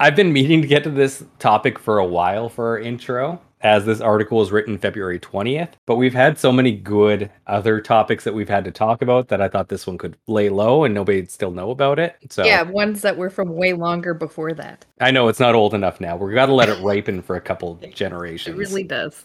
I've 0.00 0.14
been 0.14 0.32
meaning 0.32 0.62
to 0.62 0.68
get 0.68 0.84
to 0.84 0.90
this 0.90 1.24
topic 1.40 1.76
for 1.76 1.98
a 1.98 2.06
while 2.06 2.48
for 2.48 2.68
our 2.68 2.78
intro, 2.78 3.40
as 3.62 3.84
this 3.84 4.00
article 4.00 4.38
was 4.38 4.52
written 4.52 4.78
February 4.78 5.18
20th. 5.18 5.70
But 5.86 5.96
we've 5.96 6.14
had 6.14 6.38
so 6.38 6.52
many 6.52 6.70
good 6.70 7.32
other 7.48 7.80
topics 7.80 8.22
that 8.22 8.32
we've 8.32 8.48
had 8.48 8.64
to 8.66 8.70
talk 8.70 9.02
about 9.02 9.26
that 9.26 9.42
I 9.42 9.48
thought 9.48 9.68
this 9.68 9.88
one 9.88 9.98
could 9.98 10.16
lay 10.28 10.50
low 10.50 10.84
and 10.84 10.94
nobody'd 10.94 11.32
still 11.32 11.50
know 11.50 11.72
about 11.72 11.98
it. 11.98 12.14
So 12.30 12.44
Yeah, 12.44 12.62
ones 12.62 13.02
that 13.02 13.16
were 13.16 13.28
from 13.28 13.56
way 13.56 13.72
longer 13.72 14.14
before 14.14 14.52
that. 14.54 14.86
I 15.00 15.10
know 15.10 15.26
it's 15.26 15.40
not 15.40 15.56
old 15.56 15.74
enough 15.74 16.00
now. 16.00 16.16
We've 16.16 16.32
got 16.32 16.46
to 16.46 16.54
let 16.54 16.68
it 16.68 16.80
ripen 16.80 17.20
for 17.20 17.34
a 17.34 17.40
couple 17.40 17.74
generations. 17.92 18.56
It 18.56 18.58
really 18.58 18.84
does. 18.84 19.24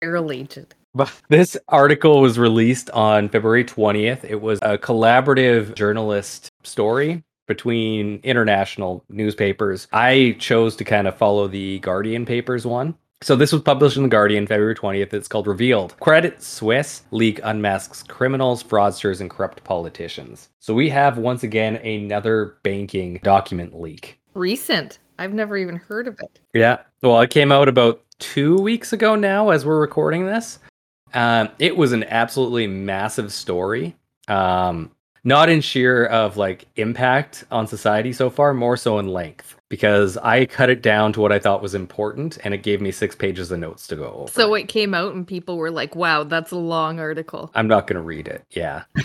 Barrel. 0.00 0.30
But 0.94 1.12
this 1.28 1.54
article 1.68 2.22
was 2.22 2.38
released 2.38 2.88
on 2.90 3.28
February 3.28 3.64
20th. 3.64 4.24
It 4.24 4.40
was 4.40 4.58
a 4.62 4.78
collaborative 4.78 5.74
journalist 5.74 6.50
story 6.62 7.22
between 7.46 8.20
international 8.22 9.04
newspapers. 9.08 9.88
I 9.92 10.36
chose 10.38 10.76
to 10.76 10.84
kind 10.84 11.06
of 11.06 11.16
follow 11.16 11.48
the 11.48 11.78
Guardian 11.80 12.26
papers 12.26 12.66
one. 12.66 12.94
So 13.24 13.36
this 13.36 13.52
was 13.52 13.62
published 13.62 13.96
in 13.96 14.02
the 14.02 14.08
Guardian 14.10 14.46
February 14.46 14.74
20th. 14.74 15.14
It's 15.14 15.28
called 15.28 15.46
Revealed. 15.46 15.98
Credit 15.98 16.42
Suisse 16.42 17.04
leak 17.10 17.40
unmasks 17.42 18.02
criminals, 18.02 18.62
fraudsters, 18.62 19.20
and 19.22 19.30
corrupt 19.30 19.64
politicians. 19.64 20.50
So 20.58 20.74
we 20.74 20.90
have 20.90 21.16
once 21.16 21.42
again 21.42 21.76
another 21.76 22.58
banking 22.62 23.20
document 23.22 23.80
leak. 23.80 24.20
Recent. 24.34 24.98
I've 25.18 25.32
never 25.32 25.56
even 25.56 25.76
heard 25.76 26.06
of 26.06 26.18
it. 26.20 26.40
Yeah. 26.52 26.80
Well, 27.02 27.20
it 27.20 27.30
came 27.30 27.50
out 27.50 27.68
about 27.68 28.02
two 28.18 28.58
weeks 28.58 28.92
ago 28.92 29.14
now 29.14 29.50
as 29.50 29.64
we're 29.64 29.80
recording 29.80 30.26
this. 30.26 30.58
Um, 31.14 31.48
it 31.58 31.76
was 31.76 31.92
an 31.92 32.04
absolutely 32.04 32.66
massive 32.66 33.32
story. 33.32 33.96
Um, 34.28 34.90
not 35.24 35.48
in 35.48 35.60
sheer 35.60 36.06
of 36.06 36.36
like 36.36 36.66
impact 36.76 37.44
on 37.50 37.66
society 37.66 38.12
so 38.12 38.30
far, 38.30 38.54
more 38.54 38.76
so 38.76 38.98
in 38.98 39.08
length 39.08 39.56
because 39.68 40.16
I 40.18 40.46
cut 40.46 40.70
it 40.70 40.82
down 40.82 41.12
to 41.14 41.20
what 41.20 41.32
I 41.32 41.38
thought 41.38 41.62
was 41.62 41.74
important 41.74 42.38
and 42.44 42.54
it 42.54 42.62
gave 42.62 42.80
me 42.80 42.92
six 42.92 43.16
pages 43.16 43.50
of 43.50 43.58
notes 43.58 43.86
to 43.88 43.96
go 43.96 44.12
over. 44.12 44.30
So 44.30 44.54
it 44.54 44.68
came 44.68 44.94
out 44.94 45.14
and 45.14 45.26
people 45.26 45.56
were 45.56 45.70
like, 45.70 45.96
wow, 45.96 46.22
that's 46.24 46.52
a 46.52 46.56
long 46.56 47.00
article. 47.00 47.50
I'm 47.54 47.66
not 47.66 47.86
going 47.86 47.96
to 47.96 48.02
read 48.02 48.28
it. 48.28 48.44
Yeah. 48.50 48.84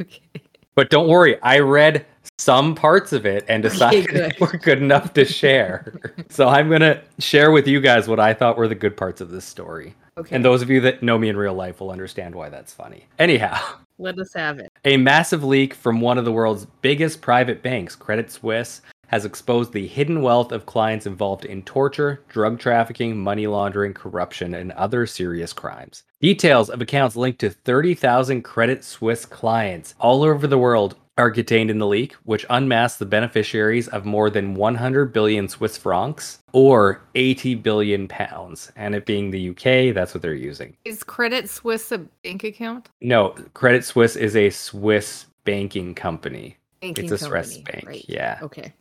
Okay. 0.00 0.42
But 0.74 0.90
don't 0.90 1.06
worry, 1.06 1.40
I 1.42 1.58
read 1.58 2.06
some 2.38 2.74
parts 2.74 3.12
of 3.12 3.26
it 3.26 3.44
and 3.46 3.62
decided 3.62 4.08
good. 4.08 4.32
they 4.32 4.36
were 4.40 4.58
good 4.58 4.78
enough 4.78 5.12
to 5.12 5.24
share. 5.24 6.00
so 6.28 6.48
I'm 6.48 6.68
going 6.68 6.80
to 6.80 7.00
share 7.18 7.52
with 7.52 7.68
you 7.68 7.80
guys 7.80 8.08
what 8.08 8.18
I 8.18 8.32
thought 8.34 8.56
were 8.56 8.66
the 8.66 8.74
good 8.74 8.96
parts 8.96 9.20
of 9.20 9.30
this 9.30 9.44
story. 9.44 9.94
Okay. 10.16 10.34
And 10.34 10.44
those 10.44 10.62
of 10.62 10.70
you 10.70 10.80
that 10.80 11.02
know 11.02 11.18
me 11.18 11.28
in 11.28 11.36
real 11.36 11.54
life 11.54 11.80
will 11.80 11.90
understand 11.90 12.34
why 12.34 12.48
that's 12.48 12.72
funny. 12.72 13.06
Anyhow, 13.18 13.60
Let 14.02 14.18
us 14.18 14.34
have 14.34 14.58
it. 14.58 14.72
a 14.84 14.96
massive 14.96 15.44
leak 15.44 15.74
from 15.74 16.00
one 16.00 16.18
of 16.18 16.24
the 16.24 16.32
world's 16.32 16.66
biggest 16.80 17.20
private 17.20 17.62
banks, 17.62 17.94
Credit 17.94 18.32
Suisse, 18.32 18.82
has 19.06 19.24
exposed 19.24 19.72
the 19.72 19.86
hidden 19.86 20.22
wealth 20.22 20.50
of 20.50 20.66
clients 20.66 21.06
involved 21.06 21.44
in 21.44 21.62
torture, 21.62 22.20
drug 22.28 22.58
trafficking, 22.58 23.16
money 23.16 23.46
laundering, 23.46 23.94
corruption, 23.94 24.54
and 24.54 24.72
other 24.72 25.06
serious 25.06 25.52
crimes. 25.52 26.02
Details 26.20 26.68
of 26.68 26.80
accounts 26.80 27.14
linked 27.14 27.38
to 27.40 27.50
30,000 27.50 28.42
Credit 28.42 28.82
Suisse 28.82 29.24
clients 29.24 29.94
all 30.00 30.24
over 30.24 30.48
the 30.48 30.58
world 30.58 30.96
are 31.18 31.30
contained 31.30 31.70
in 31.70 31.78
the 31.78 31.86
leak, 31.86 32.14
which 32.24 32.46
unmasks 32.48 32.98
the 32.98 33.06
beneficiaries 33.06 33.88
of 33.88 34.04
more 34.04 34.30
than 34.30 34.54
100 34.54 35.12
billion 35.12 35.48
Swiss 35.48 35.76
francs 35.76 36.38
or 36.52 37.02
80 37.14 37.56
billion 37.56 38.08
pounds. 38.08 38.72
And 38.76 38.94
it 38.94 39.06
being 39.06 39.30
the 39.30 39.50
UK, 39.50 39.94
that's 39.94 40.14
what 40.14 40.22
they're 40.22 40.34
using. 40.34 40.76
Is 40.84 41.02
Credit 41.02 41.48
Suisse 41.48 41.92
a 41.92 41.98
bank 41.98 42.44
account? 42.44 42.88
No, 43.00 43.34
Credit 43.54 43.84
Suisse 43.84 44.16
is 44.16 44.36
a 44.36 44.50
Swiss 44.50 45.26
banking 45.44 45.94
company. 45.94 46.56
Banking 46.80 47.04
it's 47.04 47.12
a 47.12 47.18
Swiss 47.18 47.58
bank. 47.58 47.84
right. 47.86 48.04
Yeah. 48.08 48.38
Okay. 48.42 48.72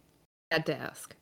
Had 0.51 0.66
to 0.67 0.77
ask. 0.77 1.16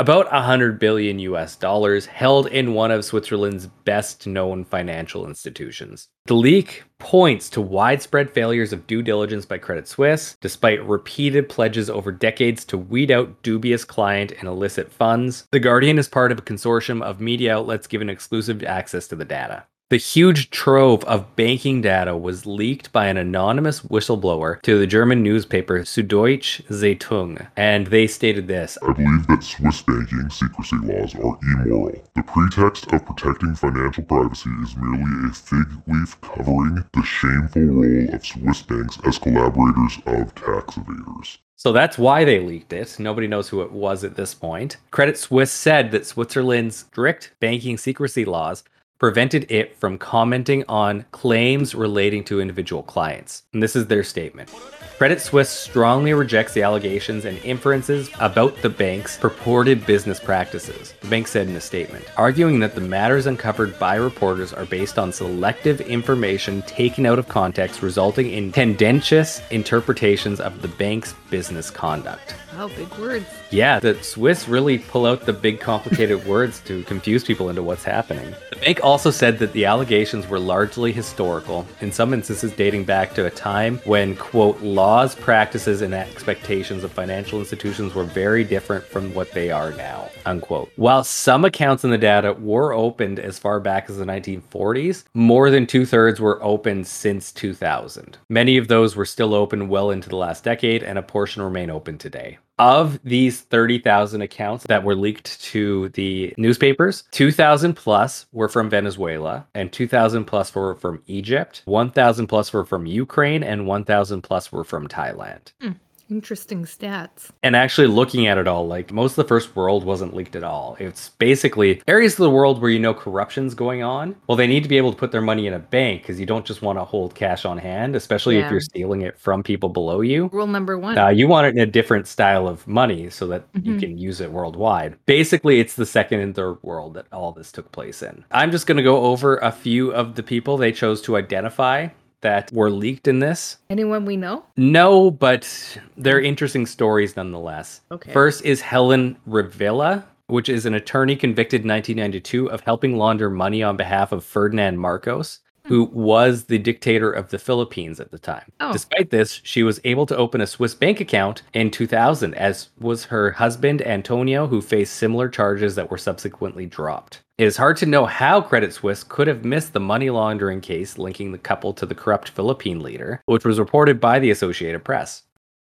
About 0.00 0.32
100 0.32 0.78
billion 0.78 1.18
US 1.18 1.56
dollars 1.56 2.06
held 2.06 2.46
in 2.46 2.72
one 2.72 2.90
of 2.90 3.04
Switzerland's 3.04 3.66
best 3.66 4.26
known 4.26 4.64
financial 4.64 5.26
institutions. 5.26 6.08
The 6.24 6.32
leak 6.32 6.84
points 6.98 7.50
to 7.50 7.60
widespread 7.60 8.30
failures 8.30 8.72
of 8.72 8.86
due 8.86 9.02
diligence 9.02 9.44
by 9.44 9.58
Credit 9.58 9.86
Suisse, 9.86 10.38
despite 10.40 10.82
repeated 10.86 11.50
pledges 11.50 11.90
over 11.90 12.12
decades 12.12 12.64
to 12.64 12.78
weed 12.78 13.10
out 13.10 13.42
dubious 13.42 13.84
client 13.84 14.32
and 14.38 14.48
illicit 14.48 14.90
funds. 14.90 15.46
The 15.52 15.60
Guardian 15.60 15.98
is 15.98 16.08
part 16.08 16.32
of 16.32 16.38
a 16.38 16.42
consortium 16.42 17.02
of 17.02 17.20
media 17.20 17.54
outlets 17.54 17.86
given 17.86 18.08
exclusive 18.08 18.64
access 18.64 19.06
to 19.08 19.16
the 19.16 19.26
data. 19.26 19.66
The 19.90 19.96
huge 19.96 20.50
trove 20.50 21.02
of 21.02 21.34
banking 21.34 21.80
data 21.80 22.16
was 22.16 22.46
leaked 22.46 22.92
by 22.92 23.08
an 23.08 23.16
anonymous 23.16 23.80
whistleblower 23.80 24.62
to 24.62 24.78
the 24.78 24.86
German 24.86 25.24
newspaper 25.24 25.80
Süddeutsche 25.80 26.62
Zeitung, 26.68 27.48
and 27.56 27.88
they 27.88 28.06
stated 28.06 28.46
this 28.46 28.78
I 28.86 28.92
believe 28.92 29.26
that 29.26 29.42
Swiss 29.42 29.82
banking 29.82 30.30
secrecy 30.30 30.76
laws 30.76 31.16
are 31.16 31.36
immoral. 31.42 32.00
The 32.14 32.22
pretext 32.22 32.92
of 32.92 33.04
protecting 33.04 33.56
financial 33.56 34.04
privacy 34.04 34.50
is 34.62 34.76
merely 34.76 35.28
a 35.28 35.32
fig 35.32 35.66
leaf 35.88 36.20
covering 36.20 36.84
the 36.94 37.02
shameful 37.02 37.62
role 37.62 38.14
of 38.14 38.24
Swiss 38.24 38.62
banks 38.62 38.96
as 39.04 39.18
collaborators 39.18 39.98
of 40.06 40.32
tax 40.36 40.76
evaders. 40.76 41.38
So 41.56 41.72
that's 41.72 41.98
why 41.98 42.24
they 42.24 42.38
leaked 42.38 42.72
it. 42.72 43.00
Nobody 43.00 43.26
knows 43.26 43.48
who 43.48 43.60
it 43.62 43.72
was 43.72 44.04
at 44.04 44.14
this 44.14 44.34
point. 44.34 44.76
Credit 44.92 45.18
Suisse 45.18 45.50
said 45.50 45.90
that 45.90 46.06
Switzerland's 46.06 46.76
strict 46.76 47.32
banking 47.40 47.76
secrecy 47.76 48.24
laws 48.24 48.62
prevented 49.00 49.50
it 49.50 49.74
from 49.78 49.96
commenting 49.96 50.62
on 50.68 51.06
claims 51.10 51.74
relating 51.74 52.22
to 52.22 52.38
individual 52.38 52.82
clients. 52.82 53.42
And 53.54 53.62
this 53.62 53.74
is 53.74 53.86
their 53.86 54.04
statement. 54.04 54.50
Credit 54.98 55.18
Suisse 55.18 55.48
strongly 55.48 56.12
rejects 56.12 56.52
the 56.52 56.62
allegations 56.62 57.24
and 57.24 57.38
inferences 57.38 58.10
about 58.20 58.54
the 58.60 58.68
bank's 58.68 59.16
purported 59.16 59.86
business 59.86 60.20
practices, 60.20 60.92
the 61.00 61.08
bank 61.08 61.26
said 61.26 61.48
in 61.48 61.56
a 61.56 61.60
statement, 61.62 62.04
arguing 62.18 62.60
that 62.60 62.74
the 62.74 62.82
matters 62.82 63.24
uncovered 63.24 63.78
by 63.78 63.94
reporters 63.94 64.52
are 64.52 64.66
based 64.66 64.98
on 64.98 65.10
selective 65.10 65.80
information 65.80 66.60
taken 66.62 67.06
out 67.06 67.18
of 67.18 67.26
context, 67.26 67.80
resulting 67.80 68.30
in 68.30 68.52
tendentious 68.52 69.40
interpretations 69.50 70.38
of 70.38 70.60
the 70.60 70.68
bank's 70.68 71.14
business 71.30 71.70
conduct. 71.70 72.34
Wow, 72.54 72.68
big 72.68 72.92
words. 72.98 73.26
Yeah, 73.50 73.78
the 73.78 73.94
Swiss 74.02 74.48
really 74.48 74.78
pull 74.78 75.06
out 75.06 75.24
the 75.24 75.32
big 75.32 75.60
complicated 75.60 76.26
words 76.26 76.60
to 76.60 76.82
confuse 76.84 77.22
people 77.22 77.48
into 77.48 77.62
what's 77.62 77.84
happening. 77.84 78.34
The 78.50 78.56
bank 78.56 78.80
also 78.82 79.10
said 79.10 79.38
that 79.38 79.52
the 79.52 79.66
allegations 79.66 80.26
were 80.26 80.38
largely 80.38 80.90
historical, 80.90 81.66
in 81.80 81.92
some 81.92 82.12
instances 82.12 82.52
dating 82.52 82.84
back 82.84 83.14
to 83.14 83.26
a 83.26 83.30
time 83.30 83.78
when, 83.84 84.16
quote, 84.16 84.60
laws, 84.60 85.14
practices, 85.14 85.80
and 85.80 85.94
expectations 85.94 86.82
of 86.82 86.90
financial 86.90 87.38
institutions 87.38 87.94
were 87.94 88.04
very 88.04 88.42
different 88.42 88.84
from 88.84 89.14
what 89.14 89.30
they 89.30 89.50
are 89.50 89.70
now, 89.72 90.10
unquote. 90.26 90.72
While 90.74 91.04
some 91.04 91.44
accounts 91.44 91.84
in 91.84 91.90
the 91.90 91.98
data 91.98 92.32
were 92.32 92.72
opened 92.72 93.20
as 93.20 93.38
far 93.38 93.60
back 93.60 93.88
as 93.88 93.96
the 93.96 94.04
1940s, 94.04 95.04
more 95.14 95.50
than 95.50 95.66
two 95.66 95.86
thirds 95.86 96.20
were 96.20 96.42
opened 96.42 96.88
since 96.88 97.30
2000. 97.32 98.18
Many 98.28 98.56
of 98.56 98.68
those 98.68 98.96
were 98.96 99.06
still 99.06 99.34
open 99.34 99.68
well 99.68 99.90
into 99.90 100.08
the 100.08 100.16
last 100.16 100.42
decade, 100.42 100.82
and 100.82 100.98
a 100.98 101.02
portion 101.02 101.42
remain 101.42 101.70
open 101.70 101.96
today. 101.96 102.38
Of 102.60 103.00
these 103.02 103.40
30,000 103.40 104.20
accounts 104.20 104.64
that 104.64 104.84
were 104.84 104.94
leaked 104.94 105.40
to 105.44 105.88
the 105.94 106.34
newspapers, 106.36 107.04
2,000 107.10 107.72
plus 107.72 108.26
were 108.32 108.50
from 108.50 108.68
Venezuela, 108.68 109.46
and 109.54 109.72
2,000 109.72 110.26
plus 110.26 110.54
were 110.54 110.74
from 110.74 111.02
Egypt, 111.06 111.62
1,000 111.64 112.26
plus 112.26 112.52
were 112.52 112.66
from 112.66 112.84
Ukraine, 112.84 113.42
and 113.42 113.66
1,000 113.66 114.20
plus 114.20 114.52
were 114.52 114.62
from 114.62 114.88
Thailand. 114.88 115.52
Hmm. 115.62 115.70
Interesting 116.10 116.64
stats. 116.64 117.30
And 117.42 117.54
actually, 117.54 117.86
looking 117.86 118.26
at 118.26 118.36
it 118.36 118.48
all, 118.48 118.66
like 118.66 118.92
most 118.92 119.12
of 119.12 119.16
the 119.16 119.28
first 119.28 119.54
world 119.54 119.84
wasn't 119.84 120.14
leaked 120.14 120.34
at 120.34 120.42
all. 120.42 120.76
It's 120.80 121.10
basically 121.10 121.80
areas 121.86 122.14
of 122.14 122.18
the 122.18 122.30
world 122.30 122.60
where 122.60 122.70
you 122.70 122.80
know 122.80 122.92
corruption's 122.92 123.54
going 123.54 123.82
on. 123.82 124.16
Well, 124.26 124.36
they 124.36 124.46
need 124.48 124.62
to 124.64 124.68
be 124.68 124.76
able 124.76 124.92
to 124.92 124.98
put 124.98 125.12
their 125.12 125.20
money 125.20 125.46
in 125.46 125.52
a 125.54 125.58
bank 125.58 126.02
because 126.02 126.18
you 126.18 126.26
don't 126.26 126.44
just 126.44 126.62
want 126.62 126.78
to 126.78 126.84
hold 126.84 127.14
cash 127.14 127.44
on 127.44 127.58
hand, 127.58 127.94
especially 127.94 128.38
if 128.38 128.50
you're 128.50 128.60
stealing 128.60 129.02
it 129.02 129.18
from 129.18 129.42
people 129.42 129.68
below 129.68 130.00
you. 130.00 130.28
Rule 130.32 130.46
number 130.46 130.78
one. 130.78 130.98
Uh, 130.98 131.08
you 131.08 131.28
want 131.28 131.46
it 131.46 131.54
in 131.54 131.60
a 131.60 131.66
different 131.66 132.06
style 132.08 132.48
of 132.48 132.66
money 132.66 133.08
so 133.10 133.26
that 133.28 133.44
you 133.62 133.74
Mhm. 133.74 133.80
can 133.80 133.98
use 133.98 134.20
it 134.20 134.32
worldwide. 134.32 134.96
Basically, 135.06 135.60
it's 135.60 135.74
the 135.76 135.86
second 135.86 136.20
and 136.20 136.34
third 136.34 136.58
world 136.62 136.94
that 136.94 137.06
all 137.12 137.32
this 137.32 137.52
took 137.52 137.70
place 137.72 138.02
in. 138.02 138.24
I'm 138.32 138.50
just 138.50 138.66
going 138.66 138.76
to 138.78 138.82
go 138.82 139.04
over 139.04 139.36
a 139.36 139.52
few 139.52 139.92
of 139.92 140.16
the 140.16 140.22
people 140.22 140.56
they 140.56 140.72
chose 140.72 141.00
to 141.02 141.16
identify 141.16 141.88
that 142.22 142.52
were 142.52 142.70
leaked 142.70 143.08
in 143.08 143.18
this. 143.18 143.58
Anyone 143.68 144.04
we 144.04 144.16
know? 144.16 144.44
No, 144.56 145.10
but 145.10 145.78
they're 145.96 146.20
interesting 146.20 146.66
stories 146.66 147.16
nonetheless. 147.16 147.80
Okay. 147.90 148.12
First 148.12 148.44
is 148.44 148.60
Helen 148.60 149.16
Revilla, 149.28 150.04
which 150.26 150.48
is 150.48 150.66
an 150.66 150.74
attorney 150.74 151.16
convicted 151.16 151.62
in 151.62 151.68
1992 151.68 152.50
of 152.50 152.60
helping 152.60 152.96
launder 152.96 153.30
money 153.30 153.62
on 153.62 153.76
behalf 153.76 154.12
of 154.12 154.24
Ferdinand 154.24 154.78
Marcos, 154.78 155.40
who 155.70 155.84
was 155.84 156.44
the 156.44 156.58
dictator 156.58 157.12
of 157.12 157.30
the 157.30 157.38
Philippines 157.38 158.00
at 158.00 158.10
the 158.10 158.18
time. 158.18 158.50
Oh. 158.58 158.72
Despite 158.72 159.10
this, 159.10 159.40
she 159.44 159.62
was 159.62 159.80
able 159.84 160.04
to 160.06 160.16
open 160.16 160.40
a 160.40 160.46
Swiss 160.46 160.74
bank 160.74 160.98
account 160.98 161.42
in 161.54 161.70
2000, 161.70 162.34
as 162.34 162.70
was 162.80 163.04
her 163.04 163.30
husband 163.30 163.80
Antonio, 163.82 164.48
who 164.48 164.60
faced 164.60 164.96
similar 164.96 165.28
charges 165.28 165.76
that 165.76 165.88
were 165.88 165.96
subsequently 165.96 166.66
dropped. 166.66 167.20
It 167.38 167.44
is 167.44 167.56
hard 167.56 167.76
to 167.78 167.86
know 167.86 168.04
how 168.04 168.40
Credit 168.40 168.74
Suisse 168.74 169.04
could 169.04 169.28
have 169.28 169.44
missed 169.44 169.72
the 169.72 169.78
money 169.80 170.10
laundering 170.10 170.60
case 170.60 170.98
linking 170.98 171.30
the 171.30 171.38
couple 171.38 171.72
to 171.74 171.86
the 171.86 171.94
corrupt 171.94 172.30
Philippine 172.30 172.80
leader, 172.80 173.22
which 173.26 173.44
was 173.44 173.60
reported 173.60 174.00
by 174.00 174.18
the 174.18 174.32
Associated 174.32 174.84
Press. 174.84 175.22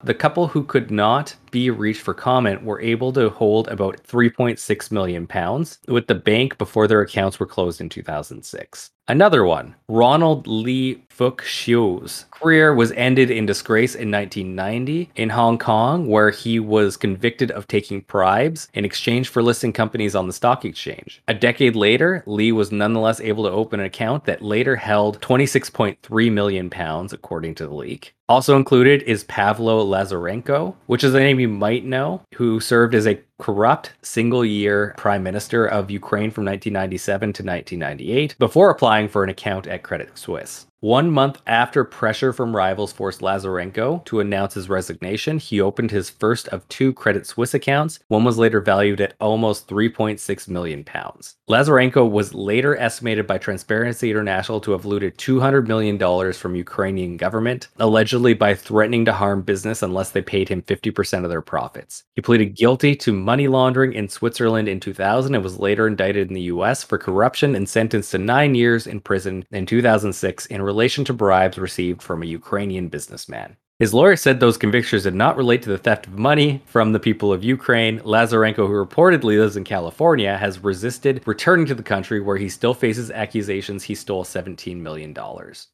The 0.02 0.14
couple 0.14 0.48
who 0.48 0.64
could 0.64 0.90
not 0.90 1.36
be 1.50 1.68
reached 1.68 2.00
for 2.00 2.14
comment 2.14 2.62
were 2.62 2.80
able 2.80 3.12
to 3.12 3.28
hold 3.28 3.68
about 3.68 4.02
3.6 4.04 4.90
million 4.90 5.26
pounds 5.26 5.78
with 5.88 6.06
the 6.06 6.14
bank 6.14 6.56
before 6.56 6.88
their 6.88 7.02
accounts 7.02 7.38
were 7.38 7.46
closed 7.46 7.82
in 7.82 7.90
2006. 7.90 8.90
Another 9.10 9.44
one, 9.44 9.74
Ronald 9.88 10.46
Li 10.46 11.02
Fook 11.10 11.40
Shiu's 11.40 12.26
career 12.30 12.72
was 12.72 12.92
ended 12.92 13.28
in 13.28 13.44
disgrace 13.44 13.96
in 13.96 14.08
1990 14.08 15.10
in 15.16 15.30
Hong 15.30 15.58
Kong, 15.58 16.06
where 16.06 16.30
he 16.30 16.60
was 16.60 16.96
convicted 16.96 17.50
of 17.50 17.66
taking 17.66 18.02
bribes 18.02 18.68
in 18.72 18.84
exchange 18.84 19.28
for 19.28 19.42
listing 19.42 19.72
companies 19.72 20.14
on 20.14 20.28
the 20.28 20.32
stock 20.32 20.64
exchange. 20.64 21.22
A 21.26 21.34
decade 21.34 21.74
later, 21.74 22.22
Li 22.24 22.52
was 22.52 22.70
nonetheless 22.70 23.20
able 23.20 23.42
to 23.42 23.50
open 23.50 23.80
an 23.80 23.86
account 23.86 24.26
that 24.26 24.42
later 24.42 24.76
held 24.76 25.20
26.3 25.20 26.32
million 26.32 26.70
pounds, 26.70 27.12
according 27.12 27.56
to 27.56 27.66
the 27.66 27.74
leak. 27.74 28.14
Also 28.28 28.56
included 28.56 29.02
is 29.02 29.24
Pavlo 29.24 29.84
Lazarenko, 29.84 30.76
which 30.86 31.02
is 31.02 31.14
a 31.14 31.18
name 31.18 31.40
you 31.40 31.48
might 31.48 31.84
know, 31.84 32.22
who 32.36 32.60
served 32.60 32.94
as 32.94 33.08
a 33.08 33.20
corrupt 33.40 33.92
single 34.02 34.44
year 34.44 34.94
prime 34.96 35.22
minister 35.22 35.66
of 35.66 35.90
Ukraine 35.90 36.30
from 36.30 36.44
1997 36.44 37.20
to 37.20 37.42
1998 37.42 38.36
before 38.38 38.70
applying 38.70 39.08
for 39.08 39.24
an 39.24 39.30
account 39.30 39.66
at 39.66 39.82
Credit 39.82 40.16
Suisse. 40.16 40.66
One 40.82 41.10
month 41.10 41.42
after 41.46 41.84
pressure 41.84 42.32
from 42.32 42.56
rivals 42.56 42.90
forced 42.90 43.20
Lazarenko 43.20 44.02
to 44.06 44.20
announce 44.20 44.54
his 44.54 44.70
resignation, 44.70 45.38
he 45.38 45.60
opened 45.60 45.90
his 45.90 46.08
first 46.08 46.48
of 46.48 46.66
two 46.70 46.94
Credit 46.94 47.26
Suisse 47.26 47.52
accounts. 47.52 47.98
One 48.08 48.24
was 48.24 48.38
later 48.38 48.62
valued 48.62 49.02
at 49.02 49.12
almost 49.20 49.68
3.6 49.68 50.48
million 50.48 50.82
pounds. 50.82 51.36
Lazarenko 51.50 52.10
was 52.10 52.32
later 52.32 52.78
estimated 52.78 53.26
by 53.26 53.36
Transparency 53.36 54.10
International 54.10 54.58
to 54.62 54.72
have 54.72 54.86
looted 54.86 55.18
200 55.18 55.68
million 55.68 55.98
dollars 55.98 56.38
from 56.38 56.54
Ukrainian 56.54 57.18
government, 57.18 57.68
allegedly 57.78 58.32
by 58.32 58.54
threatening 58.54 59.04
to 59.04 59.12
harm 59.12 59.42
business 59.42 59.82
unless 59.82 60.12
they 60.12 60.22
paid 60.22 60.48
him 60.48 60.62
50% 60.62 61.24
of 61.24 61.28
their 61.28 61.42
profits. 61.42 62.04
He 62.14 62.22
pleaded 62.22 62.56
guilty 62.56 62.96
to 62.96 63.12
money 63.12 63.48
laundering 63.48 63.92
in 63.92 64.08
Switzerland 64.08 64.66
in 64.66 64.80
2000 64.80 65.34
and 65.34 65.44
was 65.44 65.58
later 65.58 65.86
indicted 65.86 66.28
in 66.28 66.34
the 66.34 66.48
US 66.52 66.82
for 66.82 66.96
corruption 66.96 67.54
and 67.54 67.68
sentenced 67.68 68.12
to 68.12 68.18
9 68.18 68.54
years 68.54 68.86
in 68.86 69.00
prison 69.00 69.44
in 69.50 69.66
2006 69.66 70.46
in 70.46 70.69
relation 70.70 71.04
to 71.04 71.12
bribes 71.12 71.58
received 71.58 72.00
from 72.00 72.22
a 72.22 72.32
Ukrainian 72.40 72.86
businessman. 72.86 73.56
His 73.80 73.92
lawyer 73.92 74.14
said 74.14 74.38
those 74.38 74.64
convictions 74.64 75.02
did 75.04 75.14
not 75.14 75.38
relate 75.38 75.62
to 75.62 75.70
the 75.70 75.78
theft 75.78 76.06
of 76.06 76.18
money 76.18 76.62
from 76.66 76.92
the 76.92 77.00
people 77.00 77.32
of 77.32 77.42
Ukraine. 77.42 77.98
Lazarenko, 78.00 78.66
who 78.68 78.86
reportedly 78.86 79.36
lives 79.40 79.56
in 79.56 79.64
California, 79.64 80.36
has 80.36 80.62
resisted 80.62 81.22
returning 81.26 81.66
to 81.66 81.74
the 81.74 81.82
country 81.82 82.20
where 82.20 82.36
he 82.36 82.48
still 82.48 82.74
faces 82.74 83.10
accusations 83.10 83.82
he 83.82 83.94
stole 83.96 84.22
$17 84.22 84.76
million. 84.76 85.16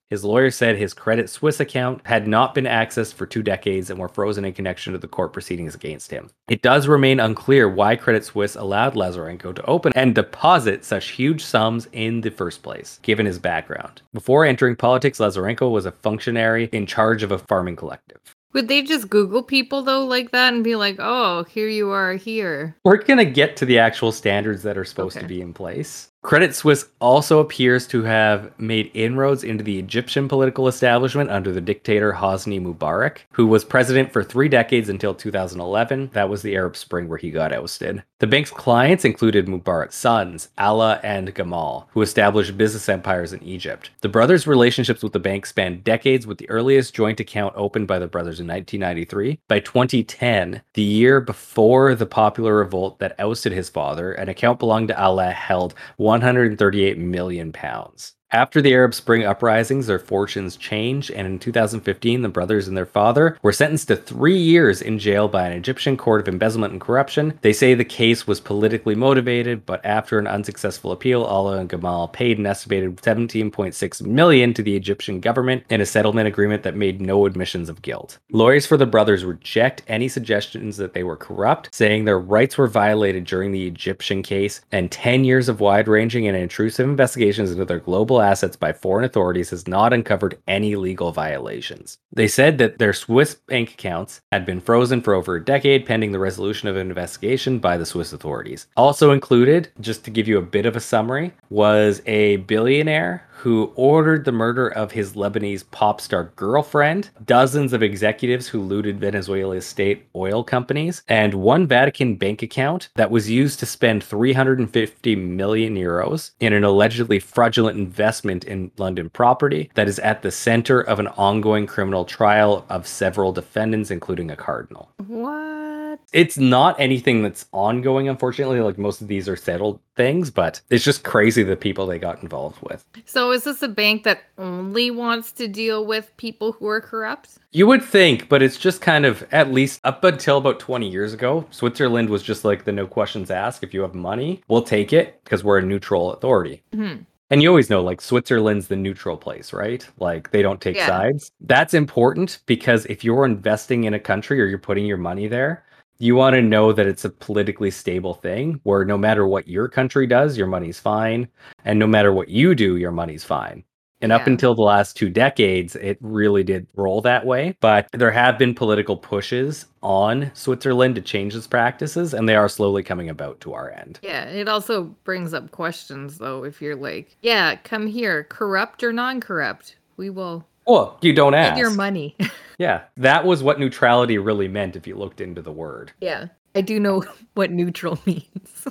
His 0.08 0.24
lawyer 0.24 0.52
said 0.52 0.76
his 0.76 0.94
Credit 0.94 1.28
Suisse 1.28 1.58
account 1.58 2.00
had 2.06 2.28
not 2.28 2.54
been 2.54 2.64
accessed 2.64 3.14
for 3.14 3.26
two 3.26 3.42
decades 3.42 3.90
and 3.90 3.98
were 3.98 4.08
frozen 4.08 4.44
in 4.44 4.52
connection 4.52 4.92
to 4.92 5.00
the 5.00 5.08
court 5.08 5.32
proceedings 5.32 5.74
against 5.74 6.12
him. 6.12 6.30
It 6.48 6.62
does 6.62 6.86
remain 6.86 7.18
unclear 7.18 7.68
why 7.68 7.96
Credit 7.96 8.24
Suisse 8.24 8.54
allowed 8.54 8.94
Lazarenko 8.94 9.52
to 9.56 9.64
open 9.66 9.92
and 9.96 10.14
deposit 10.14 10.84
such 10.84 11.10
huge 11.10 11.42
sums 11.42 11.88
in 11.90 12.20
the 12.20 12.30
first 12.30 12.62
place, 12.62 13.00
given 13.02 13.26
his 13.26 13.40
background. 13.40 14.00
Before 14.12 14.44
entering 14.44 14.76
politics, 14.76 15.18
Lazarenko 15.18 15.72
was 15.72 15.86
a 15.86 15.92
functionary 15.92 16.68
in 16.72 16.86
charge 16.86 17.24
of 17.24 17.32
a 17.32 17.38
farming 17.38 17.74
collective. 17.74 18.20
Would 18.52 18.68
they 18.68 18.82
just 18.82 19.10
Google 19.10 19.42
people 19.42 19.82
though 19.82 20.06
like 20.06 20.30
that 20.30 20.54
and 20.54 20.64
be 20.64 20.76
like, 20.76 20.96
"Oh, 20.98 21.44
here 21.44 21.68
you 21.68 21.90
are 21.90 22.14
here." 22.14 22.74
We're 22.84 22.96
going 23.02 23.18
to 23.18 23.26
get 23.26 23.56
to 23.56 23.66
the 23.66 23.78
actual 23.80 24.12
standards 24.12 24.62
that 24.62 24.78
are 24.78 24.84
supposed 24.84 25.16
Okay. 25.16 25.24
to 25.24 25.28
be 25.28 25.42
in 25.42 25.52
place. 25.52 26.08
Credit 26.26 26.56
Suisse 26.56 26.86
also 27.00 27.38
appears 27.38 27.86
to 27.86 28.02
have 28.02 28.50
made 28.58 28.90
inroads 28.94 29.44
into 29.44 29.62
the 29.62 29.78
Egyptian 29.78 30.26
political 30.26 30.66
establishment 30.66 31.30
under 31.30 31.52
the 31.52 31.60
dictator 31.60 32.14
Hosni 32.14 32.60
Mubarak, 32.60 33.18
who 33.30 33.46
was 33.46 33.64
president 33.64 34.12
for 34.12 34.24
three 34.24 34.48
decades 34.48 34.88
until 34.88 35.14
2011. 35.14 36.10
That 36.14 36.28
was 36.28 36.42
the 36.42 36.56
Arab 36.56 36.76
Spring 36.76 37.06
where 37.06 37.16
he 37.16 37.30
got 37.30 37.52
ousted. 37.52 38.02
The 38.18 38.26
bank's 38.26 38.50
clients 38.50 39.04
included 39.04 39.44
Mubarak's 39.44 39.94
sons, 39.94 40.48
Alaa 40.56 41.00
and 41.02 41.34
Gamal, 41.34 41.84
who 41.90 42.00
established 42.00 42.56
business 42.56 42.88
empires 42.88 43.34
in 43.34 43.42
Egypt. 43.42 43.90
The 44.00 44.08
brothers' 44.08 44.46
relationships 44.46 45.02
with 45.02 45.12
the 45.12 45.18
bank 45.18 45.44
spanned 45.44 45.84
decades, 45.84 46.26
with 46.26 46.38
the 46.38 46.48
earliest 46.48 46.94
joint 46.94 47.20
account 47.20 47.52
opened 47.58 47.88
by 47.88 47.98
the 47.98 48.06
brothers 48.06 48.40
in 48.40 48.46
1993. 48.46 49.40
By 49.48 49.60
2010, 49.60 50.62
the 50.72 50.80
year 50.80 51.20
before 51.20 51.94
the 51.94 52.06
popular 52.06 52.56
revolt 52.56 53.00
that 53.00 53.20
ousted 53.20 53.52
his 53.52 53.68
father, 53.68 54.12
an 54.12 54.30
account 54.30 54.60
belonging 54.60 54.88
to 54.88 54.94
Alaa 54.94 55.34
held 55.34 55.74
138 55.98 56.96
million 56.96 57.52
pounds. 57.52 58.15
After 58.32 58.60
the 58.60 58.74
Arab 58.74 58.92
Spring 58.92 59.24
uprisings, 59.24 59.86
their 59.86 60.00
fortunes 60.00 60.56
changed, 60.56 61.12
and 61.12 61.28
in 61.28 61.38
2015, 61.38 62.22
the 62.22 62.28
brothers 62.28 62.66
and 62.66 62.76
their 62.76 62.84
father 62.84 63.38
were 63.40 63.52
sentenced 63.52 63.86
to 63.86 63.94
three 63.94 64.36
years 64.36 64.82
in 64.82 64.98
jail 64.98 65.28
by 65.28 65.46
an 65.46 65.52
Egyptian 65.52 65.96
court 65.96 66.22
of 66.22 66.26
embezzlement 66.26 66.72
and 66.72 66.80
corruption. 66.80 67.38
They 67.42 67.52
say 67.52 67.74
the 67.74 67.84
case 67.84 68.26
was 68.26 68.40
politically 68.40 68.96
motivated, 68.96 69.64
but 69.64 69.80
after 69.86 70.18
an 70.18 70.26
unsuccessful 70.26 70.90
appeal, 70.90 71.24
Alaa 71.24 71.60
and 71.60 71.70
Gamal 71.70 72.12
paid 72.12 72.36
an 72.36 72.46
estimated 72.46 72.96
17.6 72.96 74.02
million 74.02 74.52
to 74.54 74.62
the 74.62 74.74
Egyptian 74.74 75.20
government 75.20 75.62
in 75.70 75.80
a 75.80 75.86
settlement 75.86 76.26
agreement 76.26 76.64
that 76.64 76.74
made 76.74 77.00
no 77.00 77.26
admissions 77.26 77.68
of 77.68 77.80
guilt. 77.82 78.18
Lawyers 78.32 78.66
for 78.66 78.76
the 78.76 78.86
brothers 78.86 79.24
reject 79.24 79.82
any 79.86 80.08
suggestions 80.08 80.78
that 80.78 80.94
they 80.94 81.04
were 81.04 81.16
corrupt, 81.16 81.72
saying 81.72 82.04
their 82.04 82.18
rights 82.18 82.58
were 82.58 82.66
violated 82.66 83.22
during 83.22 83.52
the 83.52 83.68
Egyptian 83.68 84.20
case, 84.24 84.62
and 84.72 84.90
10 84.90 85.22
years 85.22 85.48
of 85.48 85.60
wide 85.60 85.86
ranging 85.86 86.26
and 86.26 86.36
intrusive 86.36 86.88
investigations 86.88 87.52
into 87.52 87.64
their 87.64 87.78
global 87.78 88.15
assets 88.20 88.56
by 88.56 88.72
foreign 88.72 89.04
authorities 89.04 89.50
has 89.50 89.66
not 89.68 89.92
uncovered 89.92 90.38
any 90.46 90.76
legal 90.76 91.12
violations. 91.12 91.98
They 92.12 92.28
said 92.28 92.58
that 92.58 92.78
their 92.78 92.92
Swiss 92.92 93.34
bank 93.34 93.72
accounts 93.72 94.20
had 94.32 94.46
been 94.46 94.60
frozen 94.60 95.02
for 95.02 95.14
over 95.14 95.36
a 95.36 95.44
decade 95.44 95.86
pending 95.86 96.12
the 96.12 96.18
resolution 96.18 96.68
of 96.68 96.76
an 96.76 96.88
investigation 96.88 97.58
by 97.58 97.76
the 97.76 97.86
Swiss 97.86 98.12
authorities. 98.12 98.66
Also 98.76 99.12
included, 99.12 99.68
just 99.80 100.04
to 100.04 100.10
give 100.10 100.28
you 100.28 100.38
a 100.38 100.42
bit 100.42 100.66
of 100.66 100.76
a 100.76 100.80
summary, 100.80 101.32
was 101.50 102.02
a 102.06 102.36
billionaire 102.36 103.26
who 103.36 103.70
ordered 103.76 104.24
the 104.24 104.32
murder 104.32 104.66
of 104.66 104.92
his 104.92 105.12
Lebanese 105.12 105.62
pop 105.70 106.00
star 106.00 106.32
girlfriend, 106.36 107.10
dozens 107.26 107.72
of 107.72 107.82
executives 107.82 108.48
who 108.48 108.60
looted 108.60 108.98
Venezuela's 108.98 109.66
state 109.66 110.06
oil 110.16 110.42
companies, 110.42 111.02
and 111.06 111.34
one 111.34 111.66
Vatican 111.66 112.16
bank 112.16 112.42
account 112.42 112.88
that 112.94 113.10
was 113.10 113.30
used 113.30 113.60
to 113.60 113.66
spend 113.66 114.02
350 114.02 115.16
million 115.16 115.76
euros 115.76 116.30
in 116.40 116.54
an 116.54 116.64
allegedly 116.64 117.18
fraudulent 117.18 117.78
investment 117.78 118.05
in 118.44 118.70
London 118.76 119.10
property 119.10 119.70
that 119.74 119.88
is 119.88 119.98
at 120.00 120.22
the 120.22 120.30
center 120.30 120.80
of 120.80 120.98
an 120.98 121.08
ongoing 121.08 121.66
criminal 121.66 122.04
trial 122.04 122.64
of 122.68 122.86
several 122.86 123.32
defendants, 123.32 123.90
including 123.90 124.30
a 124.30 124.36
cardinal. 124.36 124.90
What? 125.06 126.00
It's 126.12 126.38
not 126.38 126.78
anything 126.78 127.22
that's 127.22 127.46
ongoing, 127.52 128.08
unfortunately. 128.08 128.60
Like 128.60 128.78
most 128.78 129.00
of 129.00 129.08
these 129.08 129.28
are 129.28 129.36
settled 129.36 129.80
things, 129.96 130.30
but 130.30 130.60
it's 130.70 130.84
just 130.84 131.04
crazy 131.04 131.42
the 131.42 131.56
people 131.56 131.86
they 131.86 131.98
got 131.98 132.22
involved 132.22 132.58
with. 132.62 132.84
So 133.06 133.32
is 133.32 133.44
this 133.44 133.62
a 133.62 133.68
bank 133.68 134.04
that 134.04 134.22
only 134.38 134.90
wants 134.90 135.32
to 135.32 135.48
deal 135.48 135.84
with 135.84 136.16
people 136.16 136.52
who 136.52 136.66
are 136.68 136.80
corrupt? 136.80 137.38
You 137.52 137.66
would 137.66 137.82
think, 137.82 138.28
but 138.28 138.42
it's 138.42 138.58
just 138.58 138.80
kind 138.80 139.06
of 139.06 139.26
at 139.32 139.52
least 139.52 139.80
up 139.84 140.04
until 140.04 140.38
about 140.38 140.60
20 140.60 140.88
years 140.88 141.12
ago, 141.12 141.46
Switzerland 141.50 142.10
was 142.10 142.22
just 142.22 142.44
like 142.44 142.64
the 142.64 142.72
no 142.72 142.86
questions 142.86 143.30
asked. 143.30 143.64
If 143.64 143.72
you 143.72 143.80
have 143.82 143.94
money, 143.94 144.42
we'll 144.48 144.62
take 144.62 144.92
it 144.92 145.22
because 145.24 145.42
we're 145.42 145.58
a 145.58 145.62
neutral 145.62 146.12
authority. 146.12 146.62
Hmm. 146.74 146.96
And 147.30 147.42
you 147.42 147.48
always 147.48 147.70
know, 147.70 147.82
like, 147.82 148.00
Switzerland's 148.00 148.68
the 148.68 148.76
neutral 148.76 149.16
place, 149.16 149.52
right? 149.52 149.86
Like, 149.98 150.30
they 150.30 150.42
don't 150.42 150.60
take 150.60 150.76
Yeah. 150.76 150.86
sides. 150.86 151.32
That's 151.40 151.74
important 151.74 152.38
because 152.46 152.86
if 152.86 153.02
you're 153.02 153.24
investing 153.24 153.84
in 153.84 153.94
a 153.94 153.98
country 153.98 154.40
or 154.40 154.46
you're 154.46 154.58
putting 154.58 154.86
your 154.86 154.96
money 154.96 155.26
there, 155.26 155.64
you 155.98 156.14
want 156.14 156.34
to 156.34 156.42
know 156.42 156.72
that 156.72 156.86
it's 156.86 157.04
a 157.04 157.10
politically 157.10 157.70
stable 157.70 158.14
thing 158.14 158.60
where 158.62 158.84
no 158.84 158.96
matter 158.98 159.26
what 159.26 159.48
your 159.48 159.66
country 159.68 160.06
does, 160.06 160.36
your 160.38 160.46
money's 160.46 160.78
fine. 160.78 161.26
And 161.64 161.78
no 161.78 161.86
matter 161.86 162.12
what 162.12 162.28
you 162.28 162.54
do, 162.54 162.76
your 162.76 162.92
money's 162.92 163.24
fine. 163.24 163.64
And 164.02 164.12
up 164.12 164.26
until 164.26 164.54
the 164.54 164.62
last 164.62 164.96
two 164.96 165.08
decades, 165.08 165.74
it 165.76 165.96
really 166.00 166.44
did 166.44 166.66
roll 166.74 167.00
that 167.00 167.24
way. 167.24 167.56
But 167.60 167.88
there 167.92 168.10
have 168.10 168.38
been 168.38 168.54
political 168.54 168.96
pushes 168.96 169.66
on 169.82 170.30
Switzerland 170.34 170.94
to 170.96 171.00
change 171.00 171.34
its 171.34 171.46
practices, 171.46 172.12
and 172.12 172.28
they 172.28 172.36
are 172.36 172.48
slowly 172.48 172.82
coming 172.82 173.08
about 173.08 173.40
to 173.40 173.54
our 173.54 173.70
end. 173.70 173.98
Yeah, 174.02 174.24
it 174.24 174.48
also 174.48 174.84
brings 175.04 175.32
up 175.32 175.50
questions 175.50 176.18
though 176.18 176.44
if 176.44 176.60
you're 176.60 176.76
like, 176.76 177.16
yeah, 177.22 177.56
come 177.56 177.86
here, 177.86 178.24
corrupt 178.24 178.82
or 178.84 178.92
non-corrupt. 178.92 179.76
We 179.96 180.10
will 180.10 180.46
Well, 180.66 180.98
you 181.00 181.14
don't 181.14 181.34
ask. 181.34 181.58
your 181.58 181.70
money. 181.70 182.16
Yeah, 182.58 182.84
that 182.96 183.26
was 183.26 183.42
what 183.42 183.60
neutrality 183.60 184.16
really 184.16 184.48
meant 184.48 184.76
if 184.76 184.86
you 184.86 184.96
looked 184.96 185.20
into 185.20 185.42
the 185.42 185.52
word. 185.52 185.92
yeah. 186.00 186.28
I 186.54 186.62
do 186.62 186.80
know 186.80 187.04
what 187.34 187.50
neutral 187.50 187.98
means. 188.06 188.66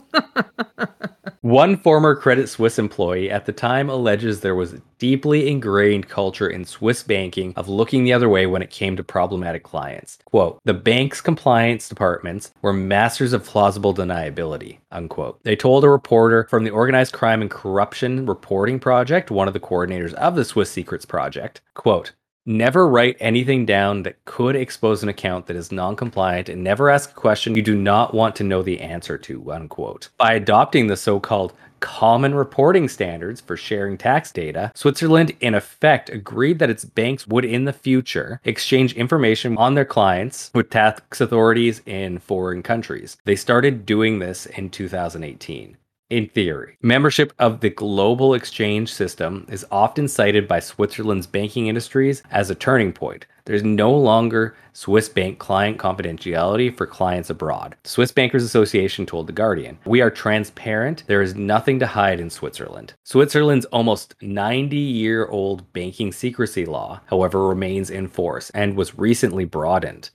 One 1.46 1.78
former 1.78 2.16
Credit 2.16 2.50
Suisse 2.50 2.80
employee 2.80 3.30
at 3.30 3.46
the 3.46 3.52
time 3.52 3.88
alleges 3.88 4.40
there 4.40 4.56
was 4.56 4.74
a 4.74 4.82
deeply 4.98 5.48
ingrained 5.48 6.10
culture 6.10 6.50
in 6.50 6.66
Swiss 6.66 7.04
banking 7.04 7.54
of 7.56 7.70
looking 7.70 8.04
the 8.04 8.14
other 8.14 8.28
way 8.28 8.48
when 8.48 8.64
it 8.64 8.72
came 8.72 8.96
to 8.98 9.04
problematic 9.04 9.62
clients. 9.62 10.18
Quote, 10.26 10.58
the 10.66 10.74
bank's 10.74 11.22
compliance 11.22 11.88
departments 11.88 12.52
were 12.64 12.74
masters 12.74 13.32
of 13.32 13.46
plausible 13.46 13.94
deniability, 13.94 14.80
unquote. 14.92 15.40
They 15.44 15.56
told 15.56 15.84
a 15.84 15.90
reporter 15.90 16.48
from 16.50 16.64
the 16.64 16.72
Organized 16.72 17.14
Crime 17.14 17.44
and 17.44 17.52
Corruption 17.52 18.26
Reporting 18.26 18.80
Project, 18.80 19.30
one 19.30 19.48
of 19.48 19.54
the 19.54 19.60
coordinators 19.60 20.16
of 20.16 20.36
the 20.36 20.46
Swiss 20.46 20.72
Secrets 20.72 21.06
Project, 21.06 21.62
quote, 21.76 22.14
Never 22.48 22.88
write 22.88 23.18
anything 23.20 23.66
down 23.66 24.04
that 24.04 24.24
could 24.26 24.56
expose 24.56 25.02
an 25.02 25.10
account 25.10 25.48
that 25.48 25.56
is 25.56 25.72
non 25.72 25.96
compliant 25.96 26.48
and 26.48 26.64
never 26.64 26.92
ask 26.92 27.10
a 27.10 27.14
question 27.14 27.56
you 27.56 27.64
do 27.64 27.76
not 27.76 28.14
want 28.14 28.36
to 28.36 28.44
know 28.44 28.62
the 28.62 28.82
answer 28.82 29.18
to. 29.18 29.52
Unquote. 29.52 30.10
By 30.18 30.34
adopting 30.34 30.86
the 30.86 30.96
so 30.96 31.20
called 31.20 31.54
common 31.80 32.36
reporting 32.36 32.88
standards 32.88 33.42
for 33.42 33.58
sharing 33.58 33.98
tax 33.98 34.32
data, 34.32 34.72
Switzerland 34.76 35.36
in 35.42 35.56
effect 35.56 36.12
agreed 36.12 36.60
that 36.60 36.70
its 36.70 36.86
banks 36.86 37.26
would 37.26 37.46
in 37.46 37.66
the 37.66 37.74
future 37.74 38.40
exchange 38.44 38.94
information 38.94 39.58
on 39.58 39.74
their 39.74 39.84
clients 39.84 40.52
with 40.54 40.70
tax 40.70 41.20
authorities 41.20 41.82
in 41.88 42.20
foreign 42.20 42.62
countries. 42.62 43.18
They 43.26 43.36
started 43.36 43.88
doing 43.88 44.20
this 44.20 44.46
in 44.46 44.70
2018. 44.70 45.78
In 46.12 46.30
theory, 46.30 46.78
membership 46.84 47.34
of 47.40 47.62
the 47.62 47.72
global 47.72 48.36
exchange 48.36 48.94
system 48.94 49.48
is 49.50 49.66
often 49.72 50.08
cited 50.08 50.48
by 50.48 50.60
Switzerland's 50.60 51.26
banking 51.26 51.66
industries 51.66 52.22
as 52.30 52.52
a 52.52 52.56
turning 52.56 52.94
point. 52.94 53.26
There's 53.46 53.64
no 53.64 53.92
longer 53.92 54.56
Swiss 54.74 55.10
bank 55.10 55.40
client 55.40 55.80
confidentiality 55.80 56.76
for 56.76 56.86
clients 56.86 57.32
abroad. 57.32 57.76
Swiss 57.86 58.12
Bankers 58.12 58.44
Association 58.44 59.08
told 59.08 59.26
The 59.26 59.34
Guardian, 59.34 59.80
We 59.86 60.02
are 60.02 60.12
transparent. 60.12 61.04
There 61.08 61.24
is 61.24 61.34
nothing 61.34 61.80
to 61.80 61.88
hide 61.88 62.20
in 62.20 62.30
Switzerland. 62.30 62.94
Switzerland's 63.04 63.66
almost 63.66 64.14
90 64.22 64.78
year 64.78 65.26
old 65.28 65.74
banking 65.74 66.12
secrecy 66.12 66.66
law, 66.66 67.02
however, 67.08 67.48
remains 67.48 67.90
in 67.90 68.10
force 68.10 68.52
and 68.52 68.76
was 68.76 68.98
recently 68.98 69.46
broadened. 69.46 70.12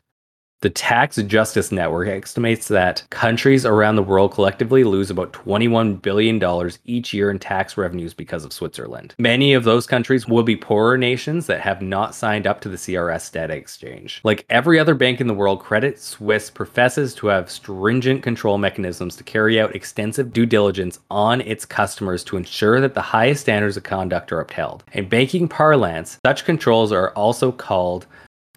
The 0.62 0.69
Tax 0.69 1.17
Justice 1.17 1.73
Network 1.73 2.09
estimates 2.09 2.69
that 2.69 3.02
countries 3.09 3.64
around 3.64 3.97
the 3.97 4.02
world 4.02 4.33
collectively 4.33 4.85
lose 4.85 5.09
about 5.09 5.33
$21 5.33 6.02
billion 6.02 6.71
each 6.85 7.14
year 7.14 7.31
in 7.31 7.38
tax 7.38 7.79
revenues 7.79 8.12
because 8.12 8.45
of 8.45 8.52
Switzerland. 8.52 9.14
Many 9.17 9.55
of 9.55 9.64
those 9.64 9.87
countries 9.87 10.29
will 10.29 10.43
be 10.43 10.57
poorer 10.57 10.99
nations 10.99 11.47
that 11.47 11.62
have 11.62 11.81
not 11.81 12.14
signed 12.14 12.47
up 12.47 12.61
to 12.61 12.69
the 12.69 12.76
CRS 12.76 13.33
data 13.33 13.55
exchange. 13.55 14.21
Like 14.23 14.45
every 14.50 14.79
other 14.79 14.95
bank 14.95 15.19
in 15.19 15.29
the 15.29 15.35
world, 15.35 15.61
Credit 15.61 15.99
Suisse 15.99 16.50
professes 16.50 17.14
to 17.14 17.29
have 17.29 17.50
stringent 17.50 18.23
control 18.23 18.59
mechanisms 18.59 19.17
to 19.17 19.25
carry 19.25 19.59
out 19.59 19.75
extensive 19.75 20.31
due 20.31 20.45
diligence 20.45 20.99
on 21.11 21.40
its 21.40 21.64
customers 21.64 22.23
to 22.25 22.37
ensure 22.37 22.83
that 22.83 22.93
the 22.93 23.00
highest 23.00 23.40
standards 23.40 23.79
of 23.79 23.85
conduct 23.85 24.31
are 24.31 24.40
upheld. 24.40 24.85
In 24.93 25.09
banking 25.09 25.49
parlance, 25.49 26.19
such 26.23 26.45
controls 26.45 26.93
are 26.93 27.12
also 27.12 27.50
called 27.50 28.07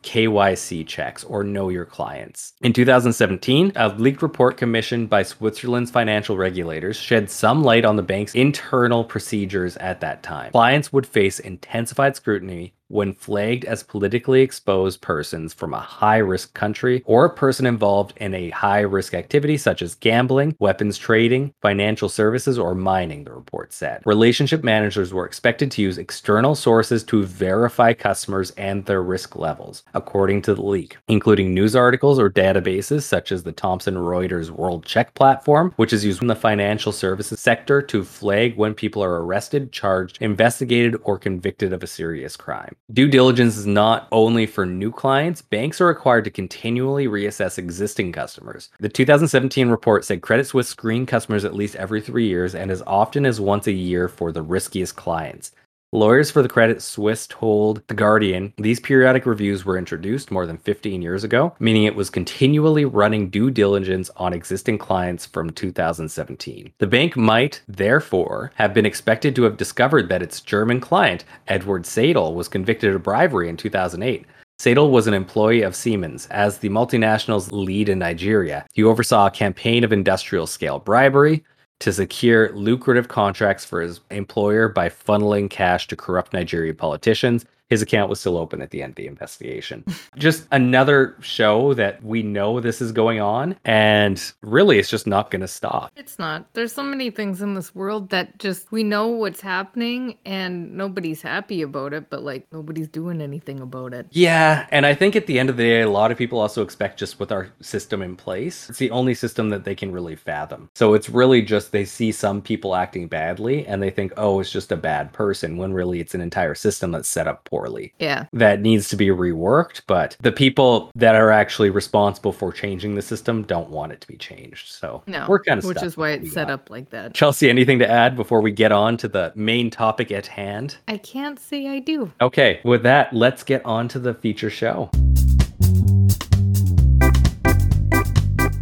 KYC 0.03 0.85
checks 0.85 1.23
or 1.23 1.43
know 1.43 1.69
your 1.69 1.85
clients. 1.85 2.53
In 2.61 2.73
2017, 2.73 3.71
a 3.75 3.89
leaked 3.89 4.21
report 4.21 4.57
commissioned 4.57 5.09
by 5.09 5.23
Switzerland's 5.23 5.91
financial 5.91 6.37
regulators 6.37 6.97
shed 6.97 7.29
some 7.29 7.63
light 7.63 7.85
on 7.85 7.95
the 7.95 8.03
bank's 8.03 8.35
internal 8.35 9.03
procedures 9.03 9.77
at 9.77 10.01
that 10.01 10.21
time. 10.23 10.51
Clients 10.51 10.93
would 10.93 11.07
face 11.07 11.39
intensified 11.39 12.15
scrutiny 12.15 12.73
when 12.87 13.13
flagged 13.13 13.65
as 13.65 13.83
politically 13.83 14.41
exposed 14.41 15.01
persons 15.01 15.53
from 15.53 15.73
a 15.73 15.79
high 15.79 16.17
risk 16.17 16.53
country 16.53 17.01
or 17.05 17.25
a 17.25 17.33
person 17.33 17.65
involved 17.65 18.13
in 18.17 18.33
a 18.33 18.49
high 18.51 18.81
risk 18.81 19.13
activity 19.13 19.57
such 19.57 19.81
as 19.81 19.95
gambling, 19.95 20.55
weapons 20.59 20.97
trading, 20.97 21.53
financial 21.61 22.09
services, 22.09 22.59
or 22.59 22.75
mining, 22.75 23.23
the 23.23 23.33
report 23.33 23.73
said. 23.73 24.01
Relationship 24.05 24.63
managers 24.63 25.13
were 25.13 25.25
expected 25.25 25.71
to 25.71 25.81
use 25.81 25.97
external 25.97 26.55
sources 26.55 27.03
to 27.03 27.23
verify 27.23 27.93
customers 27.93 28.51
and 28.51 28.85
their 28.85 29.01
risk 29.01 29.35
levels, 29.35 29.83
according 29.93 30.41
to 30.41 30.53
the 30.53 30.61
leak, 30.61 30.97
including 31.07 31.53
news 31.53 31.75
articles 31.75 32.19
or 32.19 32.29
databases 32.29 33.03
such 33.03 33.31
as 33.31 33.43
the 33.43 33.51
Thomson 33.51 33.95
Reuters 33.95 34.49
World 34.49 34.85
Check 34.85 35.13
platform, 35.13 35.73
which 35.77 35.93
is 35.93 36.05
used 36.05 36.21
in 36.21 36.27
the 36.27 36.35
financial 36.35 36.91
services 36.91 37.39
sector 37.39 37.81
to 37.81 38.03
flag 38.03 38.55
when 38.55 38.73
people 38.73 39.03
are 39.03 39.23
arrested, 39.23 39.71
charged, 39.71 40.17
investigated, 40.21 40.95
or 41.03 41.17
convicted 41.17 41.73
of 41.73 41.83
a 41.83 41.87
serious 41.87 42.35
crime. 42.35 42.75
Due 42.91 43.07
diligence 43.07 43.55
is 43.55 43.65
not 43.65 44.09
only 44.11 44.45
for 44.45 44.65
new 44.65 44.91
clients, 44.91 45.41
banks 45.41 45.79
are 45.79 45.87
required 45.87 46.25
to 46.25 46.29
continually 46.29 47.07
reassess 47.07 47.57
existing 47.57 48.11
customers. 48.11 48.69
The 48.77 48.89
2017 48.89 49.69
report 49.69 50.03
said 50.03 50.21
Credit 50.21 50.45
Suisse 50.45 50.67
screened 50.67 51.07
customers 51.07 51.45
at 51.45 51.55
least 51.55 51.77
every 51.77 52.01
three 52.01 52.27
years 52.27 52.53
and 52.53 52.69
as 52.69 52.83
often 52.85 53.25
as 53.25 53.39
once 53.39 53.67
a 53.67 53.71
year 53.71 54.09
for 54.09 54.33
the 54.33 54.41
riskiest 54.41 54.97
clients. 54.97 55.53
Lawyers 55.93 56.31
for 56.31 56.41
the 56.41 56.49
Credit 56.49 56.81
Suisse 56.81 57.27
told 57.27 57.87
The 57.87 57.93
Guardian 57.93 58.51
these 58.57 58.79
periodic 58.79 59.27
reviews 59.27 59.63
were 59.63 59.77
introduced 59.77 60.31
more 60.31 60.47
than 60.47 60.57
15 60.57 61.03
years 61.03 61.23
ago, 61.23 61.55
meaning 61.59 61.83
it 61.83 61.95
was 61.95 62.09
continually 62.09 62.83
running 62.83 63.29
due 63.29 63.51
diligence 63.51 64.09
on 64.17 64.33
existing 64.33 64.79
clients 64.79 65.27
from 65.27 65.51
2017. 65.51 66.73
The 66.79 66.87
bank 66.87 67.15
might, 67.15 67.61
therefore, 67.67 68.51
have 68.55 68.73
been 68.73 68.87
expected 68.87 69.35
to 69.35 69.43
have 69.43 69.55
discovered 69.55 70.09
that 70.09 70.23
its 70.23 70.41
German 70.41 70.79
client, 70.79 71.25
Edward 71.47 71.85
Seidel, 71.85 72.33
was 72.33 72.47
convicted 72.47 72.95
of 72.95 73.03
bribery 73.03 73.47
in 73.47 73.55
2008. 73.55 74.25
Seidel 74.57 74.89
was 74.89 75.05
an 75.05 75.13
employee 75.13 75.61
of 75.61 75.75
Siemens. 75.75 76.25
As 76.31 76.57
the 76.57 76.69
multinational's 76.69 77.51
lead 77.51 77.89
in 77.89 77.99
Nigeria, 77.99 78.65
he 78.73 78.83
oversaw 78.83 79.27
a 79.27 79.31
campaign 79.31 79.83
of 79.83 79.93
industrial 79.93 80.47
scale 80.47 80.79
bribery, 80.79 81.43
to 81.79 81.91
secure 81.91 82.51
lucrative 82.53 83.07
contracts 83.07 83.65
for 83.65 83.81
his 83.81 83.99
employer 84.09 84.69
by 84.69 84.89
funneling 84.89 85.49
cash 85.49 85.87
to 85.87 85.95
corrupt 85.95 86.33
Nigerian 86.33 86.75
politicians. 86.75 87.45
His 87.73 87.81
account 87.81 88.07
was 88.07 88.19
still 88.19 88.37
open 88.37 88.61
at 88.61 88.69
the 88.69 88.83
end 88.83 88.91
of 88.91 88.95
the 88.97 89.07
investigation. 89.07 89.83
just 90.15 90.45
another 90.51 91.15
show 91.21 91.73
that 91.73 92.03
we 92.03 92.21
know 92.21 92.59
this 92.59 92.81
is 92.81 92.91
going 92.91 93.19
on, 93.19 93.55
and 93.65 94.21
really 94.43 94.77
it's 94.77 94.91
just 94.91 95.07
not 95.07 95.31
going 95.31 95.41
to 95.41 95.47
stop. 95.47 95.91
It's 95.95 96.19
not. 96.19 96.53
There's 96.53 96.71
so 96.71 96.83
many 96.83 97.09
things 97.09 97.41
in 97.41 97.55
this 97.55 97.73
world 97.73 98.09
that 98.11 98.37
just 98.37 98.71
we 98.71 98.83
know 98.83 99.07
what's 99.07 99.41
happening 99.41 100.19
and 100.23 100.77
nobody's 100.77 101.23
happy 101.23 101.63
about 101.63 101.93
it, 101.93 102.11
but 102.11 102.21
like 102.21 102.45
nobody's 102.51 102.87
doing 102.87 103.21
anything 103.21 103.59
about 103.59 103.91
it. 103.91 104.05
Yeah, 104.11 104.67
and 104.69 104.85
I 104.85 104.93
think 104.93 105.15
at 105.15 105.25
the 105.25 105.39
end 105.39 105.49
of 105.49 105.57
the 105.57 105.63
day, 105.63 105.81
a 105.81 105.89
lot 105.89 106.11
of 106.11 106.17
people 106.19 106.37
also 106.37 106.61
expect 106.61 106.99
just 106.99 107.19
with 107.19 107.31
our 107.31 107.49
system 107.59 108.03
in 108.03 108.15
place, 108.15 108.69
it's 108.69 108.77
the 108.77 108.91
only 108.91 109.15
system 109.15 109.49
that 109.49 109.63
they 109.63 109.73
can 109.73 109.91
really 109.91 110.15
fathom. 110.15 110.69
So 110.75 110.93
it's 110.93 111.09
really 111.09 111.41
just 111.41 111.71
they 111.71 111.85
see 111.85 112.11
some 112.11 112.39
people 112.39 112.75
acting 112.75 113.07
badly 113.07 113.65
and 113.65 113.81
they 113.81 113.89
think, 113.89 114.13
oh, 114.15 114.39
it's 114.39 114.51
just 114.51 114.71
a 114.71 114.77
bad 114.77 115.11
person, 115.11 115.57
when 115.57 115.73
really 115.73 115.99
it's 115.99 116.13
an 116.13 116.21
entire 116.21 116.53
system 116.53 116.91
that's 116.91 117.09
set 117.09 117.27
up 117.27 117.43
poorly 117.45 117.62
Yeah. 117.99 118.25
that 118.33 118.61
needs 118.61 118.89
to 118.89 118.95
be 118.95 119.07
reworked. 119.07 119.81
But 119.87 120.17
the 120.21 120.31
people 120.31 120.91
that 120.95 121.15
are 121.15 121.31
actually 121.31 121.69
responsible 121.69 122.31
for 122.31 122.51
changing 122.51 122.95
the 122.95 123.01
system 123.01 123.43
don't 123.43 123.69
want 123.69 123.91
it 123.91 124.01
to 124.01 124.07
be 124.07 124.17
changed. 124.17 124.69
So 124.71 125.03
No. 125.07 125.25
we're 125.29 125.41
kind 125.43 125.59
of 125.59 125.65
which 125.65 125.81
is 125.83 125.95
why 125.97 126.11
it's 126.11 126.31
set 126.33 126.47
got. 126.47 126.53
up 126.53 126.69
like 126.69 126.89
that. 126.91 127.13
Chelsea, 127.13 127.49
anything 127.49 127.79
to 127.79 127.89
add 127.89 128.15
before 128.15 128.41
we 128.41 128.51
get 128.51 128.71
on 128.71 128.97
to 128.97 129.07
the 129.07 129.31
main 129.35 129.69
topic 129.69 130.11
at 130.11 130.27
hand? 130.27 130.77
I 130.87 130.97
can't 130.97 131.39
say 131.39 131.67
I 131.67 131.79
do. 131.79 132.11
Okay, 132.21 132.59
with 132.63 132.83
that, 132.83 133.13
let's 133.13 133.43
get 133.43 133.65
on 133.65 133.87
to 133.89 133.99
the 133.99 134.13
feature 134.13 134.49
show. 134.49 134.89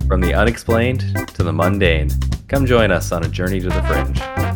From 0.07 0.19
the 0.19 0.33
unexplained 0.33 1.01
to 1.35 1.43
the 1.43 1.53
mundane, 1.53 2.09
come 2.49 2.65
join 2.65 2.91
us 2.91 3.11
on 3.13 3.23
a 3.23 3.29
journey 3.29 3.61
to 3.61 3.69
the 3.69 3.81
fringe. 3.83 4.50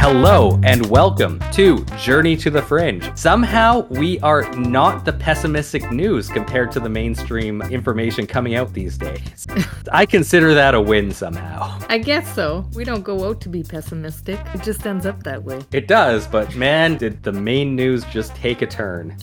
Hello 0.00 0.60
and 0.62 0.86
welcome 0.86 1.40
to 1.50 1.84
Journey 1.98 2.36
to 2.36 2.50
the 2.50 2.62
Fringe. 2.62 3.10
Somehow 3.18 3.80
we 3.88 4.20
are 4.20 4.48
not 4.54 5.04
the 5.04 5.12
pessimistic 5.12 5.90
news 5.90 6.28
compared 6.28 6.70
to 6.70 6.80
the 6.80 6.88
mainstream 6.88 7.60
information 7.62 8.24
coming 8.24 8.54
out 8.54 8.72
these 8.72 8.96
days. 8.96 9.44
I 9.92 10.06
consider 10.06 10.54
that 10.54 10.76
a 10.76 10.80
win 10.80 11.10
somehow. 11.10 11.80
I 11.88 11.98
guess 11.98 12.32
so. 12.32 12.64
We 12.74 12.84
don't 12.84 13.02
go 13.02 13.28
out 13.28 13.40
to 13.40 13.48
be 13.48 13.64
pessimistic. 13.64 14.38
It 14.54 14.62
just 14.62 14.86
ends 14.86 15.04
up 15.04 15.24
that 15.24 15.42
way. 15.42 15.62
It 15.72 15.88
does, 15.88 16.28
but 16.28 16.54
man, 16.54 16.96
did 16.96 17.24
the 17.24 17.32
main 17.32 17.74
news 17.74 18.04
just 18.04 18.36
take 18.36 18.62
a 18.62 18.66
turn. 18.66 19.18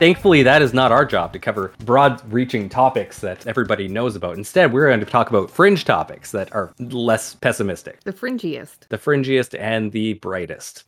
Thankfully, 0.00 0.42
that 0.44 0.62
is 0.62 0.72
not 0.72 0.92
our 0.92 1.04
job 1.04 1.34
to 1.34 1.38
cover 1.38 1.72
broad 1.84 2.22
reaching 2.32 2.70
topics 2.70 3.18
that 3.18 3.46
everybody 3.46 3.86
knows 3.86 4.16
about. 4.16 4.38
Instead, 4.38 4.72
we're 4.72 4.86
going 4.88 5.00
to 5.00 5.04
talk 5.04 5.28
about 5.28 5.50
fringe 5.50 5.84
topics 5.84 6.30
that 6.30 6.50
are 6.54 6.72
less 6.78 7.34
pessimistic, 7.34 8.02
The 8.04 8.14
fringiest. 8.14 8.88
the 8.88 8.96
fringiest 8.96 9.54
and 9.60 9.92
the 9.92 10.14
brightest. 10.14 10.84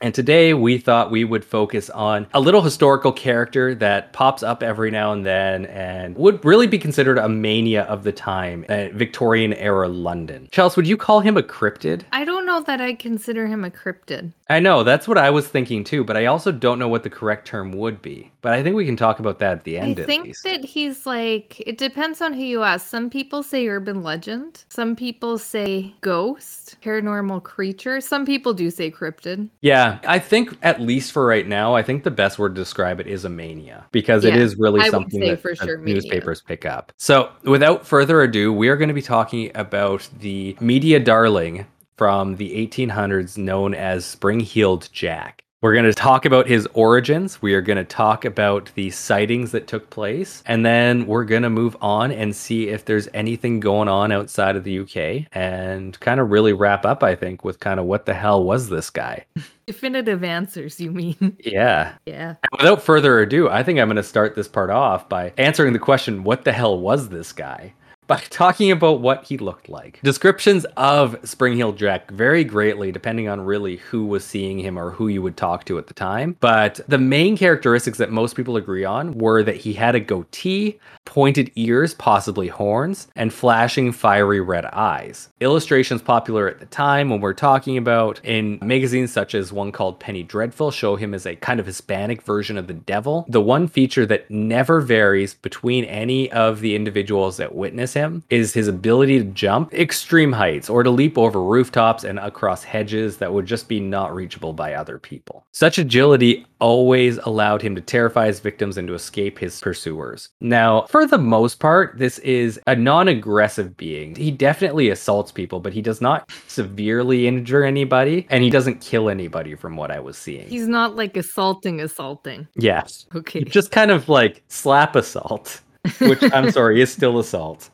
And 0.00 0.14
today, 0.14 0.54
we 0.54 0.78
thought 0.78 1.10
we 1.10 1.24
would 1.24 1.44
focus 1.44 1.90
on 1.90 2.28
a 2.34 2.40
little 2.40 2.62
historical 2.62 3.10
character 3.10 3.74
that 3.74 4.12
pops 4.12 4.44
up 4.44 4.62
every 4.62 4.92
now 4.92 5.12
and 5.12 5.26
then 5.26 5.66
and 5.66 6.14
would 6.16 6.44
really 6.44 6.68
be 6.68 6.78
considered 6.78 7.18
a 7.18 7.28
mania 7.28 7.82
of 7.86 8.04
the 8.04 8.12
time, 8.12 8.64
uh, 8.68 8.90
Victorian 8.92 9.54
era 9.54 9.88
London. 9.88 10.46
Chelsea, 10.52 10.76
would 10.76 10.86
you 10.86 10.96
call 10.96 11.18
him 11.18 11.36
a 11.36 11.42
cryptid? 11.42 12.02
I 12.12 12.24
don't 12.24 12.46
know 12.46 12.60
that 12.60 12.80
I 12.80 12.94
consider 12.94 13.48
him 13.48 13.64
a 13.64 13.70
cryptid. 13.70 14.32
I 14.48 14.60
know, 14.60 14.84
that's 14.84 15.08
what 15.08 15.18
I 15.18 15.30
was 15.30 15.48
thinking 15.48 15.82
too, 15.82 16.04
but 16.04 16.16
I 16.16 16.26
also 16.26 16.52
don't 16.52 16.78
know 16.78 16.88
what 16.88 17.02
the 17.02 17.10
correct 17.10 17.48
term 17.48 17.72
would 17.72 18.00
be. 18.02 18.30
But 18.42 18.51
I 18.52 18.62
think 18.62 18.76
we 18.76 18.86
can 18.86 18.96
talk 18.96 19.18
about 19.18 19.38
that 19.40 19.52
at 19.58 19.64
the 19.64 19.78
end 19.78 19.98
I 20.00 20.06
think 20.06 20.24
least. 20.26 20.42
that 20.44 20.64
he's 20.64 21.06
like, 21.06 21.60
it 21.60 21.78
depends 21.78 22.20
on 22.20 22.32
who 22.32 22.42
you 22.42 22.62
ask. 22.62 22.86
Some 22.86 23.10
people 23.10 23.42
say 23.42 23.66
urban 23.68 24.02
legend. 24.02 24.64
Some 24.68 24.96
people 24.96 25.38
say 25.38 25.94
ghost, 26.00 26.76
paranormal 26.82 27.42
creature. 27.42 28.00
Some 28.00 28.24
people 28.26 28.54
do 28.54 28.70
say 28.70 28.90
cryptid. 28.90 29.50
Yeah, 29.60 30.00
I 30.06 30.18
think 30.18 30.56
at 30.62 30.80
least 30.80 31.12
for 31.12 31.24
right 31.24 31.46
now, 31.46 31.74
I 31.74 31.82
think 31.82 32.02
the 32.04 32.10
best 32.10 32.38
word 32.38 32.54
to 32.56 32.60
describe 32.60 32.98
it 33.00 33.06
is 33.06 33.24
a 33.24 33.28
mania 33.28 33.86
because 33.92 34.24
it 34.24 34.34
Yeah, 34.34 34.36
is 34.36 34.56
really 34.56 34.80
I 34.80 34.90
something 34.90 35.24
that 35.26 35.40
for 35.40 35.54
sure 35.54 35.78
mania. 35.78 35.94
newspapers 35.94 36.40
pick 36.42 36.64
up. 36.66 36.92
So, 36.98 37.30
without 37.44 37.86
further 37.86 38.22
ado, 38.22 38.52
we 38.52 38.68
are 38.68 38.76
going 38.76 38.88
to 38.88 38.94
be 38.94 39.02
talking 39.02 39.50
about 39.54 40.08
the 40.18 40.56
media 40.60 40.98
darling 40.98 41.66
from 41.96 42.36
the 42.36 42.50
1800s 42.56 43.38
known 43.38 43.74
as 43.74 44.04
Spring 44.04 44.40
Heeled 44.40 44.88
Jack. 44.92 45.44
We're 45.62 45.74
going 45.74 45.84
to 45.84 45.94
talk 45.94 46.24
about 46.24 46.48
his 46.48 46.66
origins. 46.74 47.40
We 47.40 47.54
are 47.54 47.60
going 47.60 47.76
to 47.76 47.84
talk 47.84 48.24
about 48.24 48.72
the 48.74 48.90
sightings 48.90 49.52
that 49.52 49.68
took 49.68 49.90
place. 49.90 50.42
And 50.44 50.66
then 50.66 51.06
we're 51.06 51.24
going 51.24 51.44
to 51.44 51.50
move 51.50 51.76
on 51.80 52.10
and 52.10 52.34
see 52.34 52.68
if 52.68 52.84
there's 52.84 53.08
anything 53.14 53.60
going 53.60 53.86
on 53.86 54.10
outside 54.10 54.56
of 54.56 54.64
the 54.64 54.80
UK 54.80 55.28
and 55.30 55.98
kind 56.00 56.18
of 56.18 56.32
really 56.32 56.52
wrap 56.52 56.84
up, 56.84 57.04
I 57.04 57.14
think, 57.14 57.44
with 57.44 57.60
kind 57.60 57.78
of 57.78 57.86
what 57.86 58.06
the 58.06 58.14
hell 58.14 58.42
was 58.42 58.70
this 58.70 58.90
guy? 58.90 59.24
Definitive 59.68 60.24
answers, 60.24 60.80
you 60.80 60.90
mean? 60.90 61.36
Yeah. 61.38 61.94
Yeah. 62.06 62.34
Without 62.58 62.82
further 62.82 63.20
ado, 63.20 63.48
I 63.48 63.62
think 63.62 63.78
I'm 63.78 63.86
going 63.86 63.94
to 63.94 64.02
start 64.02 64.34
this 64.34 64.48
part 64.48 64.70
off 64.70 65.08
by 65.08 65.32
answering 65.38 65.74
the 65.74 65.78
question 65.78 66.24
what 66.24 66.44
the 66.44 66.50
hell 66.50 66.76
was 66.76 67.08
this 67.08 67.32
guy? 67.32 67.72
By 68.12 68.20
talking 68.30 68.70
about 68.70 69.00
what 69.00 69.24
he 69.24 69.38
looked 69.38 69.68
like. 69.68 70.00
Descriptions 70.02 70.64
of 70.76 71.16
Spring 71.24 71.54
Heel 71.54 71.72
Jack 71.72 72.10
vary 72.10 72.44
greatly 72.44 72.92
depending 72.92 73.28
on 73.28 73.40
really 73.40 73.76
who 73.76 74.04
was 74.06 74.24
seeing 74.24 74.58
him 74.58 74.78
or 74.78 74.90
who 74.90 75.08
you 75.08 75.22
would 75.22 75.36
talk 75.36 75.64
to 75.66 75.78
at 75.78 75.86
the 75.86 75.94
time. 75.94 76.36
But 76.40 76.80
the 76.88 76.98
main 76.98 77.36
characteristics 77.36 77.98
that 77.98 78.10
most 78.10 78.36
people 78.36 78.56
agree 78.56 78.84
on 78.84 79.12
were 79.12 79.42
that 79.42 79.56
he 79.56 79.72
had 79.72 79.94
a 79.94 80.00
goatee, 80.00 80.78
pointed 81.04 81.50
ears, 81.56 81.94
possibly 81.94 82.48
horns, 82.48 83.08
and 83.16 83.32
flashing 83.32 83.92
fiery 83.92 84.40
red 84.40 84.66
eyes. 84.66 85.30
Illustrations 85.40 86.02
popular 86.02 86.48
at 86.48 86.60
the 86.60 86.66
time 86.66 87.08
when 87.08 87.20
we're 87.20 87.32
talking 87.32 87.76
about 87.76 88.20
in 88.24 88.58
magazines 88.62 89.12
such 89.12 89.34
as 89.34 89.52
one 89.52 89.72
called 89.72 90.00
Penny 90.00 90.22
Dreadful 90.22 90.70
show 90.70 90.96
him 90.96 91.14
as 91.14 91.26
a 91.26 91.36
kind 91.36 91.60
of 91.60 91.66
Hispanic 91.66 92.22
version 92.22 92.58
of 92.58 92.66
the 92.66 92.74
devil. 92.74 93.24
The 93.28 93.40
one 93.40 93.68
feature 93.68 94.06
that 94.06 94.30
never 94.30 94.80
varies 94.80 95.34
between 95.34 95.84
any 95.84 96.30
of 96.30 96.60
the 96.60 96.76
individuals 96.76 97.38
that 97.38 97.54
witness 97.54 97.94
him 97.94 98.01
him 98.02 98.22
is 98.30 98.52
his 98.52 98.68
ability 98.68 99.18
to 99.18 99.24
jump 99.24 99.72
extreme 99.72 100.32
heights 100.32 100.68
or 100.68 100.82
to 100.82 100.90
leap 100.90 101.16
over 101.16 101.42
rooftops 101.42 102.04
and 102.04 102.18
across 102.18 102.64
hedges 102.64 103.16
that 103.18 103.32
would 103.32 103.46
just 103.46 103.68
be 103.68 103.80
not 103.80 104.14
reachable 104.14 104.52
by 104.52 104.74
other 104.74 104.98
people. 104.98 105.46
Such 105.52 105.78
agility 105.78 106.44
always 106.58 107.18
allowed 107.18 107.62
him 107.62 107.74
to 107.74 107.80
terrify 107.80 108.26
his 108.26 108.40
victims 108.40 108.76
and 108.78 108.86
to 108.88 108.94
escape 108.94 109.38
his 109.38 109.60
pursuers. 109.60 110.28
Now, 110.40 110.82
for 110.82 111.06
the 111.06 111.18
most 111.18 111.58
part, 111.58 111.98
this 111.98 112.18
is 112.20 112.60
a 112.66 112.76
non 112.76 113.08
aggressive 113.08 113.76
being. 113.76 114.14
He 114.14 114.30
definitely 114.30 114.90
assaults 114.90 115.32
people, 115.32 115.60
but 115.60 115.72
he 115.72 115.82
does 115.82 116.00
not 116.00 116.30
severely 116.46 117.26
injure 117.26 117.64
anybody 117.64 118.26
and 118.30 118.42
he 118.44 118.50
doesn't 118.50 118.80
kill 118.80 119.08
anybody 119.08 119.54
from 119.54 119.76
what 119.76 119.90
I 119.90 120.00
was 120.00 120.16
seeing. 120.16 120.48
He's 120.48 120.68
not 120.68 120.96
like 120.96 121.16
assaulting, 121.16 121.80
assaulting. 121.80 122.48
Yes. 122.54 123.06
Okay. 123.14 123.44
Just 123.44 123.70
kind 123.70 123.90
of 123.90 124.08
like 124.08 124.42
slap 124.48 124.96
assault 124.96 125.60
which 126.00 126.22
I'm 126.32 126.50
sorry 126.50 126.80
is 126.80 126.92
still 126.92 127.18
assault. 127.18 127.70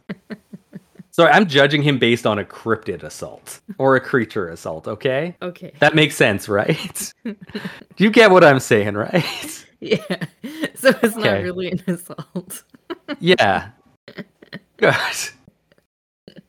Sorry, 1.11 1.33
I'm 1.33 1.47
judging 1.49 1.83
him 1.83 1.99
based 1.99 2.27
on 2.27 2.39
a 2.39 2.45
cryptid 2.45 3.03
assault 3.03 3.61
or 3.79 3.97
a 3.97 4.01
creature 4.01 4.51
assault, 4.51 4.87
okay? 4.87 5.37
Okay. 5.43 5.73
That 5.81 5.95
makes 5.97 6.15
sense, 6.15 6.49
right? 6.49 7.13
Do 7.25 7.35
you 7.97 8.11
get 8.11 8.31
what 8.31 8.45
I'm 8.45 8.61
saying, 8.61 8.95
right? 8.95 9.65
Yeah. 9.81 9.99
So 10.75 10.89
it's 11.05 11.17
Okay. 11.17 11.23
not 11.35 11.43
really 11.45 11.71
an 11.71 11.83
assault. 11.87 12.65
Yeah. 13.21 13.71
Good. 14.77 14.95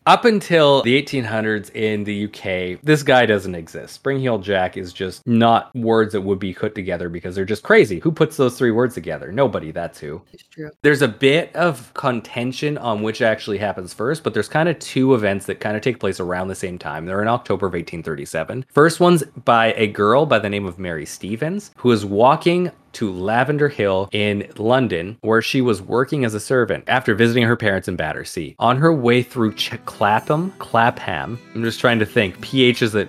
Up 0.05 0.25
until 0.25 0.81
the 0.81 0.99
1800s 1.01 1.75
in 1.75 2.03
the 2.03 2.25
UK, 2.25 2.81
this 2.81 3.03
guy 3.03 3.25
doesn't 3.25 3.53
exist. 3.53 3.93
Spring 3.93 4.19
Heel 4.19 4.39
Jack 4.39 4.77
is 4.77 4.93
just 4.93 5.27
not 5.27 5.75
words 5.75 6.13
that 6.13 6.21
would 6.21 6.39
be 6.39 6.53
put 6.53 6.73
together 6.73 7.09
because 7.09 7.35
they're 7.35 7.45
just 7.45 7.63
crazy. 7.63 7.99
Who 7.99 8.11
puts 8.11 8.37
those 8.37 8.57
three 8.57 8.71
words 8.71 8.95
together? 8.95 9.31
Nobody, 9.31 9.71
that's 9.71 9.99
who. 9.99 10.21
It's 10.31 10.43
true. 10.43 10.71
There's 10.81 11.01
a 11.01 11.07
bit 11.07 11.55
of 11.55 11.93
contention 11.93 12.77
on 12.77 13.03
which 13.03 13.21
actually 13.21 13.57
happens 13.57 13.93
first, 13.93 14.23
but 14.23 14.33
there's 14.33 14.47
kind 14.47 14.69
of 14.69 14.79
two 14.79 15.13
events 15.13 15.45
that 15.47 15.59
kind 15.59 15.75
of 15.75 15.83
take 15.83 15.99
place 15.99 16.19
around 16.19 16.47
the 16.47 16.55
same 16.55 16.79
time. 16.79 17.05
They're 17.05 17.21
in 17.21 17.27
October 17.27 17.67
of 17.67 17.73
1837. 17.73 18.65
First 18.69 18.99
one's 18.99 19.23
by 19.23 19.73
a 19.73 19.87
girl 19.87 20.25
by 20.25 20.39
the 20.39 20.49
name 20.49 20.65
of 20.65 20.79
Mary 20.79 21.05
Stevens, 21.05 21.71
who 21.75 21.91
is 21.91 22.05
walking 22.05 22.71
to 22.93 23.11
Lavender 23.11 23.69
Hill 23.69 24.09
in 24.11 24.51
London, 24.57 25.17
where 25.21 25.41
she 25.41 25.61
was 25.61 25.81
working 25.81 26.25
as 26.25 26.33
a 26.33 26.39
servant 26.39 26.83
after 26.87 27.15
visiting 27.15 27.43
her 27.43 27.55
parents 27.55 27.87
in 27.87 27.95
Battersea. 27.95 28.55
On 28.59 28.77
her 28.77 28.93
way 28.93 29.23
through 29.23 29.53
Ch- 29.53 29.83
Clapham, 29.85 30.51
Clapham, 30.59 31.39
I'm 31.55 31.63
just 31.63 31.79
trying 31.79 31.99
to 31.99 32.05
think, 32.05 32.39
PH 32.41 32.81
is 32.81 32.95
a 32.95 33.07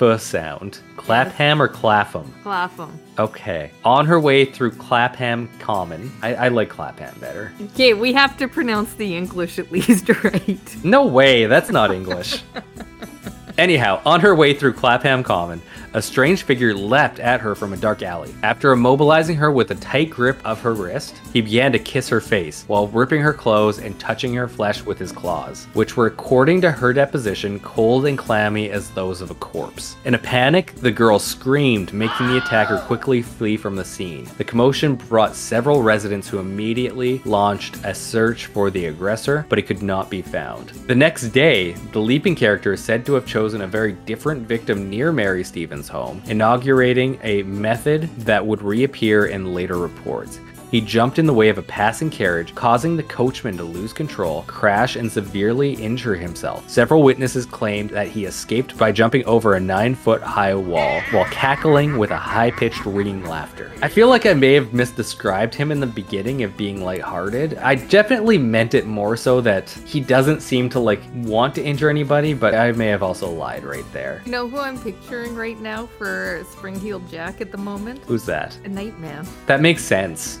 f 0.00 0.20
sound. 0.20 0.80
Clapham 0.96 1.62
or 1.62 1.68
Clapham? 1.68 2.34
Clapham. 2.42 2.98
Okay. 3.18 3.70
On 3.84 4.04
her 4.06 4.20
way 4.20 4.44
through 4.44 4.72
Clapham 4.72 5.48
Common. 5.58 6.12
I, 6.22 6.34
I 6.34 6.48
like 6.48 6.68
Clapham 6.68 7.18
better. 7.20 7.52
Okay, 7.72 7.94
we 7.94 8.12
have 8.12 8.36
to 8.38 8.48
pronounce 8.48 8.92
the 8.94 9.16
English 9.16 9.58
at 9.58 9.70
least 9.72 10.08
right. 10.24 10.84
No 10.84 11.06
way, 11.06 11.46
that's 11.46 11.70
not 11.70 11.92
English. 11.92 12.42
Anyhow, 13.58 14.02
on 14.04 14.20
her 14.20 14.34
way 14.34 14.52
through 14.52 14.74
Clapham 14.74 15.22
Common, 15.22 15.62
a 15.94 16.02
strange 16.02 16.42
figure 16.42 16.74
leapt 16.74 17.18
at 17.20 17.40
her 17.40 17.54
from 17.54 17.72
a 17.72 17.76
dark 17.78 18.02
alley. 18.02 18.34
After 18.42 18.74
immobilizing 18.74 19.36
her 19.36 19.50
with 19.50 19.70
a 19.70 19.76
tight 19.76 20.10
grip 20.10 20.38
of 20.44 20.60
her 20.60 20.74
wrist, 20.74 21.18
he 21.32 21.40
began 21.40 21.72
to 21.72 21.78
kiss 21.78 22.06
her 22.10 22.20
face 22.20 22.64
while 22.66 22.88
ripping 22.88 23.22
her 23.22 23.32
clothes 23.32 23.78
and 23.78 23.98
touching 23.98 24.34
her 24.34 24.46
flesh 24.46 24.84
with 24.84 24.98
his 24.98 25.10
claws, 25.10 25.64
which 25.72 25.96
were, 25.96 26.06
according 26.06 26.60
to 26.60 26.70
her 26.70 26.92
deposition, 26.92 27.58
cold 27.60 28.04
and 28.04 28.18
clammy 28.18 28.68
as 28.68 28.90
those 28.90 29.22
of 29.22 29.30
a 29.30 29.34
corpse. 29.36 29.96
In 30.04 30.12
a 30.12 30.18
panic, 30.18 30.74
the 30.74 30.90
girl 30.90 31.18
screamed, 31.18 31.94
making 31.94 32.26
the 32.26 32.36
attacker 32.36 32.76
quickly 32.80 33.22
flee 33.22 33.56
from 33.56 33.74
the 33.74 33.84
scene. 33.86 34.28
The 34.36 34.44
commotion 34.44 34.96
brought 34.96 35.34
several 35.34 35.82
residents 35.82 36.28
who 36.28 36.40
immediately 36.40 37.22
launched 37.24 37.76
a 37.84 37.94
search 37.94 38.46
for 38.46 38.70
the 38.70 38.84
aggressor, 38.86 39.46
but 39.48 39.56
he 39.56 39.64
could 39.64 39.82
not 39.82 40.10
be 40.10 40.20
found. 40.20 40.68
The 40.88 40.94
next 40.94 41.28
day, 41.28 41.72
the 41.92 42.00
leaping 42.00 42.34
character 42.34 42.74
is 42.74 42.84
said 42.84 43.06
to 43.06 43.14
have 43.14 43.24
chosen 43.24 43.45
a 43.54 43.66
very 43.66 43.92
different 43.92 44.46
victim 44.46 44.88
near 44.90 45.12
Mary 45.12 45.44
Stevens' 45.44 45.88
home, 45.88 46.22
inaugurating 46.26 47.18
a 47.22 47.42
method 47.44 48.08
that 48.18 48.44
would 48.44 48.62
reappear 48.62 49.26
in 49.26 49.54
later 49.54 49.78
reports. 49.78 50.38
He 50.70 50.80
jumped 50.80 51.18
in 51.18 51.26
the 51.26 51.32
way 51.32 51.48
of 51.48 51.58
a 51.58 51.62
passing 51.62 52.10
carriage, 52.10 52.54
causing 52.54 52.96
the 52.96 53.02
coachman 53.02 53.56
to 53.56 53.62
lose 53.62 53.92
control, 53.92 54.42
crash, 54.46 54.96
and 54.96 55.10
severely 55.10 55.74
injure 55.74 56.14
himself. 56.14 56.68
Several 56.68 57.02
witnesses 57.02 57.46
claimed 57.46 57.90
that 57.90 58.08
he 58.08 58.24
escaped 58.24 58.76
by 58.76 58.92
jumping 58.92 59.24
over 59.26 59.54
a 59.54 59.60
nine 59.60 59.94
foot 59.94 60.22
high 60.22 60.54
wall 60.54 61.00
while 61.12 61.24
cackling 61.26 61.98
with 61.98 62.10
a 62.10 62.16
high 62.16 62.50
pitched 62.50 62.84
ringing 62.84 63.24
laughter. 63.24 63.72
I 63.82 63.88
feel 63.88 64.08
like 64.08 64.26
I 64.26 64.34
may 64.34 64.54
have 64.54 64.68
misdescribed 64.68 65.54
him 65.54 65.70
in 65.70 65.80
the 65.80 65.86
beginning 65.86 66.42
of 66.42 66.56
being 66.56 66.82
lighthearted. 66.82 67.58
I 67.58 67.76
definitely 67.76 68.38
meant 68.38 68.74
it 68.74 68.86
more 68.86 69.16
so 69.16 69.40
that 69.42 69.70
he 69.84 70.00
doesn't 70.00 70.40
seem 70.40 70.68
to 70.70 70.80
like 70.80 71.00
want 71.14 71.54
to 71.56 71.64
injure 71.64 71.90
anybody, 71.90 72.34
but 72.34 72.54
I 72.54 72.72
may 72.72 72.88
have 72.88 73.02
also 73.02 73.30
lied 73.30 73.64
right 73.64 73.84
there. 73.92 74.22
You 74.24 74.32
know 74.32 74.48
who 74.48 74.58
I'm 74.58 74.78
picturing 74.80 75.34
right 75.34 75.58
now 75.60 75.86
for 75.86 76.44
Spring 76.50 76.78
Heeled 76.78 77.08
Jack 77.10 77.40
at 77.40 77.52
the 77.52 77.58
moment? 77.58 78.00
Who's 78.06 78.24
that? 78.26 78.56
A 78.64 78.68
Nightman. 78.68 79.26
That 79.46 79.60
makes 79.60 79.84
sense. 79.84 80.40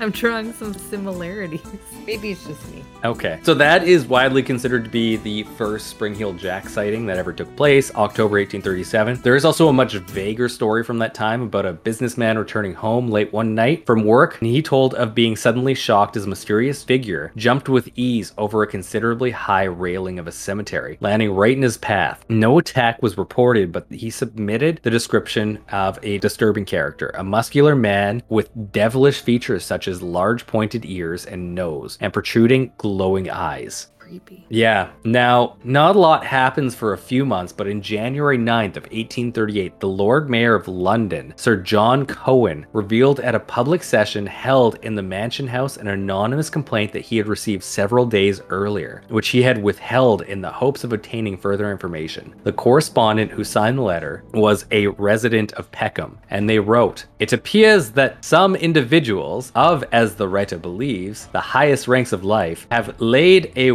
I'm 0.00 0.10
drawing 0.10 0.52
some 0.52 0.74
similarities. 0.74 1.62
Maybe 2.06 2.32
it's 2.32 2.44
just 2.44 2.68
me. 2.72 2.82
Okay. 3.04 3.38
So 3.42 3.54
that 3.54 3.86
is 3.86 4.06
widely 4.06 4.42
considered 4.42 4.84
to 4.84 4.90
be 4.90 5.16
the 5.16 5.44
first 5.56 5.88
Spring 5.88 6.14
Heel 6.14 6.32
Jack 6.32 6.68
sighting 6.68 7.06
that 7.06 7.18
ever 7.18 7.32
took 7.32 7.54
place, 7.56 7.94
October 7.94 8.38
1837. 8.38 9.20
There 9.22 9.36
is 9.36 9.44
also 9.44 9.68
a 9.68 9.72
much 9.72 9.94
vaguer 9.94 10.48
story 10.48 10.82
from 10.82 10.98
that 10.98 11.14
time 11.14 11.42
about 11.42 11.66
a 11.66 11.72
businessman 11.72 12.38
returning 12.38 12.74
home 12.74 13.08
late 13.08 13.32
one 13.32 13.54
night 13.54 13.86
from 13.86 14.04
work, 14.04 14.40
and 14.40 14.50
he 14.50 14.62
told 14.62 14.94
of 14.94 15.14
being 15.14 15.36
suddenly 15.36 15.74
shocked 15.74 16.16
as 16.16 16.24
a 16.24 16.28
mysterious 16.28 16.82
figure 16.82 17.32
jumped 17.36 17.68
with 17.68 17.88
ease 17.94 18.32
over 18.38 18.62
a 18.62 18.66
considerably 18.66 19.30
high 19.30 19.64
railing 19.64 20.18
of 20.18 20.26
a 20.26 20.32
cemetery, 20.32 20.98
landing 21.00 21.32
right 21.32 21.56
in 21.56 21.62
his 21.62 21.76
path. 21.76 22.24
No 22.28 22.58
attack 22.58 23.02
was 23.02 23.18
reported, 23.18 23.72
but 23.72 23.86
he 23.90 24.10
submitted 24.10 24.80
the 24.82 24.90
description 24.90 25.58
of 25.70 25.98
a 26.02 26.18
disturbing 26.18 26.64
character, 26.64 27.12
a 27.14 27.24
muscular 27.24 27.76
man 27.76 28.22
with 28.28 28.50
devilish 28.72 29.20
features 29.20 29.64
such 29.64 29.88
as 29.88 29.93
large 30.02 30.46
pointed 30.46 30.84
ears 30.84 31.26
and 31.26 31.54
nose, 31.54 31.98
and 32.00 32.12
protruding 32.12 32.72
glowing 32.78 33.30
eyes. 33.30 33.88
Creepy. 34.04 34.44
Yeah. 34.50 34.90
Now, 35.02 35.56
not 35.64 35.96
a 35.96 35.98
lot 35.98 36.26
happens 36.26 36.74
for 36.74 36.92
a 36.92 36.98
few 36.98 37.24
months, 37.24 37.54
but 37.54 37.66
in 37.66 37.80
January 37.80 38.36
9th 38.36 38.76
of 38.76 38.82
1838, 38.82 39.80
the 39.80 39.88
Lord 39.88 40.28
Mayor 40.28 40.54
of 40.54 40.68
London, 40.68 41.32
Sir 41.36 41.56
John 41.56 42.04
Cowan, 42.04 42.66
revealed 42.74 43.20
at 43.20 43.34
a 43.34 43.40
public 43.40 43.82
session 43.82 44.26
held 44.26 44.74
in 44.82 44.94
the 44.94 45.02
Mansion 45.02 45.46
House 45.46 45.78
an 45.78 45.88
anonymous 45.88 46.50
complaint 46.50 46.92
that 46.92 47.00
he 47.00 47.16
had 47.16 47.26
received 47.26 47.64
several 47.64 48.04
days 48.04 48.42
earlier, 48.50 49.02
which 49.08 49.28
he 49.28 49.40
had 49.40 49.62
withheld 49.62 50.20
in 50.20 50.42
the 50.42 50.52
hopes 50.52 50.84
of 50.84 50.92
obtaining 50.92 51.38
further 51.38 51.72
information. 51.72 52.34
The 52.44 52.52
correspondent 52.52 53.30
who 53.30 53.42
signed 53.42 53.78
the 53.78 53.82
letter 53.82 54.22
was 54.34 54.66
a 54.70 54.88
resident 54.88 55.54
of 55.54 55.72
Peckham, 55.72 56.18
and 56.28 56.48
they 56.48 56.58
wrote, 56.58 57.06
It 57.20 57.32
appears 57.32 57.90
that 57.92 58.22
some 58.22 58.54
individuals 58.54 59.50
of, 59.54 59.82
as 59.92 60.14
the 60.14 60.28
writer 60.28 60.58
believes, 60.58 61.26
the 61.28 61.40
highest 61.40 61.88
ranks 61.88 62.12
of 62.12 62.22
life, 62.22 62.66
have 62.70 63.00
laid 63.00 63.50
a 63.56 63.72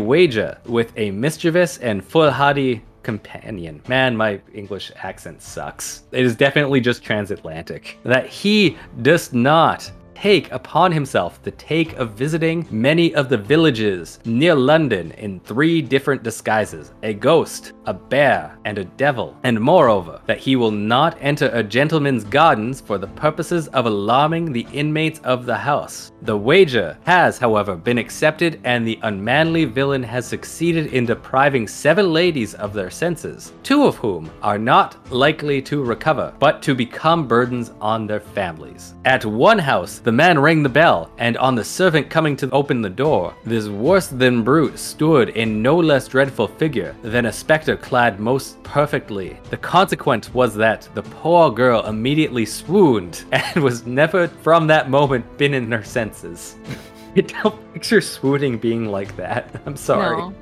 with 0.65 0.91
a 0.97 1.12
mischievous 1.12 1.77
and 1.77 2.03
foolhardy 2.03 2.84
companion. 3.03 3.82
Man, 3.88 4.17
my 4.17 4.41
English 4.53 4.91
accent 4.97 5.41
sucks. 5.41 6.03
It 6.12 6.25
is 6.25 6.36
definitely 6.36 6.82
just 6.82 7.01
transatlantic. 7.03 7.97
That 8.03 8.27
he 8.27 8.77
does 9.01 9.32
not 9.32 9.89
take 10.19 10.51
upon 10.51 10.91
himself 10.91 11.41
the 11.43 11.51
take 11.51 11.93
of 11.93 12.12
visiting 12.12 12.67
many 12.69 13.15
of 13.15 13.29
the 13.29 13.38
villages 13.38 14.19
near 14.25 14.53
London 14.53 15.12
in 15.12 15.39
three 15.39 15.82
different 15.82 16.23
disguises 16.23 16.91
a 17.03 17.13
ghost, 17.13 17.71
a 17.86 17.93
bear, 17.93 18.58
and 18.65 18.77
a 18.77 18.84
devil. 18.84 19.38
And 19.43 19.58
moreover, 19.58 20.19
that 20.25 20.38
he 20.38 20.58
will 20.58 20.71
not 20.71 21.17
enter 21.21 21.49
a 21.53 21.63
gentleman's 21.63 22.25
gardens 22.25 22.82
for 22.82 22.97
the 22.97 23.08
purposes 23.08 23.69
of 23.69 23.86
alarming 23.86 24.51
the 24.51 24.67
inmates 24.73 25.19
of 25.19 25.45
the 25.45 25.55
house. 25.55 26.12
The 26.23 26.38
wager 26.38 26.97
has, 27.05 27.38
however, 27.38 27.77
been 27.77 27.97
accepted, 27.97 28.60
and 28.65 28.86
the 28.86 28.99
unmanly 29.03 29.63
villain 29.63 30.03
has 30.03 30.27
succeeded 30.27 30.88
in 30.88 31.05
depriving 31.05 31.65
seven 31.65 32.12
ladies 32.12 32.55
of 32.55 32.73
their 32.73 32.89
senses, 32.89 33.53
two 33.63 33.86
of 33.86 33.95
whom 33.95 34.29
are 34.41 34.60
not 34.60 34.97
likely 35.13 35.62
to 35.62 35.82
recover, 35.82 36.34
but 36.39 36.62
to 36.63 36.75
become 36.75 37.25
burdens 37.25 37.71
on 37.79 38.05
their 38.05 38.19
families. 38.19 38.95
At 39.05 39.25
one 39.25 39.60
house, 39.60 40.01
the 40.10 40.13
man 40.13 40.39
rang 40.39 40.63
the 40.63 40.69
bell, 40.69 41.12
and 41.19 41.38
on 41.38 41.54
the 41.54 41.63
servant 41.63 42.10
coming 42.10 42.36
to 42.36 42.50
open 42.50 42.82
the 42.82 42.89
door, 42.89 43.32
this 43.45 43.67
worse 43.67 44.08
than 44.08 44.41
brute 44.41 44.80
stood 44.80 45.30
in 45.30 45.62
no 45.62 45.78
less 45.78 46.08
dreadful 46.08 46.48
figure 46.48 46.95
than 47.04 47.28
a 47.28 47.32
spectre 47.32 47.78
clad 47.78 48.19
most 48.19 48.63
perfectly. 48.63 49.39
The 49.52 49.58
consequence 49.58 50.34
was 50.34 50.56
that 50.56 50.89
the 50.95 51.04
poor 51.04 51.52
girl 51.52 51.86
immediately 51.86 52.43
swooned 52.43 53.24
and 53.32 53.63
was 53.63 53.86
never 53.86 54.28
from 54.28 54.65
that 54.65 54.89
moment 54.89 55.38
been 55.38 55.54
in 55.54 55.72
her 55.72 55.84
senses. 55.84 56.56
I 57.15 57.22
don't 57.22 57.74
picture 57.76 58.02
swooning 58.02 58.58
being 58.58 58.86
like 58.86 59.15
that. 59.17 59.62
I'm 59.67 59.78
sorry. 59.78 60.17
No. 60.17 60.34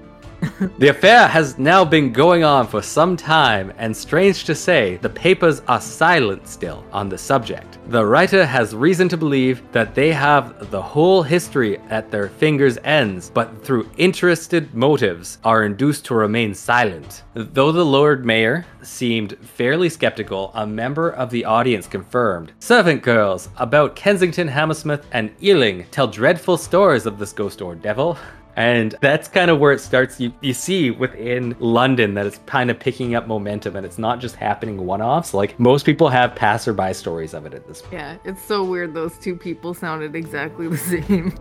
The 0.79 0.89
affair 0.89 1.27
has 1.27 1.57
now 1.57 1.85
been 1.85 2.11
going 2.11 2.43
on 2.43 2.67
for 2.67 2.81
some 2.81 3.15
time, 3.15 3.73
and 3.77 3.95
strange 3.95 4.43
to 4.45 4.55
say, 4.55 4.97
the 4.97 5.09
papers 5.09 5.61
are 5.67 5.81
silent 5.81 6.47
still 6.47 6.83
on 6.91 7.09
the 7.09 7.17
subject. 7.17 7.77
The 7.89 8.05
writer 8.05 8.45
has 8.45 8.75
reason 8.75 9.07
to 9.09 9.17
believe 9.17 9.61
that 9.71 9.95
they 9.95 10.11
have 10.11 10.71
the 10.71 10.81
whole 10.81 11.23
history 11.23 11.77
at 11.89 12.11
their 12.11 12.29
fingers' 12.29 12.77
ends, 12.83 13.31
but 13.33 13.63
through 13.63 13.89
interested 13.97 14.73
motives 14.73 15.37
are 15.43 15.63
induced 15.63 16.05
to 16.05 16.15
remain 16.15 16.53
silent. 16.53 17.23
Though 17.33 17.71
the 17.71 17.85
Lord 17.85 18.25
Mayor 18.25 18.65
seemed 18.81 19.37
fairly 19.39 19.89
skeptical, 19.89 20.51
a 20.53 20.65
member 20.67 21.09
of 21.09 21.29
the 21.29 21.45
audience 21.45 21.87
confirmed 21.87 22.51
Servant 22.59 23.03
girls 23.03 23.49
about 23.57 23.95
Kensington, 23.95 24.47
Hammersmith, 24.47 25.05
and 25.11 25.31
Ealing 25.41 25.85
tell 25.91 26.07
dreadful 26.07 26.57
stories 26.57 27.05
of 27.05 27.19
this 27.19 27.33
ghost 27.33 27.61
or 27.61 27.75
devil. 27.75 28.17
And 28.57 28.95
that's 29.01 29.27
kind 29.27 29.51
of 29.51 29.59
where 29.59 29.71
it 29.71 29.79
starts. 29.79 30.19
You, 30.19 30.33
you 30.41 30.53
see 30.53 30.89
within 30.89 31.55
London 31.59 32.15
that 32.15 32.25
it's 32.25 32.39
kind 32.47 32.71
of 32.71 32.79
picking 32.79 33.13
up 33.13 33.27
momentum 33.27 33.75
and 33.75 33.85
it's 33.85 33.99
not 33.99 34.19
just 34.19 34.35
happening 34.35 34.83
one 34.83 34.99
offs. 34.99 35.35
Like 35.35 35.59
most 35.59 35.85
people 35.85 36.09
have 36.09 36.35
passerby 36.35 36.93
stories 36.93 37.35
of 37.35 37.45
it 37.45 37.53
at 37.53 37.67
this 37.67 37.83
point. 37.83 37.93
Yeah, 37.93 38.17
it's 38.25 38.41
so 38.41 38.63
weird. 38.63 38.95
Those 38.95 39.15
two 39.19 39.35
people 39.35 39.75
sounded 39.75 40.15
exactly 40.15 40.67
the 40.67 40.77
same. 41.05 41.37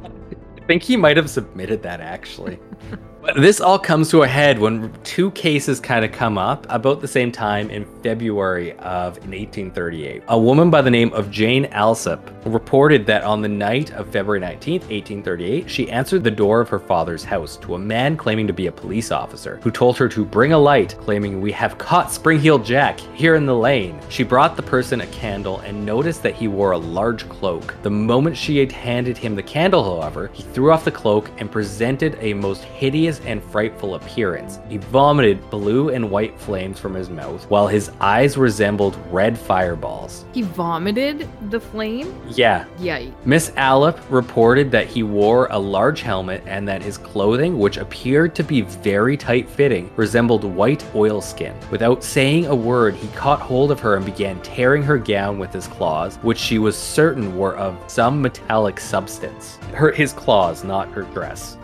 I 0.59 0.67
think 0.67 0.83
he 0.83 0.99
might 0.99 1.17
have 1.17 1.31
submitted 1.31 1.83
that 1.85 2.03
actually. 2.03 2.59
this 3.35 3.61
all 3.61 3.79
comes 3.79 4.09
to 4.11 4.23
a 4.23 4.29
head 4.29 4.59
when 4.59 4.93
two 5.03 5.33
cases 5.33 5.81
kind 5.81 6.05
of 6.05 6.13
come 6.13 6.39
up 6.39 6.65
about 6.69 7.01
the 7.01 7.09
same 7.09 7.33
time 7.33 7.69
in 7.71 7.85
February 8.03 8.73
of 8.75 9.17
1838. 9.19 10.23
A 10.29 10.39
woman 10.39 10.71
by 10.71 10.81
the 10.81 10.91
name 10.91 11.13
of 11.13 11.31
Jane 11.31 11.67
Alsop 11.67 12.31
reported 12.45 13.05
that 13.07 13.25
on 13.25 13.43
the 13.43 13.49
night 13.49 13.93
of 13.95 14.09
February 14.09 14.41
19th, 14.41 14.83
1838, 14.83 15.69
she 15.69 15.91
answered 15.91 16.23
the 16.23 16.31
door 16.31 16.61
of 16.61 16.69
her 16.69 16.79
father's 16.79 17.25
house 17.25 17.57
to 17.59 17.75
a 17.75 17.79
man 17.79 18.17
claiming 18.17 18.47
to 18.47 18.53
be 18.53 18.69
a 18.69 18.73
police 18.73 19.11
officer 19.11 19.59
who 19.63 19.71
told 19.71 19.99
her 19.99 20.09
to 20.09 20.25
bring 20.25 20.53
a 20.53 20.59
light, 20.59 20.97
claiming, 21.01 21.41
We 21.41 21.53
have 21.53 21.79
caught 21.79 22.13
Spring-Heeled 22.13 22.65
Jack 22.65 23.01
here 23.01 23.35
in 23.35 23.47
the 23.47 23.57
lane. 23.57 23.99
She 24.09 24.23
brought 24.23 24.57
the 24.57 24.63
person 24.63 25.01
a 25.01 25.07
candle 25.09 25.59
and 25.61 25.85
noticed 25.85 26.23
that 26.23 26.37
he 26.37 26.47
wore 26.47 26.73
a 26.73 26.79
large 26.79 27.29
cloak. 27.29 27.75
The 27.83 27.91
moment 27.91 28.37
she 28.37 28.59
had 28.59 28.71
handed 28.71 29.19
him 29.19 29.35
the 29.35 29.43
candle, 29.43 29.83
however, 29.83 30.31
he 30.33 30.45
threw 30.45 30.71
off 30.71 30.85
the 30.85 30.93
cloak 30.93 31.31
and 31.39 31.51
presented 31.51 32.17
a 32.21 32.33
most 32.33 32.63
hideous 32.63 33.16
and 33.25 33.43
frightful 33.43 33.95
appearance. 33.95 34.59
He 34.69 34.79
vomited 34.79 35.51
blue 35.51 35.91
and 35.91 36.11
white 36.11 36.39
flames 36.39 36.79
from 36.79 36.95
his 36.95 37.09
mouth, 37.09 37.49
while 37.51 37.67
his 37.67 37.91
eyes 38.01 38.37
resembled 38.37 38.99
red 39.11 39.39
fireballs. 39.39 40.25
he 40.33 40.43
vomited 40.43 41.29
the 41.51 41.61
flame? 41.61 42.15
Yeah, 42.29 42.65
Yikes. 42.79 43.13
Miss 43.25 43.53
Alsop 43.57 43.99
reported 44.11 44.71
that 44.71 44.87
he 44.87 45.03
wore 45.03 45.47
a 45.51 45.59
large 45.59 46.03
helmet 46.03 46.43
and 46.47 46.67
that 46.69 46.83
his 46.83 46.99
clothing, 46.99 47.59
which 47.59 47.77
appeared 47.77 48.35
to 48.35 48.43
be 48.43 48.63
very 48.63 49.17
tight 49.17 49.49
fitting, 49.49 49.91
resembled 49.97 50.45
white 50.45 50.85
oilskin. 50.95 51.55
Without 51.71 52.03
saying 52.03 52.47
a 52.47 52.55
word, 52.55 52.95
he 52.95 53.09
caught 53.09 53.41
hold 53.41 53.71
of 53.71 53.81
her 53.81 53.97
and 53.97 54.05
began 54.05 54.41
tearing 54.43 54.83
her 54.83 54.99
gown 54.99 55.39
with 55.39 55.53
his 55.53 55.67
claws, 55.67 56.17
which 56.17 56.39
she 56.39 56.59
was 56.59 56.77
certain 56.77 57.37
were 57.37 57.57
of 57.57 57.79
some 57.87 58.21
metallic 58.21 58.81
substance. 58.81 59.57
Her 59.73 59.93
his 59.93 60.13
claws, 60.13 60.65
not 60.65 60.89
her 60.89 61.03
dress. 61.03 61.57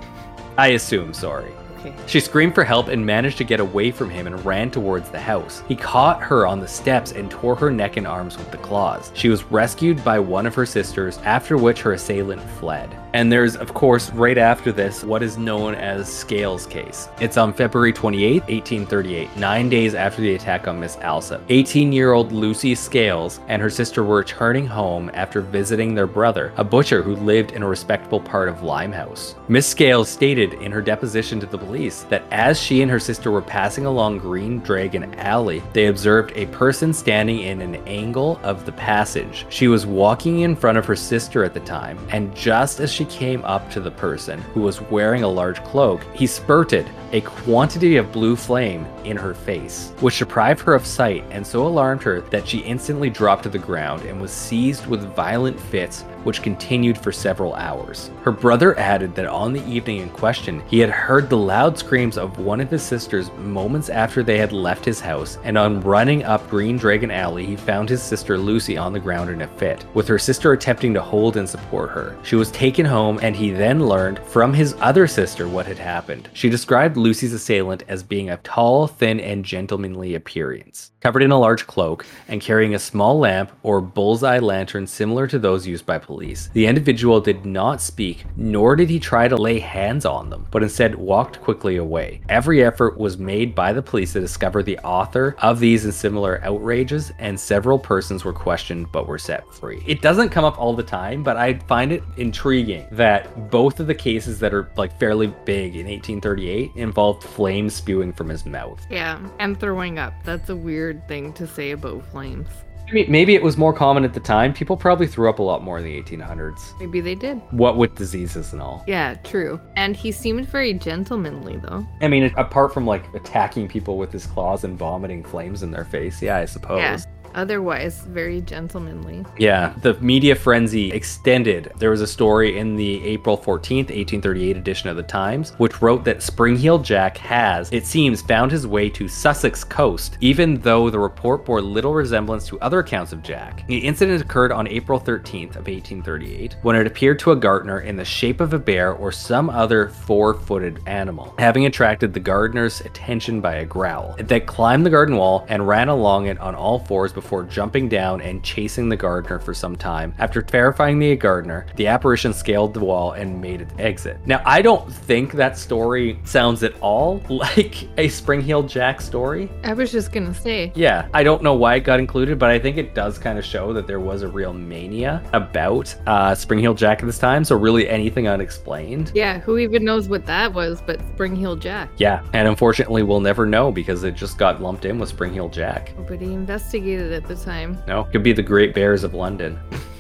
I 0.59 0.69
assume, 0.69 1.15
sorry. 1.15 1.51
Okay. 1.85 1.95
She 2.07 2.21
screamed 2.21 2.55
for 2.55 2.63
help 2.63 2.89
and 2.89 3.05
managed 3.05 3.39
to 3.39 3.45
get 3.45 3.59
away 3.59 3.91
from 3.91 4.09
him 4.09 4.27
and 4.27 4.45
ran 4.45 4.71
towards 4.71 5.11
the 5.11 5.21
house. 5.21 5.63
He 5.67 5.75
caught 5.75 6.23
her 6.23 6.47
on 6.47 6.61
the 6.61 6.69
steps 6.69 7.13
and 7.13 7.31
tore 7.31 7.57
her 7.57 7.71
neck 7.71 7.97
and 7.97 8.07
arms 8.07 8.39
with 8.39 8.51
the 8.53 8.59
claws. 8.59 9.11
She 9.15 9.29
was 9.29 9.43
rescued 9.45 10.05
by 10.05 10.21
one 10.21 10.47
of 10.47 10.55
her 10.55 10.67
sisters, 10.67 11.19
after 11.25 11.57
which 11.57 11.81
her 11.83 11.95
assailant 11.95 12.41
fled. 12.61 12.97
And 13.15 13.31
there's, 13.31 13.57
of 13.57 13.75
course, 13.75 14.11
right 14.13 14.39
after 14.39 14.73
this, 14.73 15.05
what 15.05 15.23
is 15.23 15.37
known 15.37 15.75
as 15.75 16.11
Scales 16.11 16.67
case. 16.67 17.09
It's 17.21 17.37
on 17.37 17.53
February 17.53 17.93
28, 17.93 18.43
1838, 18.43 19.37
nine 19.37 19.69
days 19.69 19.95
after 19.95 20.23
the 20.23 20.35
attack 20.35 20.67
on 20.67 20.81
Miss 20.81 20.97
Alsop. 20.99 21.43
18 21.49 21.93
year 21.93 22.13
old 22.13 22.33
Lucy 22.33 22.75
Scales 22.75 23.41
and 23.49 23.61
her 23.61 23.69
sister 23.69 24.03
were 24.03 24.17
returning 24.17 24.67
home 24.67 25.11
after 25.15 25.41
visiting 25.41 25.95
their 25.95 26.07
brother, 26.07 26.53
a 26.57 26.65
butcher 26.65 27.03
who 27.03 27.17
lived 27.17 27.53
in 27.53 27.63
a 27.63 27.69
respectable 27.69 28.21
part 28.21 28.49
of 28.49 28.63
Limehouse. 28.63 29.35
Miss 29.49 29.67
Scales 29.67 30.09
stated 30.09 30.55
in 30.55 30.73
her 30.73 30.81
deposition 30.81 31.39
to 31.41 31.47
the 31.47 31.59
police 31.59 31.72
that 31.73 32.25
as 32.31 32.61
she 32.61 32.83
and 32.83 32.91
her 32.91 33.01
sister 33.01 33.31
were 33.31 33.41
passing 33.41 33.87
along 33.87 34.19
Green 34.19 34.61
Dragon 34.61 35.15
Alley, 35.15 35.63
they 35.73 35.87
observed 35.87 36.33
a 36.35 36.47
person 36.47 36.93
standing 36.93 37.41
in 37.41 37.61
an 37.63 37.77
angle 37.87 38.39
of 38.43 38.67
the 38.67 38.73
passage. 38.73 39.47
She 39.49 39.69
was 39.69 39.87
walking 39.87 40.41
in 40.41 40.55
front 40.55 40.77
of 40.77 40.85
her 40.85 40.97
sister 40.97 41.45
at 41.45 41.55
the 41.55 41.61
time, 41.61 41.99
and 42.11 42.35
just 42.37 42.81
as 42.81 42.93
she 42.93 43.07
came 43.07 43.43
up 43.45 43.71
to 43.71 43.81
the 43.81 43.91
person 43.91 44.41
who 44.53 44.61
was 44.61 44.83
wearing 44.83 45.23
a 45.23 45.29
large 45.29 45.65
cloak, 45.65 46.05
he 46.13 46.27
spurted 46.27 46.87
a 47.13 47.21
quantity 47.23 47.97
of 47.97 48.13
blue 48.13 48.37
flame 48.37 48.87
in 49.05 49.17
her 49.17 49.35
face, 49.35 49.93
which 50.01 50.19
deprived 50.19 50.61
her 50.61 50.75
of 50.75 50.87
sight 50.87 51.25
and 51.31 51.47
so 51.47 51.67
alarmed 51.67 52.03
her 52.03 52.21
that 52.31 52.47
she 52.47 52.59
instantly 52.59 53.11
dropped 53.11 53.43
to 53.45 53.49
the 53.49 53.59
ground 53.59 54.03
and 54.03 54.21
was 54.21 54.31
seized 54.31 54.87
with 54.87 55.15
violent 55.15 55.59
fits 55.59 56.05
which 56.25 56.43
continued 56.43 56.97
for 56.99 57.13
several 57.13 57.55
hours. 57.55 58.11
Her 58.23 58.33
brother 58.33 58.79
added 58.79 59.15
that 59.15 59.27
on 59.27 59.53
the 59.53 59.65
evening 59.67 59.99
in 59.99 60.11
question, 60.11 60.63
he 60.69 60.79
had 60.79 60.91
heard 60.91 61.29
the 61.29 61.37
loud 61.37 61.79
screams 61.79 62.19
of 62.19 62.39
one 62.39 62.61
of 62.61 62.71
his 62.71 62.83
sisters 62.83 63.31
moments 63.39 63.89
after 63.89 64.23
they 64.23 64.39
had 64.39 64.53
left 64.53 64.85
his 64.85 65.01
house, 65.01 65.39
and 65.45 65.59
on 65.59 65.81
running 65.81 66.23
up 66.25 66.49
Green 66.49 66.77
Dragon 66.77 67.11
Alley, 67.11 67.45
he 67.45 67.57
found 67.57 67.89
his 67.89 68.03
sister 68.03 68.39
Lucy 68.39 68.77
on 68.77 68.93
the 68.93 69.01
ground 69.01 69.31
in 69.31 69.43
a 69.43 69.49
fit, 69.49 69.85
with 69.95 70.09
her 70.09 70.19
sister 70.19 70.53
attempting 70.53 70.95
to 70.95 71.03
hold 71.03 71.37
and 71.37 71.49
support 71.49 71.91
her. 71.91 72.17
She 72.23 72.37
was 72.37 72.51
taken 72.53 72.87
home, 72.87 73.19
and 73.23 73.35
he 73.35 73.51
then 73.51 73.87
learned 73.87 74.21
from 74.21 74.55
his 74.55 74.75
other 74.81 75.07
sister 75.07 75.49
what 75.49 75.67
had 75.67 75.79
happened. 75.79 76.29
She 76.33 76.49
described 76.49 76.97
Lucy's 76.97 77.33
assailant 77.33 77.83
as 77.89 78.03
being 78.03 78.31
a 78.31 78.37
tall, 78.39 78.87
thin, 78.87 79.21
and 79.21 79.45
gentlemanly 79.45 80.15
appearance, 80.15 80.92
covered 81.03 81.23
in 81.23 81.33
a 81.33 81.39
large 81.39 81.67
cloak, 81.67 82.07
and 82.29 82.41
carrying 82.41 82.75
a 82.75 82.79
small 82.79 83.19
lamp 83.19 83.51
or 83.63 83.81
bullseye 83.81 84.39
lantern 84.39 84.87
similar 84.87 85.27
to 85.27 85.39
those 85.39 85.67
used 85.67 85.85
by 85.85 85.99
police. 85.99 86.49
The 86.53 86.67
individual 86.67 87.21
did 87.21 87.45
not 87.45 87.81
speak, 87.81 88.25
nor 88.37 88.77
did 88.77 88.89
he 88.89 89.01
try 89.01 89.27
to 89.27 89.37
lay 89.37 89.59
hands 89.59 90.07
on 90.07 90.31
them, 90.31 90.47
but 90.51 90.63
instead 90.63 90.95
walked 90.95 91.41
quickly 91.41 91.77
away. 91.77 92.21
Every 92.29 92.63
effort 92.65 92.97
was 92.97 93.19
made 93.19 93.55
by 93.55 93.73
the 93.73 93.83
police 93.83 94.13
to 94.13 94.21
discover 94.21 94.63
the 94.63 94.79
author 94.79 95.35
of 95.39 95.59
these 95.59 95.85
and 95.85 95.93
similar 95.93 96.41
outrages, 96.45 97.13
and 97.19 97.39
several 97.39 97.79
persons 97.79 98.25
were 98.25 98.33
questioned 98.33 98.87
but 98.93 99.09
were 99.09 99.19
set 99.19 99.53
free. 99.53 99.83
It 99.87 100.03
doesn't 100.03 100.29
come 100.29 100.45
up 100.45 100.59
all 100.59 100.75
the 100.75 100.83
time, 100.83 101.23
but 101.23 101.37
I 101.37 101.55
find 101.61 101.93
it 101.93 102.03
intriguing 102.17 102.87
that 102.93 103.51
both 103.51 103.81
of 103.81 103.87
the 103.87 103.95
cases 103.95 104.39
that 104.39 104.55
are 104.55 104.71
like 104.77 104.99
fairly 104.99 105.27
big 105.45 105.75
in 105.75 105.87
1838 105.87 106.73
involved 106.77 107.25
flames 107.25 107.75
spewing 107.75 108.13
from 108.13 108.29
his 108.29 108.47
mouth. 108.47 108.85
Yeah, 108.89 109.19
and 109.39 109.59
throwing 109.59 109.99
up. 109.99 110.13
That's 110.25 110.49
a 110.49 110.57
weird 110.57 110.92
thing 111.07 111.33
to 111.35 111.47
say 111.47 111.73
about 111.73 112.05
flames. 112.07 112.49
I 112.89 112.93
mean, 112.95 113.11
maybe 113.11 113.35
it 113.35 113.43
was 113.43 113.57
more 113.57 113.73
common 113.73 114.05
at 114.05 114.13
the 114.13 114.21
time. 114.21 114.53
People 114.53 114.77
probably 114.77 115.07
threw 115.07 115.31
up 115.31 115.39
a 115.39 115.43
lot 115.43 115.63
more 115.63 115.79
in 115.79 115.85
the 115.85 116.03
1800s. 116.03 116.79
Maybe 116.79 117.01
they 117.01 117.15
did. 117.15 117.41
What 117.51 117.79
with 117.79 117.95
diseases 117.95 118.53
and 118.53 118.61
all. 118.61 118.85
Yeah, 118.87 119.15
true. 119.25 119.59
And 119.77 119.97
he 119.97 120.13
seemed 120.13 120.47
very 120.47 120.75
gentlemanly, 120.75 121.57
though. 121.57 121.87
I 122.03 122.09
mean, 122.09 122.33
apart 122.37 122.75
from 122.75 122.87
like 122.87 123.05
attacking 123.15 123.69
people 123.69 123.97
with 123.97 124.13
his 124.13 124.27
claws 124.27 124.65
and 124.65 124.77
vomiting 124.77 125.25
flames 125.25 125.63
in 125.63 125.71
their 125.71 125.87
face, 125.87 126.21
yeah, 126.21 126.37
I 126.37 126.45
suppose. 126.45 126.81
Yeah. 126.81 126.99
Otherwise, 127.35 128.01
very 128.03 128.41
gentlemanly. 128.41 129.25
Yeah, 129.39 129.75
the 129.83 129.95
media 129.95 130.35
frenzy 130.35 130.91
extended. 130.93 131.73
There 131.79 131.91
was 131.91 132.01
a 132.01 132.07
story 132.07 132.59
in 132.59 132.77
the 132.77 133.05
April 133.05 133.37
14th, 133.37 133.91
1838 133.91 134.57
edition 134.57 134.89
of 134.89 134.97
the 134.97 135.03
Times, 135.03 135.51
which 135.59 135.81
wrote 135.83 136.05
that 136.05 136.23
Spring-Heeled 136.23 136.85
Jack 136.85 137.17
has, 137.19 137.73
it 137.73 137.87
seems, 137.87 138.23
found 138.23 138.51
his 138.51 138.67
way 138.67 138.89
to 138.91 139.09
Sussex 139.09 139.65
coast, 139.65 140.19
even 140.21 140.61
though 140.61 140.91
the 140.91 140.99
report 140.99 141.45
bore 141.45 141.61
little 141.61 141.95
resemblance 141.95 142.47
to 142.47 142.61
other 142.61 142.81
accounts 142.81 143.13
of 143.13 143.23
Jack. 143.23 143.67
The 143.67 143.79
incident 143.79 144.21
occurred 144.21 144.53
on 144.53 144.69
April 144.69 145.01
13th 145.01 145.57
of 145.57 145.67
1838, 145.67 146.57
when 146.63 146.77
it 146.77 146.87
appeared 146.87 147.19
to 147.21 147.33
a 147.33 147.37
gardener 147.37 147.81
in 147.81 147.97
the 147.97 148.05
shape 148.05 148.41
of 148.41 148.53
a 148.53 148.59
bear 148.59 148.93
or 148.93 149.11
some 149.13 149.49
other 149.51 149.89
four-footed 149.89 150.81
animal, 150.87 151.35
having 151.39 151.67
attracted 151.67 152.13
the 152.13 152.21
gardener's 152.21 152.81
attention 152.83 153.41
by 153.41 153.57
a 153.57 153.65
growl. 153.65 154.15
It 154.19 154.29
then 154.29 154.47
climbed 154.47 154.85
the 154.87 154.91
garden 154.91 155.17
wall 155.17 155.47
and 155.49 155.67
ran 155.67 155.89
along 155.89 156.27
it 156.27 156.39
on 156.39 156.55
all 156.55 156.79
fours 156.79 157.13
before 157.23 157.45
jumping 157.45 157.89
down 157.89 158.21
and 158.21 158.43
chasing 158.43 158.89
the 158.89 158.97
gardener 158.97 159.39
for 159.39 159.55
some 159.55 159.77
time. 159.77 160.15
After 160.19 160.43
terrifying 160.43 160.99
the 160.99 161.17
gardener, 161.17 161.67
the 161.77 161.87
apparition 161.87 162.33
scaled 162.33 162.75
the 162.75 162.81
wall 162.81 163.13
and 163.13 163.41
made 163.41 163.63
its 163.63 163.73
exit. 163.79 164.19
Now, 164.27 164.43
I 164.45 164.61
don't 164.61 164.93
think 164.93 165.33
that 165.33 165.57
story 165.57 166.19
sounds 166.25 166.63
at 166.63 166.79
all 166.81 167.23
like 167.29 167.89
a 167.99 168.09
Spring-Heeled 168.09 168.69
Jack 168.69 169.01
story. 169.01 169.49
I 169.63 169.73
was 169.73 169.93
just 169.93 170.13
gonna 170.13 170.35
say. 170.35 170.73
Yeah, 170.75 171.09
I 171.15 171.23
don't 171.23 171.43
know 171.43 171.55
why 171.55 171.77
it 171.77 171.81
got 171.81 172.01
included, 172.01 172.39
but 172.39 172.51
I 172.51 172.59
think 172.59 172.77
it 172.77 172.95
does 172.95 173.19
kind 173.19 173.39
of 173.39 173.45
show 173.45 173.73
that 173.73 173.87
there 173.87 174.01
was 174.01 174.23
a 174.23 174.29
real 174.29 174.53
mania 174.53 175.23
about 175.33 175.95
uh, 176.07 176.35
Spring-Heeled 176.35 176.79
Jack 176.79 177.01
at 177.01 177.07
this 177.07 177.19
time. 177.19 177.45
So 177.45 177.57
really, 177.57 177.89
anything 177.89 178.27
unexplained. 178.27 179.13
Yeah, 179.15 179.39
who 179.41 179.59
even 179.59 179.85
knows 179.85 180.09
what 180.09 180.27
that 180.27 180.53
was 180.53 180.83
but 180.83 181.01
Spring 181.15 181.37
Heel 181.37 181.57
Jack? 181.57 181.89
Yeah, 181.99 182.25
and 182.33 182.49
unfortunately, 182.49 183.05
we'll 183.05 183.21
never 183.21 183.47
know 183.47 183.71
because 183.71 184.03
it 184.03 184.15
just 184.15 184.39
got 184.39 184.61
lumped 184.61 184.85
in 184.85 184.99
with 184.99 185.09
Spring-Heeled 185.09 185.53
Jack. 185.53 185.97
Nobody 185.97 186.33
investigated 186.33 187.12
at 187.13 187.27
the 187.29 187.37
time. 187.37 187.79
No, 187.87 188.05
could 188.05 188.23
be 188.23 188.33
the 188.33 188.43
Great 188.43 188.75
Bears 188.75 189.05
of 189.05 189.15
London 189.15 189.59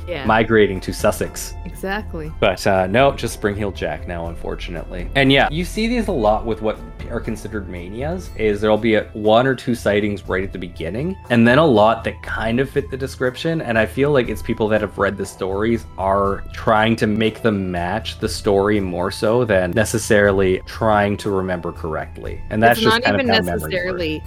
Yeah. 0.08 0.24
migrating 0.26 0.80
to 0.80 0.92
Sussex. 0.92 1.54
exactly. 1.64 2.32
But 2.40 2.64
uh, 2.66 2.86
no, 2.86 3.12
just 3.12 3.34
Spring-Heeled 3.34 3.74
Jack 3.76 4.06
now, 4.08 4.28
unfortunately. 4.28 5.08
And 5.16 5.32
yeah, 5.32 5.48
you 5.50 5.64
see 5.64 5.86
these 5.88 6.08
a 6.08 6.12
lot 6.12 6.44
with 6.46 6.60
what 6.62 6.78
are 7.10 7.20
considered 7.20 7.68
manias. 7.68 8.30
Is 8.36 8.60
there'll 8.60 8.78
be 8.78 8.94
a, 8.94 9.04
one 9.12 9.46
or 9.46 9.54
two 9.54 9.74
sightings 9.74 10.26
right 10.28 10.42
at 10.44 10.52
the 10.52 10.58
beginning, 10.58 11.16
and 11.30 11.46
then 11.46 11.58
a 11.58 11.64
lot 11.66 12.04
that 12.04 12.22
kind 12.22 12.58
of 12.60 12.70
fit 12.70 12.90
the 12.90 12.96
description. 12.96 13.60
And 13.60 13.76
I 13.78 13.84
feel 13.86 14.10
like 14.12 14.28
it's 14.28 14.42
people 14.42 14.66
that 14.68 14.80
have 14.80 14.96
read 14.98 15.16
the 15.18 15.26
stories 15.26 15.84
are 15.98 16.44
trying 16.52 16.94
to 16.96 17.06
make 17.06 17.42
them 17.42 17.70
match 17.70 18.18
the 18.20 18.28
story 18.28 18.80
more 18.80 19.10
so 19.10 19.44
than 19.44 19.72
necessarily 19.72 20.62
trying 20.66 21.16
to 21.18 21.30
remember 21.30 21.72
correctly. 21.72 22.40
And 22.50 22.62
that's 22.62 22.78
it's 22.78 22.84
just 22.84 22.96
not 22.96 23.02
kind 23.04 23.16
even 23.20 23.28
of 23.30 23.36
how 23.36 23.42
memory 23.42 23.60
works. 23.60 23.72
necessarily 23.72 24.22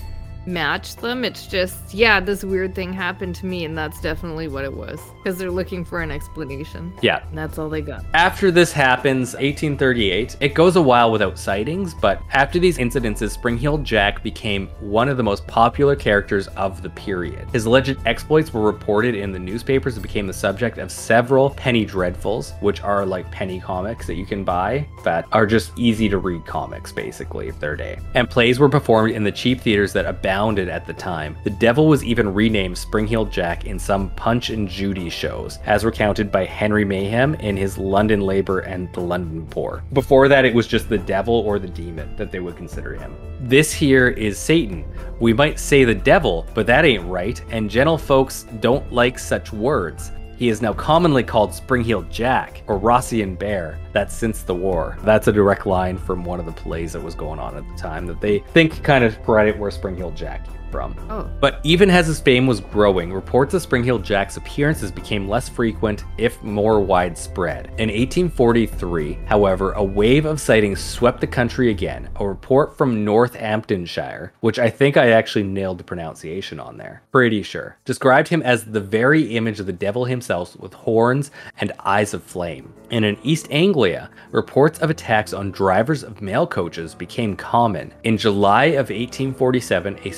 match 0.46 0.96
them. 0.98 1.24
It's 1.24 1.48
just, 1.48 1.94
yeah, 1.94 2.20
this 2.20 2.44
weird 2.44 2.76
thing 2.76 2.94
happened 2.94 3.36
to 3.36 3.46
me, 3.46 3.66
and 3.66 3.78
that's 3.78 4.00
definitely 4.02 4.48
what 4.48 4.64
it 4.64 4.74
was. 4.74 5.00
Because 5.18 5.38
they're 5.38 5.52
looking 5.52 5.84
for 5.84 6.02
an 6.02 6.12
explanation. 6.12 6.94
Yeah, 7.02 7.24
And 7.30 7.38
that's 7.38 7.58
all 7.58 7.70
they 7.70 7.82
got. 7.82 8.06
After 8.14 8.52
this 8.52 8.72
happens, 8.72 9.34
1838, 9.34 10.38
it 10.40 10.54
goes 10.54 10.76
a 10.76 10.82
while 10.82 11.12
without 11.12 11.38
sightings, 11.38 11.94
but 11.94 12.22
after 12.32 12.60
these 12.60 12.78
incidences, 12.78 13.32
Spring-Heeled 13.32 13.84
Jack 13.84 14.24
became 14.24 14.68
one 14.80 15.10
of 15.10 15.18
the 15.18 15.24
most 15.24 15.46
popular 15.48 15.96
characters 15.96 16.48
of 16.50 16.82
the 16.82 16.90
period. 16.90 17.50
His 17.52 17.66
alleged 17.66 17.98
exploits 18.06 18.54
were 18.54 18.62
reported 18.62 19.16
in 19.16 19.32
the 19.32 19.40
newspapers 19.40 19.96
and 19.96 20.04
became 20.04 20.28
the 20.28 20.34
subject 20.34 20.78
of 20.78 20.92
several 20.92 21.50
penny 21.52 21.86
dreadfuls, 21.86 22.60
which 22.62 22.82
are 22.82 23.06
like 23.06 23.30
penny 23.32 23.60
comics 23.60 24.08
that 24.08 24.16
you 24.16 24.26
can 24.26 24.44
buy 24.44 24.88
that 25.04 25.26
are 25.32 25.46
just 25.46 25.78
easy 25.78 26.10
to 26.10 26.18
read 26.18 26.46
comics, 26.46 26.92
basically, 26.92 27.50
of 27.50 27.60
their 27.60 27.76
day. 27.76 28.00
And 28.14 28.30
plays 28.30 28.60
were 28.60 28.70
performed 28.70 29.12
in 29.12 29.24
the 29.24 29.32
cheap 29.32 29.62
theaters 29.62 29.94
that 29.94 30.06
abounded 30.36 30.68
at 30.68 30.86
the 30.86 30.94
time. 30.94 31.38
The 31.46 31.50
Devil 31.50 31.88
was 31.88 32.04
even 32.04 32.34
renamed 32.34 32.78
Spring-Heeled 32.78 33.32
Jack 33.32 33.66
in 33.66 33.80
some 33.80 34.10
Punch 34.12 34.50
and 34.50 34.68
Judy 34.68 35.10
shows, 35.10 35.60
as 35.66 35.86
recounted 35.86 36.30
by 36.30 36.44
Henry 36.44 36.84
Mayhew 36.84 37.36
in 37.40 37.56
his 37.56 37.78
London 37.78 38.20
Labor 38.20 38.60
and 38.60 38.92
the 38.92 39.00
London 39.00 39.48
Poor. 39.48 39.82
Before 39.94 40.28
that, 40.28 40.44
it 40.44 40.54
was 40.54 40.68
just 40.68 40.90
the 40.90 40.98
devil 40.98 41.36
or 41.36 41.58
the 41.58 41.70
demon 41.70 42.14
that 42.18 42.34
they 42.34 42.42
would 42.42 42.58
consider 42.58 42.96
him. 42.96 43.16
This 43.40 43.72
here 43.72 44.10
is 44.10 44.38
Satan. 44.38 44.84
We 45.22 45.32
might 45.32 45.58
say 45.58 45.86
the 45.86 45.96
devil, 45.96 46.46
but 46.54 46.68
that 46.68 46.84
ain't 46.84 47.06
right, 47.06 47.42
and 47.50 47.70
gentle 47.70 47.98
folks 47.98 48.46
don't 48.60 48.92
like 48.92 49.18
such 49.18 49.54
words. 49.54 50.12
He 50.38 50.50
is 50.50 50.62
now 50.62 50.74
commonly 50.74 51.24
called 51.24 51.54
Spring-Heeled 51.54 52.12
Jack 52.12 52.62
or 52.68 52.78
Rossian 52.78 53.36
Bear. 53.36 53.80
That's 53.94 54.14
since 54.14 54.42
the 54.42 54.54
war. 54.54 54.98
That's 55.04 55.28
a 55.28 55.32
direct 55.32 55.66
line 55.66 55.98
from 55.98 56.26
one 56.26 56.40
of 56.40 56.46
the 56.46 56.52
plays 56.52 56.94
that 56.94 57.02
was 57.02 57.16
going 57.16 57.40
on 57.40 57.56
at 57.56 57.68
the 57.70 57.76
time 57.76 58.06
that 58.08 58.20
they 58.20 58.40
think 58.54 58.84
kind 58.84 59.04
of 59.04 59.22
credit 59.24 59.58
where 59.58 59.72
Spring-Heeled 59.72 60.16
Jack 60.16 60.46
from. 60.76 60.94
Oh. 61.10 61.30
But 61.40 61.62
even 61.64 61.90
as 61.90 62.08
his 62.08 62.20
fame 62.20 62.46
was 62.46 62.60
growing, 62.60 63.14
reports 63.14 63.54
of 63.54 63.62
Spring-Heeled 63.62 64.04
Jack's 64.04 64.36
appearances 64.36 64.92
became 64.92 65.30
less 65.30 65.48
frequent, 65.48 66.04
if 66.18 66.44
more 66.44 66.82
widespread. 66.82 67.68
In 67.78 67.88
1843, 67.88 69.20
however, 69.26 69.72
a 69.72 69.84
wave 69.84 70.26
of 70.26 70.42
sightings 70.42 70.82
swept 70.82 71.22
the 71.22 71.28
country 71.28 71.70
again. 71.70 72.10
A 72.18 72.28
report 72.28 72.78
from 72.78 73.06
Northamptonshire, 73.06 74.34
which 74.42 74.60
I 74.60 74.70
think 74.70 74.98
I 74.98 75.12
actually 75.12 75.44
nailed 75.44 75.78
the 75.78 75.86
pronunciation 75.86 76.60
on 76.60 76.76
there, 76.76 77.04
pretty 77.10 77.42
sure, 77.42 77.78
described 77.86 78.28
him 78.28 78.42
as 78.42 78.66
the 78.66 78.82
very 78.82 79.38
image 79.38 79.62
of 79.62 79.66
the 79.68 79.72
devil 79.72 80.04
himself 80.04 80.60
with 80.60 80.74
horns 80.74 81.32
and 81.62 81.72
eyes 81.86 82.14
of 82.14 82.22
flame. 82.22 82.74
And 82.92 83.06
in 83.06 83.18
East 83.24 83.48
Anglia, 83.50 84.10
reports 84.32 84.80
of 84.80 84.90
attacks 84.90 85.32
on 85.32 85.52
drivers 85.52 86.04
of 86.04 86.22
mail 86.22 86.46
coaches 86.46 86.94
became 86.94 87.38
common. 87.38 87.94
In 88.04 88.18
July 88.18 88.66
of 88.66 88.90
1847, 88.90 90.00
a 90.04 90.12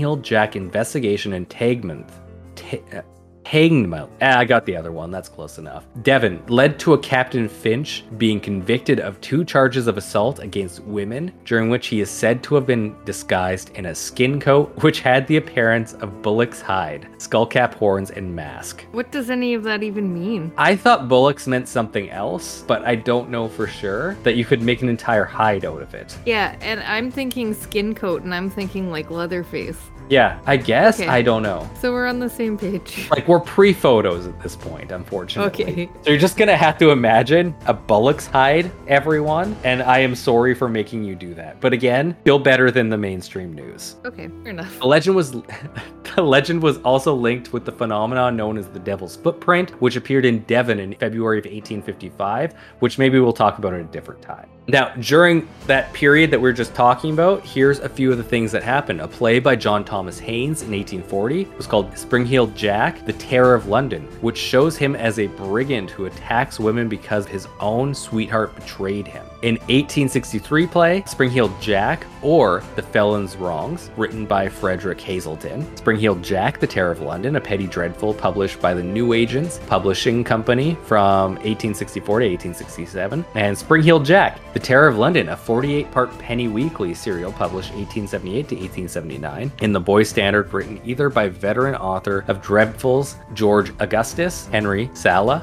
Spring-Heeled 0.00 0.24
Jack 0.24 0.56
investigation 0.56 1.34
in 1.34 1.44
Tagmouth, 1.44 2.10
Ta- 2.56 3.02
uh, 3.50 3.56
Hangmouth. 3.56 4.08
Ah, 4.22 4.38
I 4.38 4.44
got 4.44 4.64
the 4.64 4.76
other 4.76 4.92
one. 4.92 5.10
That's 5.10 5.28
close 5.28 5.58
enough. 5.58 5.86
Devon 6.02 6.42
led 6.48 6.78
to 6.80 6.94
a 6.94 6.98
Captain 6.98 7.48
Finch 7.48 8.04
being 8.18 8.40
convicted 8.40 9.00
of 9.00 9.20
two 9.20 9.44
charges 9.44 9.86
of 9.86 9.96
assault 9.96 10.38
against 10.38 10.82
women, 10.84 11.32
during 11.44 11.70
which 11.70 11.88
he 11.88 12.00
is 12.00 12.10
said 12.10 12.42
to 12.44 12.54
have 12.54 12.66
been 12.66 12.94
disguised 13.04 13.70
in 13.74 13.86
a 13.86 13.94
skin 13.94 14.40
coat 14.40 14.72
which 14.82 15.00
had 15.00 15.26
the 15.26 15.36
appearance 15.36 15.94
of 15.94 16.22
bullock's 16.22 16.60
hide, 16.60 17.08
skullcap 17.18 17.74
horns, 17.74 18.10
and 18.10 18.34
mask. 18.34 18.84
What 18.92 19.10
does 19.10 19.30
any 19.30 19.54
of 19.54 19.62
that 19.64 19.82
even 19.82 20.12
mean? 20.12 20.52
I 20.56 20.76
thought 20.76 21.08
bullocks 21.08 21.46
meant 21.46 21.68
something 21.68 22.10
else, 22.10 22.64
but 22.66 22.84
I 22.84 22.94
don't 22.94 23.30
know 23.30 23.48
for 23.48 23.66
sure 23.66 24.14
that 24.22 24.36
you 24.36 24.44
could 24.44 24.62
make 24.62 24.82
an 24.82 24.88
entire 24.88 25.24
hide 25.24 25.64
out 25.64 25.82
of 25.82 25.94
it. 25.94 26.16
Yeah, 26.26 26.56
and 26.60 26.80
I'm 26.80 27.10
thinking 27.10 27.54
skin 27.54 27.94
coat, 27.94 28.22
and 28.22 28.34
I'm 28.34 28.50
thinking 28.50 28.90
like 28.90 29.10
Leatherface. 29.10 29.78
Yeah, 30.10 30.40
I 30.44 30.56
guess. 30.56 31.00
Okay. 31.00 31.08
I 31.08 31.22
don't 31.22 31.42
know. 31.42 31.70
So 31.80 31.92
we're 31.92 32.08
on 32.08 32.18
the 32.18 32.28
same 32.28 32.58
page. 32.58 33.08
Like 33.20 33.26
we're 33.26 33.40
pre-photos 33.40 34.26
at 34.26 34.40
this 34.40 34.56
point, 34.56 34.92
unfortunately. 34.92 35.64
Okay. 35.64 35.90
So 36.02 36.10
you're 36.10 36.18
just 36.18 36.36
gonna 36.36 36.56
have 36.56 36.78
to 36.78 36.90
imagine 36.90 37.54
a 37.66 37.74
bullock's 37.74 38.26
hide, 38.26 38.70
everyone, 38.88 39.56
and 39.64 39.82
I 39.82 39.98
am 39.98 40.14
sorry 40.14 40.54
for 40.54 40.68
making 40.68 41.04
you 41.04 41.14
do 41.14 41.34
that. 41.34 41.60
But 41.60 41.72
again, 41.72 42.16
still 42.22 42.38
better 42.38 42.70
than 42.70 42.88
the 42.88 42.96
mainstream 42.96 43.52
news. 43.52 43.96
Okay, 44.04 44.28
fair 44.42 44.50
enough. 44.50 44.78
The 44.78 44.86
legend 44.86 45.16
was 45.16 45.32
the 46.16 46.22
legend 46.22 46.62
was 46.62 46.78
also 46.78 47.14
linked 47.14 47.52
with 47.52 47.64
the 47.64 47.72
phenomenon 47.72 48.36
known 48.36 48.58
as 48.58 48.68
the 48.68 48.78
Devil's 48.78 49.16
Footprint, 49.16 49.70
which 49.82 49.96
appeared 49.96 50.24
in 50.24 50.40
Devon 50.40 50.78
in 50.80 50.94
February 50.94 51.38
of 51.38 51.44
1855, 51.44 52.54
which 52.80 52.98
maybe 52.98 53.18
we'll 53.20 53.32
talk 53.32 53.58
about 53.58 53.74
at 53.74 53.80
a 53.80 53.84
different 53.84 54.22
time. 54.22 54.48
Now, 54.70 54.94
during 55.00 55.48
that 55.66 55.92
period 55.92 56.30
that 56.30 56.40
we 56.40 56.48
are 56.48 56.52
just 56.52 56.76
talking 56.76 57.12
about, 57.12 57.44
here's 57.44 57.80
a 57.80 57.88
few 57.88 58.12
of 58.12 58.18
the 58.18 58.24
things 58.24 58.52
that 58.52 58.62
happened. 58.62 59.00
A 59.00 59.08
play 59.08 59.40
by 59.40 59.56
John 59.56 59.84
Thomas 59.84 60.20
Haines 60.20 60.62
in 60.62 60.70
1840 60.70 61.46
was 61.56 61.66
called 61.66 61.98
Spring-Heeled 61.98 62.54
Jack, 62.54 63.04
The 63.04 63.12
Terror 63.14 63.56
of 63.56 63.66
London, 63.66 64.02
which 64.20 64.38
shows 64.38 64.76
him 64.76 64.94
as 64.94 65.18
a 65.18 65.26
brigand 65.26 65.90
who 65.90 66.06
attacks 66.06 66.60
women 66.60 66.88
because 66.88 67.26
his 67.26 67.48
own 67.58 67.92
sweetheart 67.92 68.54
betrayed 68.54 69.08
him. 69.08 69.26
In 69.42 69.54
1863 69.54 70.66
play, 70.66 71.02
Spring-Heeled 71.06 71.58
Jack, 71.62 72.04
or 72.20 72.62
The 72.76 72.82
Felon's 72.82 73.38
Wrongs, 73.38 73.90
written 73.96 74.26
by 74.26 74.50
Frederick 74.50 75.00
Hazleton. 75.00 75.64
Spring-Heeled 75.78 76.22
Jack, 76.22 76.60
The 76.60 76.66
Terror 76.66 76.90
of 76.90 77.00
London, 77.00 77.36
a 77.36 77.40
penny 77.40 77.66
dreadful 77.66 78.12
published 78.12 78.60
by 78.60 78.74
the 78.74 78.82
Newsagents 78.82 79.58
Publishing 79.66 80.22
Company 80.22 80.76
from 80.84 81.36
1864 81.36 82.20
to 82.20 82.26
1867. 82.26 83.24
And 83.34 83.56
Spring-Heeled 83.56 84.04
Jack, 84.04 84.38
The 84.52 84.60
Terror 84.60 84.88
of 84.88 84.98
London, 84.98 85.30
a 85.30 85.36
48-part 85.36 86.18
penny 86.18 86.48
weekly 86.48 86.92
serial 86.92 87.32
published 87.32 87.70
1878 87.70 88.48
to 88.48 88.54
1879 88.56 89.52
in 89.62 89.72
the 89.72 89.80
Boy 89.80 90.02
Standard, 90.02 90.52
written 90.52 90.78
either 90.84 91.08
by 91.08 91.30
veteran 91.30 91.76
author 91.76 92.26
of 92.28 92.42
Dreadfuls 92.42 93.14
George 93.32 93.72
Augustus 93.80 94.48
Henry 94.48 94.90
Sala, 94.92 95.42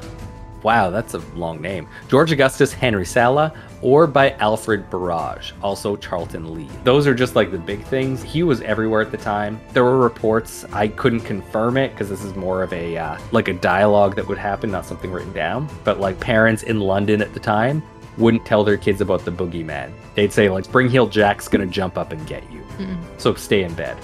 Wow, 0.62 0.90
that's 0.90 1.14
a 1.14 1.18
long 1.34 1.60
name. 1.60 1.86
George 2.08 2.32
Augustus 2.32 2.72
Henry 2.72 3.06
Sala, 3.06 3.52
or 3.80 4.06
by 4.08 4.32
Alfred 4.32 4.90
Burrage, 4.90 5.54
also 5.62 5.94
Charlton 5.96 6.52
Lea. 6.54 6.68
Those 6.82 7.06
are 7.06 7.14
just 7.14 7.36
like 7.36 7.52
the 7.52 7.58
big 7.58 7.82
things. 7.84 8.22
He 8.24 8.42
was 8.42 8.60
everywhere 8.62 9.00
at 9.02 9.12
the 9.12 9.16
time. 9.18 9.60
There 9.72 9.84
were 9.84 9.98
reports. 9.98 10.64
I 10.72 10.88
couldn't 10.88 11.20
confirm 11.20 11.76
it 11.76 11.92
because 11.92 12.08
this 12.08 12.24
is 12.24 12.34
more 12.34 12.62
of 12.62 12.72
a 12.72 12.96
uh, 12.96 13.18
like 13.30 13.46
a 13.48 13.52
dialogue 13.54 14.16
that 14.16 14.26
would 14.26 14.38
happen, 14.38 14.70
not 14.70 14.84
something 14.84 15.12
written 15.12 15.32
down. 15.32 15.68
But 15.84 16.00
like 16.00 16.18
parents 16.18 16.64
in 16.64 16.80
London 16.80 17.22
at 17.22 17.32
the 17.34 17.40
time 17.40 17.82
wouldn't 18.16 18.44
tell 18.44 18.64
their 18.64 18.76
kids 18.76 19.00
about 19.00 19.24
the 19.24 19.30
boogeyman. 19.30 19.92
They'd 20.16 20.32
say 20.32 20.48
like 20.48 20.64
Spring 20.64 20.88
Heel 20.90 21.06
Jack's 21.06 21.46
gonna 21.46 21.66
jump 21.66 21.96
up 21.96 22.10
and 22.10 22.26
get 22.26 22.42
you. 22.50 22.62
Mm, 22.78 22.96
So 23.16 23.32
stay 23.34 23.62
in 23.62 23.72
bed. 23.74 23.96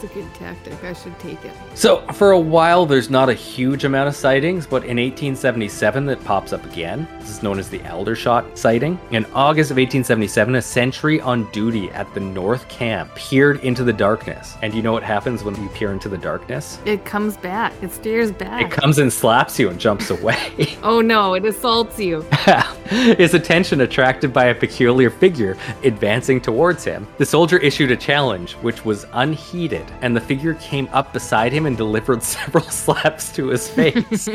That 0.00 0.14
That's 0.14 0.16
a 0.16 0.20
good 0.20 0.34
tactic. 0.34 0.84
I 0.84 0.92
should 0.92 1.18
take 1.18 1.44
it. 1.44 1.52
So, 1.74 2.00
for 2.12 2.32
a 2.32 2.38
while, 2.38 2.86
there's 2.86 3.10
not 3.10 3.28
a 3.28 3.34
huge 3.34 3.84
amount 3.84 4.08
of 4.08 4.16
sightings, 4.16 4.66
but 4.66 4.82
in 4.84 4.96
1877, 4.96 6.08
it 6.08 6.24
pops 6.24 6.52
up 6.52 6.64
again. 6.64 7.06
This 7.20 7.30
is 7.30 7.42
known 7.42 7.58
as 7.58 7.68
the 7.68 7.80
Aldershot 7.88 8.58
sighting. 8.58 8.98
In 9.10 9.24
August 9.34 9.70
of 9.70 9.76
1877, 9.76 10.54
a 10.54 10.62
sentry 10.62 11.20
on 11.20 11.50
duty 11.52 11.90
at 11.90 12.12
the 12.14 12.20
North 12.20 12.68
Camp 12.68 13.14
peered 13.14 13.60
into 13.60 13.84
the 13.84 13.92
darkness. 13.92 14.56
And 14.62 14.74
you 14.74 14.82
know 14.82 14.92
what 14.92 15.02
happens 15.02 15.42
when 15.42 15.60
you 15.60 15.68
peer 15.70 15.92
into 15.92 16.08
the 16.08 16.18
darkness? 16.18 16.78
It 16.84 17.04
comes 17.04 17.36
back. 17.36 17.72
It 17.82 17.92
stares 17.92 18.32
back. 18.32 18.66
It 18.66 18.70
comes 18.70 18.98
and 18.98 19.12
slaps 19.12 19.58
you 19.58 19.68
and 19.70 19.78
jumps 19.78 20.10
away. 20.10 20.76
oh 20.82 21.00
no, 21.00 21.34
it 21.34 21.44
assaults 21.44 21.98
you. 21.98 22.22
His 22.90 23.34
attention 23.34 23.82
attracted 23.82 24.32
by 24.32 24.46
a 24.46 24.54
peculiar 24.54 25.10
figure 25.10 25.56
advancing 25.84 26.40
towards 26.40 26.84
him. 26.84 27.06
The 27.18 27.26
soldier 27.26 27.58
issued 27.58 27.90
a 27.90 27.96
challenge, 27.96 28.54
which 28.54 28.84
was 28.84 29.06
unheeded, 29.12 29.89
and 30.02 30.16
the 30.16 30.20
figure 30.20 30.54
came 30.54 30.88
up 30.92 31.12
beside 31.12 31.52
him 31.52 31.66
and 31.66 31.76
delivered 31.76 32.22
several 32.36 32.64
slaps 32.64 33.32
to 33.32 33.48
his 33.48 33.68
face. 33.68 34.28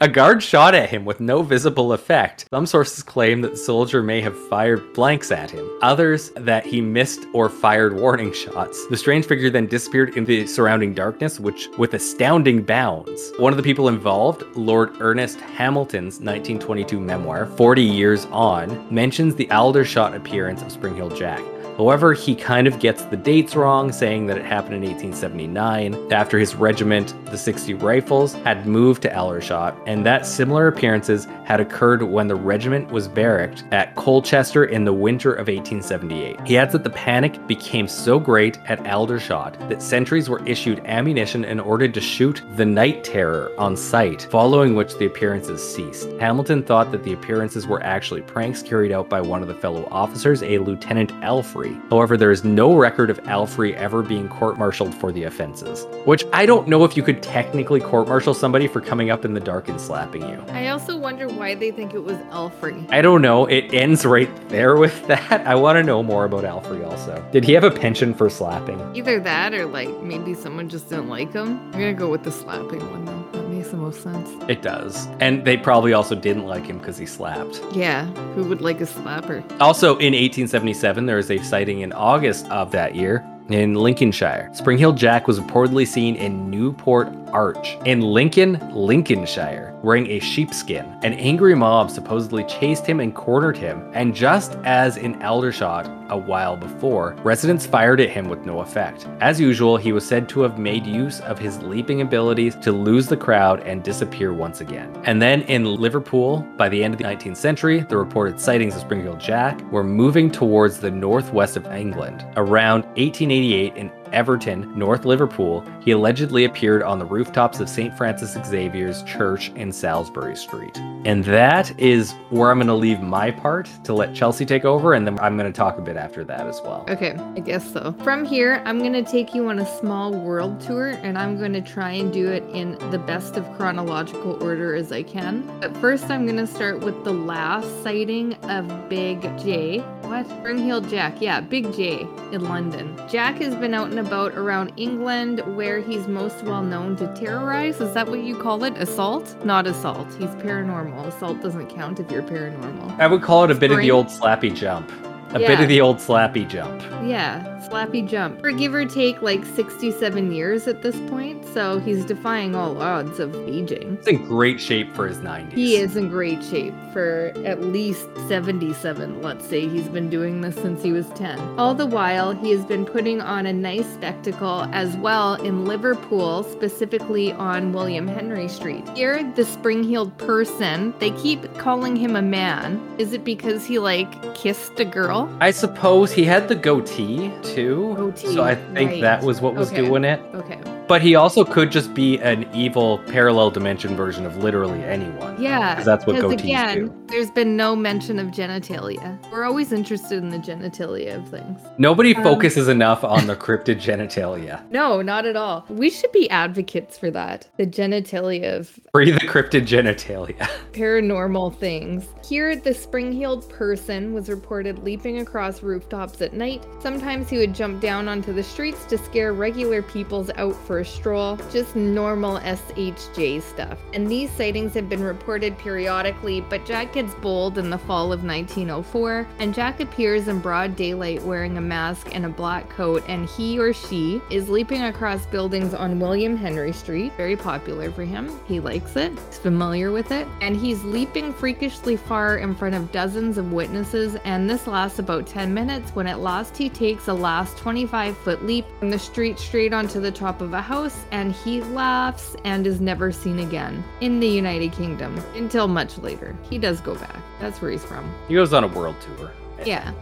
A 0.00 0.08
guard 0.08 0.42
shot 0.42 0.76
at 0.76 0.90
him 0.90 1.04
with 1.04 1.18
no 1.18 1.42
visible 1.42 1.92
effect. 1.92 2.46
Some 2.50 2.66
sources 2.66 3.02
claim 3.02 3.40
that 3.40 3.52
the 3.52 3.56
soldier 3.56 4.00
may 4.00 4.20
have 4.20 4.38
fired 4.48 4.92
blanks 4.92 5.32
at 5.32 5.50
him, 5.50 5.68
others 5.82 6.30
that 6.36 6.64
he 6.64 6.80
missed 6.80 7.26
or 7.32 7.48
fired 7.48 7.96
warning 7.96 8.32
shots. 8.32 8.86
The 8.86 8.96
strange 8.96 9.26
figure 9.26 9.50
then 9.50 9.66
disappeared 9.66 10.16
in 10.16 10.24
the 10.24 10.46
surrounding 10.46 10.94
darkness, 10.94 11.40
which 11.40 11.68
with 11.78 11.94
astounding 11.94 12.62
bounds. 12.62 13.32
One 13.38 13.52
of 13.52 13.56
the 13.56 13.64
people 13.64 13.88
involved, 13.88 14.44
Lord 14.54 14.92
Ernest 15.00 15.40
Hamilton's 15.40 16.20
1922 16.20 17.00
memoir, 17.00 17.46
40 17.46 17.82
Years 17.82 18.26
On, 18.26 18.86
mentions 18.94 19.34
the 19.34 19.50
Aldershot 19.50 20.14
appearance 20.14 20.62
of 20.62 20.70
Spring 20.70 20.94
Heel 20.94 21.10
Jack. 21.10 21.42
However, 21.80 22.12
he 22.12 22.34
kind 22.34 22.66
of 22.66 22.78
gets 22.78 23.04
the 23.04 23.16
dates 23.16 23.56
wrong, 23.56 23.90
saying 23.90 24.26
that 24.26 24.36
it 24.36 24.44
happened 24.44 24.74
in 24.74 24.82
1879 24.82 26.12
after 26.12 26.38
his 26.38 26.54
regiment, 26.54 27.14
the 27.30 27.38
60 27.38 27.72
Rifles, 27.72 28.34
had 28.34 28.66
moved 28.66 29.00
to 29.00 29.16
Aldershot, 29.16 29.74
and 29.86 30.04
that 30.04 30.26
similar 30.26 30.68
appearances 30.68 31.26
had 31.46 31.58
occurred 31.58 32.02
when 32.02 32.28
the 32.28 32.34
regiment 32.34 32.90
was 32.90 33.08
barracked 33.08 33.64
at 33.72 33.94
Colchester 33.94 34.66
in 34.66 34.84
the 34.84 34.92
winter 34.92 35.32
of 35.32 35.48
1878. 35.48 36.46
He 36.46 36.58
adds 36.58 36.72
that 36.72 36.84
the 36.84 36.90
panic 36.90 37.46
became 37.46 37.88
so 37.88 38.20
great 38.20 38.58
at 38.66 38.86
Aldershot 38.86 39.58
that 39.70 39.80
sentries 39.80 40.28
were 40.28 40.46
issued 40.46 40.82
ammunition 40.84 41.46
and 41.46 41.62
ordered 41.62 41.94
to 41.94 42.00
shoot 42.02 42.42
the 42.56 42.66
night 42.66 43.04
terror 43.04 43.52
on 43.56 43.74
sight, 43.74 44.28
following 44.30 44.74
which 44.74 44.98
the 44.98 45.06
appearances 45.06 45.66
ceased. 45.66 46.10
Hamilton 46.20 46.62
thought 46.62 46.92
that 46.92 47.04
the 47.04 47.14
appearances 47.14 47.66
were 47.66 47.82
actually 47.82 48.20
pranks 48.20 48.62
carried 48.62 48.92
out 48.92 49.08
by 49.08 49.22
one 49.22 49.40
of 49.40 49.48
the 49.48 49.54
fellow 49.54 49.88
officers, 49.90 50.42
a 50.42 50.58
Lieutenant 50.58 51.10
Alfrey. 51.22 51.69
However, 51.90 52.16
there 52.16 52.30
is 52.30 52.44
no 52.44 52.74
record 52.74 53.10
of 53.10 53.20
Alfrey 53.24 53.74
ever 53.74 54.02
being 54.02 54.28
court 54.28 54.58
martialed 54.58 54.94
for 54.94 55.12
the 55.12 55.24
offenses. 55.24 55.86
Which 56.04 56.24
I 56.32 56.46
don't 56.46 56.68
know 56.68 56.84
if 56.84 56.96
you 56.96 57.02
could 57.02 57.22
technically 57.22 57.80
court 57.80 58.08
martial 58.08 58.34
somebody 58.34 58.66
for 58.68 58.80
coming 58.80 59.10
up 59.10 59.24
in 59.24 59.34
the 59.34 59.40
dark 59.40 59.68
and 59.68 59.80
slapping 59.80 60.22
you. 60.28 60.42
I 60.48 60.68
also 60.68 60.96
wonder 60.96 61.28
why 61.28 61.54
they 61.54 61.70
think 61.70 61.94
it 61.94 62.04
was 62.04 62.16
Alfrey. 62.30 62.86
I 62.92 63.02
don't 63.02 63.22
know. 63.22 63.46
It 63.46 63.72
ends 63.74 64.04
right 64.06 64.30
there 64.48 64.76
with 64.76 65.06
that. 65.08 65.46
I 65.46 65.54
want 65.54 65.76
to 65.76 65.82
know 65.82 66.02
more 66.02 66.24
about 66.24 66.44
Alfrey 66.44 66.86
also. 66.86 67.24
Did 67.32 67.44
he 67.44 67.52
have 67.52 67.64
a 67.64 67.70
penchant 67.70 68.16
for 68.18 68.28
slapping? 68.30 68.80
Either 68.94 69.20
that 69.20 69.54
or 69.54 69.66
like 69.66 69.90
maybe 70.02 70.34
someone 70.34 70.68
just 70.68 70.88
didn't 70.88 71.08
like 71.08 71.32
him. 71.32 71.58
I'm 71.66 71.72
gonna 71.72 71.92
go 71.94 72.08
with 72.10 72.22
the 72.24 72.32
slapping 72.32 72.80
one 72.90 73.04
though. 73.04 73.39
Makes 73.60 73.72
the 73.72 73.76
most 73.76 74.02
sense. 74.02 74.30
It 74.48 74.62
does. 74.62 75.06
And 75.20 75.44
they 75.44 75.58
probably 75.58 75.92
also 75.92 76.14
didn't 76.14 76.46
like 76.46 76.64
him 76.64 76.78
because 76.78 76.96
he 76.96 77.04
slapped. 77.04 77.60
Yeah, 77.72 78.06
who 78.32 78.44
would 78.44 78.62
like 78.62 78.80
a 78.80 78.86
slapper? 78.86 79.44
Also, 79.60 79.98
in 79.98 80.14
1877, 80.14 81.04
there 81.04 81.16
was 81.16 81.30
a 81.30 81.36
sighting 81.42 81.80
in 81.80 81.92
August 81.92 82.46
of 82.46 82.70
that 82.70 82.94
year 82.94 83.22
in 83.50 83.74
Lincolnshire. 83.74 84.48
Spring 84.54 84.78
Heel 84.78 84.92
Jack 84.92 85.28
was 85.28 85.38
reportedly 85.38 85.86
seen 85.86 86.16
in 86.16 86.48
Newport 86.48 87.08
Arch 87.32 87.76
in 87.84 88.00
Lincoln, 88.00 88.58
Lincolnshire, 88.72 89.78
wearing 89.82 90.06
a 90.06 90.20
sheepskin. 90.20 90.86
An 91.02 91.12
angry 91.12 91.54
mob 91.54 91.90
supposedly 91.90 92.44
chased 92.44 92.86
him 92.86 92.98
and 92.98 93.14
cornered 93.14 93.58
him, 93.58 93.90
and 93.92 94.14
just 94.14 94.54
as 94.64 94.96
in 94.96 95.22
Aldershot 95.22 95.86
a 96.10 96.16
while 96.16 96.56
before, 96.56 97.16
residents 97.22 97.66
fired 97.66 98.00
at 98.00 98.10
him 98.10 98.28
with 98.28 98.44
no 98.44 98.60
effect. 98.60 99.06
As 99.20 99.40
usual, 99.40 99.76
he 99.76 99.92
was 99.92 100.06
said 100.06 100.28
to 100.30 100.42
have 100.42 100.58
made 100.58 100.86
use 100.86 101.20
of 101.20 101.38
his 101.38 101.62
leaping 101.62 102.02
abilities 102.02 102.56
to 102.56 102.72
lose 102.72 103.06
the 103.06 103.16
crowd 103.16 103.60
and 103.60 103.82
disappear 103.82 104.32
once 104.32 104.60
again. 104.60 104.92
And 105.04 105.20
then 105.20 105.42
in 105.42 105.64
Liverpool, 105.64 106.46
by 106.56 106.68
the 106.68 106.82
end 106.82 106.94
of 106.94 106.98
the 106.98 107.04
19th 107.04 107.36
century, 107.36 107.80
the 107.80 107.96
reported 107.96 108.40
sightings 108.40 108.74
of 108.74 108.82
Spring 108.82 109.02
Heel 109.02 109.16
Jack 109.16 109.60
were 109.72 109.84
moving 109.84 110.30
towards 110.30 110.78
the 110.78 110.90
northwest 110.90 111.56
of 111.56 111.66
England. 111.66 112.24
Around 112.36 112.82
1888 112.96 113.76
in 113.76 113.90
Everton, 114.12 114.76
North 114.78 115.04
Liverpool, 115.04 115.64
he 115.80 115.90
allegedly 115.92 116.44
appeared 116.44 116.82
on 116.82 116.98
the 116.98 117.04
rooftops 117.04 117.60
of 117.60 117.68
St. 117.68 117.96
Francis 117.96 118.36
Xavier's 118.46 119.02
Church 119.04 119.50
in 119.56 119.72
Salisbury 119.72 120.36
Street. 120.36 120.76
And 121.04 121.24
that 121.24 121.78
is 121.78 122.12
where 122.30 122.50
I'm 122.50 122.58
going 122.58 122.66
to 122.66 122.74
leave 122.74 123.00
my 123.00 123.30
part 123.30 123.68
to 123.84 123.94
let 123.94 124.14
Chelsea 124.14 124.44
take 124.44 124.64
over, 124.64 124.94
and 124.94 125.06
then 125.06 125.18
I'm 125.20 125.36
going 125.36 125.50
to 125.50 125.56
talk 125.56 125.78
a 125.78 125.82
bit 125.82 125.96
after 125.96 126.24
that 126.24 126.46
as 126.46 126.60
well. 126.62 126.84
Okay, 126.88 127.16
I 127.36 127.40
guess 127.40 127.72
so. 127.72 127.94
From 128.02 128.24
here, 128.24 128.62
I'm 128.64 128.78
going 128.78 128.92
to 128.92 129.02
take 129.02 129.34
you 129.34 129.48
on 129.48 129.58
a 129.58 129.78
small 129.78 130.12
world 130.12 130.60
tour, 130.60 130.90
and 131.02 131.16
I'm 131.16 131.38
going 131.38 131.52
to 131.54 131.62
try 131.62 131.92
and 131.92 132.12
do 132.12 132.28
it 132.30 132.44
in 132.52 132.78
the 132.90 132.98
best 132.98 133.36
of 133.36 133.50
chronological 133.56 134.42
order 134.42 134.74
as 134.74 134.92
I 134.92 135.02
can. 135.02 135.46
But 135.60 135.76
first, 135.78 136.10
I'm 136.10 136.26
going 136.26 136.36
to 136.38 136.46
start 136.46 136.80
with 136.80 137.04
the 137.04 137.12
last 137.12 137.82
sighting 137.82 138.34
of 138.44 138.88
Big 138.88 139.22
J. 139.38 139.84
What? 140.10 140.28
Spring 140.28 140.58
Heel 140.58 140.80
Jack. 140.80 141.20
Yeah, 141.20 141.40
Big 141.40 141.72
J 141.72 142.00
in 142.32 142.42
London. 142.42 143.00
Jack 143.08 143.36
has 143.36 143.54
been 143.54 143.74
out 143.74 143.90
and 143.90 144.00
about 144.00 144.34
around 144.34 144.72
England 144.76 145.40
where 145.54 145.78
he's 145.78 146.08
most 146.08 146.42
well 146.42 146.64
known 146.64 146.96
to 146.96 147.06
terrorize. 147.14 147.80
Is 147.80 147.94
that 147.94 148.08
what 148.08 148.18
you 148.18 148.36
call 148.36 148.64
it? 148.64 148.76
Assault? 148.76 149.36
Not 149.44 149.68
assault. 149.68 150.08
He's 150.14 150.30
paranormal. 150.30 151.06
Assault 151.06 151.40
doesn't 151.40 151.68
count 151.68 152.00
if 152.00 152.10
you're 152.10 152.24
paranormal. 152.24 152.98
I 152.98 153.06
would 153.06 153.22
call 153.22 153.44
it 153.44 153.52
a 153.52 153.54
bit 153.54 153.70
of 153.70 153.78
the 153.78 153.92
old 153.92 154.06
slappy 154.08 154.52
jump. 154.52 154.90
A 155.32 155.38
bit 155.38 155.60
of 155.60 155.68
the 155.68 155.80
old 155.80 155.98
slappy 155.98 156.48
jump. 156.48 156.82
Yeah, 157.06 157.59
slappy 157.70 158.06
jump. 158.06 158.40
For 158.40 158.50
give 158.50 158.74
or 158.74 158.84
take 158.84 159.22
like 159.22 159.44
67 159.44 160.32
years 160.32 160.66
at 160.66 160.82
this 160.82 160.96
point, 161.08 161.46
so 161.46 161.78
he's 161.78 162.04
defying 162.04 162.54
all 162.54 162.80
odds 162.82 163.20
of 163.20 163.34
aging. 163.48 163.98
He's 163.98 164.08
in 164.08 164.26
great 164.26 164.60
shape 164.60 164.92
for 164.94 165.06
his 165.06 165.18
90s. 165.18 165.52
He 165.52 165.76
is 165.76 165.96
in 165.96 166.08
great 166.08 166.42
shape 166.42 166.74
for 166.92 167.32
at 167.44 167.62
least 167.62 168.08
77, 168.28 169.22
let's 169.22 169.46
say. 169.46 169.68
He's 169.68 169.88
been 169.88 170.10
doing 170.10 170.40
this 170.40 170.56
since 170.56 170.82
he 170.82 170.92
was 170.92 171.08
10. 171.10 171.38
All 171.58 171.74
the 171.74 171.86
while, 171.86 172.32
he 172.32 172.50
has 172.50 172.64
been 172.64 172.84
putting 172.84 173.20
on 173.20 173.46
a 173.46 173.52
nice 173.52 173.86
spectacle 173.94 174.68
as 174.72 174.96
well 174.96 175.34
in 175.34 175.64
Liverpool, 175.64 176.42
specifically 176.42 177.32
on 177.32 177.72
William 177.72 178.08
Henry 178.08 178.48
Street. 178.48 178.88
Here, 178.90 179.22
the 179.36 179.44
spring 179.44 179.84
heeled 179.84 180.16
person, 180.18 180.92
they 180.98 181.10
keep 181.12 181.54
calling 181.54 181.94
him 181.94 182.16
a 182.16 182.22
man. 182.22 182.80
Is 182.98 183.12
it 183.12 183.24
because 183.24 183.64
he 183.64 183.78
like 183.78 184.34
kissed 184.34 184.80
a 184.80 184.84
girl? 184.84 185.32
I 185.40 185.52
suppose 185.52 186.12
he 186.12 186.24
had 186.24 186.48
the 186.48 186.56
goatee 186.56 187.32
too. 187.42 187.59
Goatee, 187.68 188.34
so 188.34 188.42
I 188.42 188.54
think 188.54 188.90
right. 188.90 189.00
that 189.02 189.22
was 189.22 189.40
what 189.40 189.54
was 189.54 189.72
Okay. 189.72 189.82
doing 189.84 190.04
it. 190.04 190.20
Okay. 190.34 190.58
But 190.90 191.02
he 191.02 191.14
also 191.14 191.44
could 191.44 191.70
just 191.70 191.94
be 191.94 192.18
an 192.18 192.48
evil 192.52 192.98
parallel 193.06 193.52
dimension 193.52 193.94
version 193.94 194.26
of 194.26 194.38
literally 194.38 194.82
anyone. 194.82 195.40
Yeah, 195.40 195.76
'Cause 195.76 195.84
that's 195.84 196.04
what 196.04 196.16
because 196.16 196.32
goatees 196.32 196.40
again, 196.42 196.78
do. 196.86 196.94
there's 197.06 197.30
been 197.30 197.56
no 197.56 197.76
mention 197.76 198.18
of 198.18 198.26
genitalia. 198.32 199.16
We're 199.30 199.44
always 199.44 199.70
interested 199.70 200.18
in 200.18 200.30
the 200.30 200.38
genitalia 200.38 201.16
of 201.16 201.28
things. 201.28 201.60
Nobody 201.78 202.12
Um, 202.16 202.24
focuses 202.24 202.66
enough 202.66 203.04
on 203.04 203.28
the 203.28 203.36
cryptid 203.36 203.76
genitalia. 203.80 204.62
No, 204.72 205.00
not 205.00 205.26
at 205.26 205.36
all. 205.36 205.64
We 205.68 205.90
should 205.90 206.10
be 206.10 206.28
advocates 206.28 206.98
for 206.98 207.08
that. 207.12 207.46
The 207.56 207.66
genitalia 207.68 208.56
of 208.58 208.68
Free 208.90 209.12
the 209.12 209.20
cryptid 209.20 209.68
genitalia. 209.68 210.48
paranormal 210.72 211.54
things. 211.56 212.08
Here, 212.28 212.56
the 212.56 212.74
spring 212.74 213.12
heeled 213.12 213.48
person 213.48 214.12
was 214.12 214.28
reported 214.28 214.82
leaping 214.82 215.20
across 215.20 215.62
rooftops 215.62 216.20
at 216.20 216.32
night. 216.32 216.64
Sometimes 216.80 217.28
he 217.30 217.38
would 217.38 217.54
jump 217.54 217.80
down 217.80 218.08
onto 218.08 218.32
the 218.32 218.42
streets 218.42 218.84
to 218.86 218.98
scare 218.98 219.32
regular 219.32 219.82
peoples 219.82 220.30
out 220.36 220.56
for 220.66 220.79
stroll. 220.84 221.36
Just 221.50 221.76
normal 221.76 222.38
SHJ 222.40 223.42
stuff. 223.42 223.78
And 223.92 224.08
these 224.08 224.30
sightings 224.30 224.74
have 224.74 224.88
been 224.88 225.02
reported 225.02 225.58
periodically, 225.58 226.40
but 226.40 226.64
Jack 226.64 226.92
gets 226.92 227.14
bold 227.14 227.58
in 227.58 227.70
the 227.70 227.78
fall 227.78 228.12
of 228.12 228.24
1904, 228.24 229.26
and 229.38 229.54
Jack 229.54 229.80
appears 229.80 230.28
in 230.28 230.40
broad 230.40 230.76
daylight 230.76 231.22
wearing 231.22 231.58
a 231.58 231.60
mask 231.60 232.14
and 232.14 232.26
a 232.26 232.28
black 232.28 232.68
coat, 232.70 233.02
and 233.08 233.28
he 233.28 233.58
or 233.58 233.72
she 233.72 234.20
is 234.30 234.48
leaping 234.48 234.82
across 234.82 235.26
buildings 235.26 235.74
on 235.74 236.00
William 236.00 236.36
Henry 236.36 236.72
Street. 236.72 237.12
Very 237.16 237.36
popular 237.36 237.90
for 237.90 238.04
him. 238.04 238.30
He 238.46 238.60
likes 238.60 238.96
it, 238.96 239.12
he's 239.12 239.38
familiar 239.38 239.92
with 239.92 240.12
it, 240.12 240.26
and 240.40 240.56
he's 240.56 240.82
leaping 240.84 241.32
freakishly 241.32 241.96
far 241.96 242.38
in 242.38 242.54
front 242.54 242.74
of 242.74 242.92
dozens 242.92 243.38
of 243.38 243.52
witnesses. 243.52 244.16
And 244.24 244.48
this 244.48 244.66
lasts 244.66 244.98
about 244.98 245.26
10 245.26 245.52
minutes 245.52 245.90
when 245.94 246.06
at 246.06 246.20
last 246.20 246.56
he 246.56 246.68
takes 246.68 247.08
a 247.08 247.14
last 247.14 247.56
25 247.58 248.16
foot 248.18 248.44
leap 248.44 248.66
from 248.78 248.90
the 248.90 248.98
street 248.98 249.38
straight 249.38 249.72
onto 249.72 250.00
the 250.00 250.10
top 250.10 250.40
of 250.40 250.52
a 250.52 250.60
house, 250.70 251.04
and 251.10 251.32
he 251.32 251.62
laughs 251.62 252.36
and 252.44 252.64
is 252.64 252.80
never 252.80 253.10
seen 253.10 253.40
again 253.40 253.82
in 254.00 254.20
the 254.20 254.28
United 254.28 254.70
Kingdom 254.72 255.18
until 255.34 255.66
much 255.66 255.98
later. 255.98 256.36
He 256.48 256.58
does 256.58 256.80
go 256.80 256.94
back. 256.94 257.16
That's 257.40 257.60
where 257.60 257.72
he's 257.72 257.84
from. 257.84 258.08
He 258.28 258.34
goes 258.34 258.52
on 258.52 258.62
a 258.62 258.68
world 258.68 258.94
tour. 259.00 259.32
Yeah. 259.66 259.92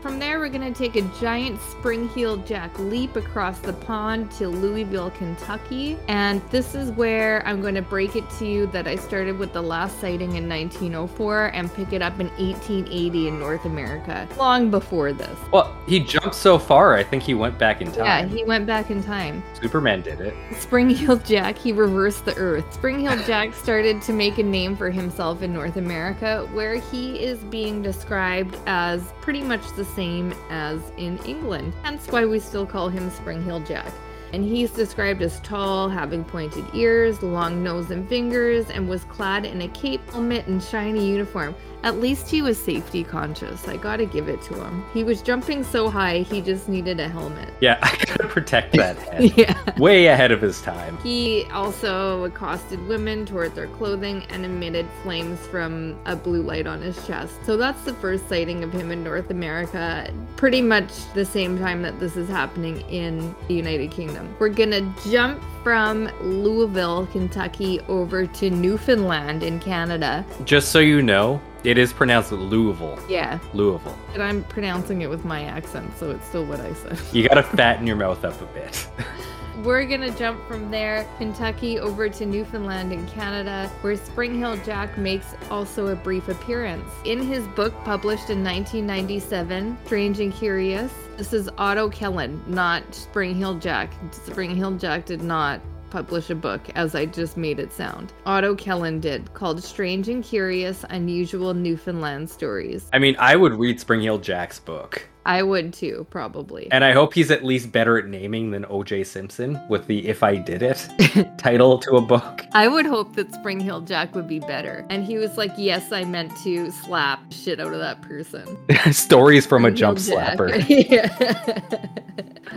From 0.00 0.20
there, 0.20 0.38
we're 0.38 0.48
going 0.48 0.72
to 0.72 0.78
take 0.78 0.94
a 0.94 1.02
giant 1.20 1.60
spring 1.60 2.08
heeled 2.10 2.46
jack 2.46 2.78
leap 2.78 3.16
across 3.16 3.58
the 3.58 3.72
pond 3.72 4.30
to 4.32 4.46
Louisville, 4.46 5.10
Kentucky. 5.10 5.98
And 6.06 6.40
this 6.50 6.76
is 6.76 6.92
where 6.92 7.44
I'm 7.44 7.60
going 7.60 7.74
to 7.74 7.82
break 7.82 8.14
it 8.14 8.22
to 8.38 8.46
you 8.46 8.68
that 8.68 8.86
I 8.86 8.94
started 8.94 9.36
with 9.40 9.52
the 9.52 9.60
last 9.60 10.00
sighting 10.00 10.36
in 10.36 10.48
1904 10.48 11.46
and 11.46 11.74
pick 11.74 11.92
it 11.92 12.00
up 12.00 12.20
in 12.20 12.28
1880 12.36 13.26
in 13.26 13.40
North 13.40 13.64
America, 13.64 14.28
long 14.38 14.70
before 14.70 15.12
this. 15.12 15.36
Well, 15.52 15.76
he 15.88 15.98
jumped 15.98 16.36
so 16.36 16.60
far, 16.60 16.94
I 16.94 17.02
think 17.02 17.24
he 17.24 17.34
went 17.34 17.58
back 17.58 17.80
in 17.80 17.90
time. 17.90 18.04
Yeah, 18.04 18.24
he 18.26 18.44
went 18.44 18.68
back 18.68 18.90
in 18.90 19.02
time. 19.02 19.42
Superman 19.60 20.02
did 20.02 20.20
it. 20.20 20.34
Spring 20.54 20.90
Heeled 20.90 21.24
Jack, 21.24 21.58
he 21.58 21.72
reversed 21.72 22.24
the 22.24 22.36
earth. 22.36 22.72
Spring 22.72 23.00
Heeled 23.00 23.24
Jack 23.24 23.52
started 23.52 24.00
to 24.02 24.12
make 24.12 24.38
a 24.38 24.44
name 24.44 24.76
for 24.76 24.90
himself 24.90 25.42
in 25.42 25.52
North 25.52 25.76
America, 25.76 26.48
where 26.52 26.76
he 26.76 27.18
is 27.18 27.40
being 27.44 27.82
described 27.82 28.56
as 28.66 29.02
pretty 29.22 29.42
much 29.42 29.62
the 29.74 29.87
same 29.94 30.34
as 30.50 30.80
in 30.96 31.18
England. 31.18 31.72
Hence 31.82 32.06
why 32.08 32.24
we 32.24 32.38
still 32.38 32.66
call 32.66 32.88
him 32.88 33.10
Spring 33.10 33.42
Heeled 33.42 33.66
Jack. 33.66 33.92
And 34.32 34.44
he's 34.44 34.70
described 34.70 35.22
as 35.22 35.40
tall, 35.40 35.88
having 35.88 36.22
pointed 36.22 36.64
ears, 36.74 37.22
long 37.22 37.62
nose 37.62 37.90
and 37.90 38.06
fingers, 38.08 38.68
and 38.68 38.88
was 38.88 39.04
clad 39.04 39.46
in 39.46 39.62
a 39.62 39.68
cape, 39.68 40.06
helmet, 40.10 40.46
and 40.46 40.62
shiny 40.62 41.08
uniform. 41.08 41.54
At 41.84 42.00
least 42.00 42.28
he 42.28 42.42
was 42.42 42.58
safety 42.58 43.04
conscious. 43.04 43.66
I 43.68 43.76
gotta 43.76 44.04
give 44.04 44.28
it 44.28 44.42
to 44.42 44.54
him. 44.54 44.84
He 44.92 45.04
was 45.04 45.22
jumping 45.22 45.62
so 45.62 45.88
high, 45.88 46.18
he 46.20 46.40
just 46.40 46.68
needed 46.68 46.98
a 47.00 47.08
helmet. 47.08 47.50
Yeah, 47.60 47.78
I 47.82 47.96
gotta 48.04 48.26
protect 48.28 48.74
that 48.76 48.96
head. 49.12 49.36
yeah. 49.36 49.56
Way 49.78 50.06
ahead 50.06 50.32
of 50.32 50.40
his 50.42 50.60
time. 50.62 50.96
He 50.98 51.44
also 51.52 52.24
accosted 52.24 52.84
women 52.88 53.24
toward 53.26 53.54
their 53.54 53.68
clothing 53.68 54.24
and 54.30 54.44
emitted 54.44 54.86
flames 55.02 55.38
from 55.46 55.96
a 56.04 56.16
blue 56.16 56.42
light 56.42 56.66
on 56.66 56.80
his 56.82 57.06
chest. 57.06 57.34
So 57.44 57.56
that's 57.56 57.82
the 57.84 57.94
first 57.94 58.28
sighting 58.28 58.64
of 58.64 58.72
him 58.72 58.90
in 58.90 59.04
North 59.04 59.30
America, 59.30 60.12
pretty 60.36 60.62
much 60.62 60.90
the 61.14 61.24
same 61.24 61.58
time 61.58 61.82
that 61.82 61.98
this 62.00 62.16
is 62.16 62.28
happening 62.28 62.80
in 62.90 63.34
the 63.46 63.54
United 63.54 63.90
Kingdom. 63.90 64.34
We're 64.38 64.48
gonna 64.48 64.92
jump 65.08 65.42
from 65.62 66.10
Louisville, 66.20 67.06
Kentucky, 67.12 67.80
over 67.88 68.26
to 68.26 68.50
Newfoundland 68.50 69.42
in 69.42 69.60
Canada. 69.60 70.24
Just 70.44 70.70
so 70.70 70.78
you 70.78 71.02
know, 71.02 71.40
it 71.68 71.76
is 71.76 71.92
pronounced 71.92 72.32
Louisville. 72.32 72.98
Yeah, 73.10 73.38
Louisville. 73.52 73.98
and 74.14 74.22
I'm 74.22 74.42
pronouncing 74.44 75.02
it 75.02 75.10
with 75.10 75.26
my 75.26 75.44
accent, 75.44 75.94
so 75.98 76.10
it's 76.10 76.26
still 76.26 76.46
what 76.46 76.60
I 76.60 76.72
said. 76.72 76.98
You 77.12 77.28
gotta 77.28 77.42
fatten 77.42 77.86
your 77.86 77.96
mouth 77.96 78.24
up 78.24 78.40
a 78.40 78.46
bit. 78.46 78.88
We're 79.62 79.84
gonna 79.84 80.16
jump 80.16 80.46
from 80.48 80.70
there, 80.70 81.06
Kentucky, 81.18 81.78
over 81.78 82.08
to 82.08 82.24
Newfoundland 82.24 82.90
in 82.92 83.06
Canada, 83.08 83.68
where 83.82 83.96
Spring 83.96 84.38
Hill 84.38 84.56
Jack 84.64 84.96
makes 84.96 85.34
also 85.50 85.88
a 85.88 85.96
brief 85.96 86.28
appearance. 86.28 86.88
In 87.04 87.20
his 87.20 87.46
book 87.48 87.74
published 87.84 88.30
in 88.30 88.42
1997, 88.42 89.76
Strange 89.84 90.20
and 90.20 90.32
Curious, 90.32 90.92
this 91.18 91.34
is 91.34 91.50
Otto 91.58 91.90
Kelland, 91.90 92.46
not 92.46 92.94
Spring 92.94 93.34
Hill 93.34 93.58
Jack. 93.58 93.92
Spring 94.12 94.56
Hill 94.56 94.76
Jack 94.76 95.04
did 95.04 95.22
not 95.22 95.60
publish 95.90 96.30
a 96.30 96.34
book 96.34 96.60
as 96.74 96.94
I 96.94 97.06
just 97.06 97.36
made 97.36 97.58
it 97.58 97.72
sound. 97.72 98.12
Otto 98.26 98.54
Kelland 98.54 99.00
did, 99.00 99.32
called 99.34 99.62
Strange 99.62 100.08
and 100.08 100.22
Curious 100.24 100.84
Unusual 100.90 101.54
Newfoundland 101.54 102.28
Stories. 102.30 102.88
I 102.92 102.98
mean, 102.98 103.16
I 103.18 103.36
would 103.36 103.54
read 103.54 103.80
Spring 103.80 104.00
Hill 104.00 104.18
Jack's 104.18 104.60
book. 104.60 105.08
I 105.28 105.42
would 105.42 105.74
too, 105.74 106.06
probably. 106.08 106.72
And 106.72 106.82
I 106.82 106.92
hope 106.92 107.12
he's 107.12 107.30
at 107.30 107.44
least 107.44 107.70
better 107.70 107.98
at 107.98 108.06
naming 108.06 108.50
than 108.50 108.64
OJ 108.64 109.04
Simpson 109.04 109.60
with 109.68 109.86
the 109.86 110.08
If 110.08 110.22
I 110.22 110.36
Did 110.36 110.62
It 110.62 110.88
title 111.38 111.78
to 111.80 111.96
a 111.96 112.00
book. 112.00 112.46
I 112.52 112.66
would 112.66 112.86
hope 112.86 113.14
that 113.16 113.34
Spring 113.34 113.60
Hill 113.60 113.82
Jack 113.82 114.14
would 114.14 114.26
be 114.26 114.40
better. 114.40 114.86
And 114.88 115.04
he 115.04 115.18
was 115.18 115.36
like, 115.36 115.52
Yes, 115.58 115.92
I 115.92 116.04
meant 116.04 116.34
to 116.44 116.70
slap 116.70 117.30
shit 117.30 117.60
out 117.60 117.74
of 117.74 117.78
that 117.78 118.00
person. 118.00 118.56
Stories 118.90 119.44
from 119.44 119.66
a 119.66 119.70
jump 119.70 119.98
Hill 119.98 120.16
slapper. 120.16 120.64
yeah. 120.90 121.14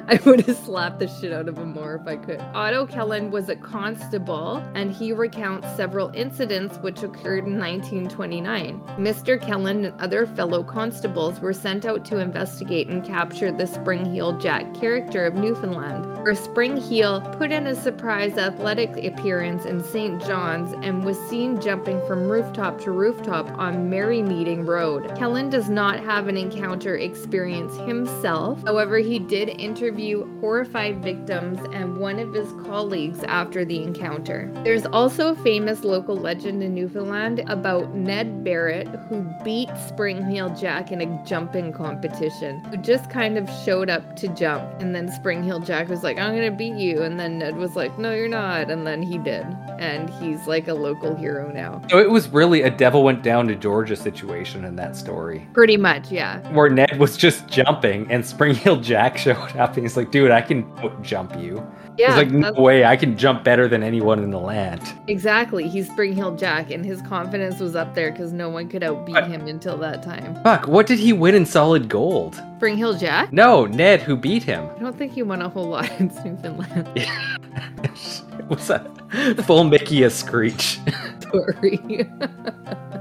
I 0.08 0.18
would 0.26 0.46
have 0.46 0.58
slapped 0.58 1.00
the 1.00 1.10
shit 1.10 1.34
out 1.34 1.50
of 1.50 1.58
him 1.58 1.74
more 1.74 1.96
if 1.96 2.08
I 2.08 2.16
could. 2.16 2.40
Otto 2.54 2.88
Kelland 2.88 3.32
was 3.32 3.50
a 3.50 3.56
constable 3.58 4.64
and 4.76 4.94
he 4.94 5.12
recounts 5.12 5.68
several 5.76 6.10
incidents 6.14 6.78
which 6.78 7.04
occurred 7.04 7.46
in 7.46 7.60
1929. 7.60 8.80
Mr. 8.98 9.38
Kelland 9.38 9.86
and 9.86 10.02
other 10.02 10.26
fellow 10.26 10.64
constables 10.64 11.42
were 11.42 11.54
sent 11.54 11.86
out 11.86 12.06
to 12.06 12.18
investigate 12.18 12.61
and 12.62 13.04
capture 13.04 13.52
the 13.52 13.66
Spring 13.66 14.06
Heel 14.06 14.38
Jack 14.38 14.72
character 14.76 15.26
of 15.26 15.34
Newfoundland, 15.34 16.06
where 16.24 16.36
Spring 16.36 16.78
Heel 16.78 17.20
put 17.38 17.52
in 17.52 17.68
a 17.68 17.76
surprise 17.76 18.38
athletic 18.38 19.04
appearance 19.04 19.66
in 19.66 19.84
St. 19.84 20.24
John's 20.26 20.74
and 20.86 21.04
was 21.04 21.18
seen 21.28 21.60
jumping 21.60 22.00
from 22.06 22.30
rooftop 22.30 22.80
to 22.82 22.92
rooftop 22.92 23.48
on 23.58 23.90
Merrymeeting 23.90 24.68
Road. 24.68 25.06
Kelland 25.18 25.50
does 25.50 25.70
not 25.70 26.00
have 26.02 26.28
an 26.28 26.38
encounter 26.38 26.98
experience 26.98 27.76
himself. 27.78 28.64
However, 28.66 29.00
he 29.00 29.18
did 29.18 29.50
interview 29.50 30.40
horrified 30.40 31.02
victims 31.04 31.60
and 31.74 31.98
one 31.98 32.20
of 32.20 32.34
his 32.34 32.52
colleagues 32.64 33.24
after 33.24 33.66
the 33.66 33.82
encounter. 33.82 34.52
There's 34.64 34.86
also 34.86 35.30
a 35.30 35.36
famous 35.36 35.84
local 35.84 36.16
legend 36.16 36.62
in 36.62 36.76
Newfoundland 36.76 37.44
about 37.48 37.96
Ned 37.96 38.44
Barrett, 38.44 38.88
who 39.10 39.26
beat 39.44 39.70
Spring 39.88 40.24
Heel 40.30 40.50
Jack 40.56 40.92
in 40.92 41.02
a 41.02 41.26
jumping 41.26 41.72
competition, 41.74 42.41
who 42.42 42.78
just 42.78 43.10
kind 43.10 43.38
of 43.38 43.50
showed 43.64 43.90
up 43.90 44.16
to 44.18 44.28
jump. 44.30 44.64
And 44.82 44.94
then 44.96 45.12
Spring 45.12 45.44
Heel 45.44 45.60
Jack 45.60 45.88
was 45.90 46.04
like, 46.04 46.18
I'm 46.18 46.34
gonna 46.36 46.52
beat 46.52 46.74
you. 46.76 47.02
And 47.04 47.20
then 47.20 47.38
Ned 47.40 47.56
was 47.56 47.76
like, 47.76 47.98
No, 48.00 48.14
you're 48.14 48.28
not. 48.28 48.70
And 48.72 48.86
then 48.86 49.02
he 49.04 49.18
did. 49.18 49.46
And 49.80 50.10
he's 50.10 50.48
like 50.48 50.68
a 50.68 50.74
local 50.74 51.16
hero 51.16 51.52
now. 51.52 51.82
So 51.90 52.00
it 52.00 52.10
was 52.10 52.28
really 52.30 52.62
a 52.64 52.70
devil 52.70 53.04
went 53.04 53.24
down 53.24 53.48
to 53.48 53.56
Georgia 53.56 53.96
situation 53.96 54.66
in 54.66 54.76
that 54.78 54.96
story. 54.96 55.48
Pretty 55.54 55.78
much, 55.78 56.12
yeah. 56.12 56.40
Where 56.54 56.70
Ned 56.70 57.00
was 57.00 57.18
just 57.18 57.48
jumping 57.48 58.10
and 58.12 58.26
Spring 58.26 58.56
Hill 58.56 58.78
Jack 58.82 59.18
showed 59.18 59.38
up 59.58 59.76
and 59.76 59.84
he's 59.86 59.98
like, 59.98 60.12
dude, 60.12 60.32
I 60.32 60.42
can 60.42 60.66
jump 61.04 61.36
you. 61.40 61.66
Yeah, 61.98 62.08
he's 62.08 62.16
like, 62.16 62.32
no 62.32 62.54
way, 62.62 62.86
I 62.86 62.96
can 62.96 63.18
jump 63.18 63.44
better 63.44 63.68
than 63.68 63.84
anyone 63.84 64.24
in 64.24 64.32
the 64.32 64.40
land. 64.40 64.82
exactly. 65.08 65.68
He's 65.68 65.88
Spring 65.92 66.14
Heel 66.14 66.34
Jack, 66.36 66.72
and 66.72 66.86
his 66.86 67.02
confidence 67.02 67.60
was 67.60 67.76
up 67.76 67.94
there 67.94 68.12
because 68.12 68.32
no 68.32 68.50
one 68.50 68.70
could 68.70 68.82
outbeat 68.82 69.12
But- 69.14 69.28
him 69.28 69.46
until 69.48 69.78
that 69.80 70.02
time. 70.02 70.42
Fuck, 70.42 70.68
what 70.68 70.88
did 70.88 71.00
he 71.00 71.12
win 71.12 71.36
in 71.36 71.46
solid 71.46 71.90
gold? 71.90 72.31
Spring 72.34 72.78
Heel 72.78 72.94
Jack? 72.94 73.34
No, 73.34 73.66
Ned, 73.66 74.02
who 74.02 74.16
beat 74.16 74.44
him. 74.44 74.70
I 74.76 74.80
don't 74.80 74.98
think 74.98 75.14
he 75.14 75.24
won 75.24 75.42
a 75.42 75.50
whole 75.50 75.68
lot 75.68 75.90
in 76.00 76.08
Newfoundland. 76.24 76.88
it 76.96 78.46
was 78.48 78.70
a 78.70 79.44
full 79.44 79.64
Mickey 79.64 80.04
a 80.04 80.10
screech. 80.10 80.80
Sorry. 81.32 82.10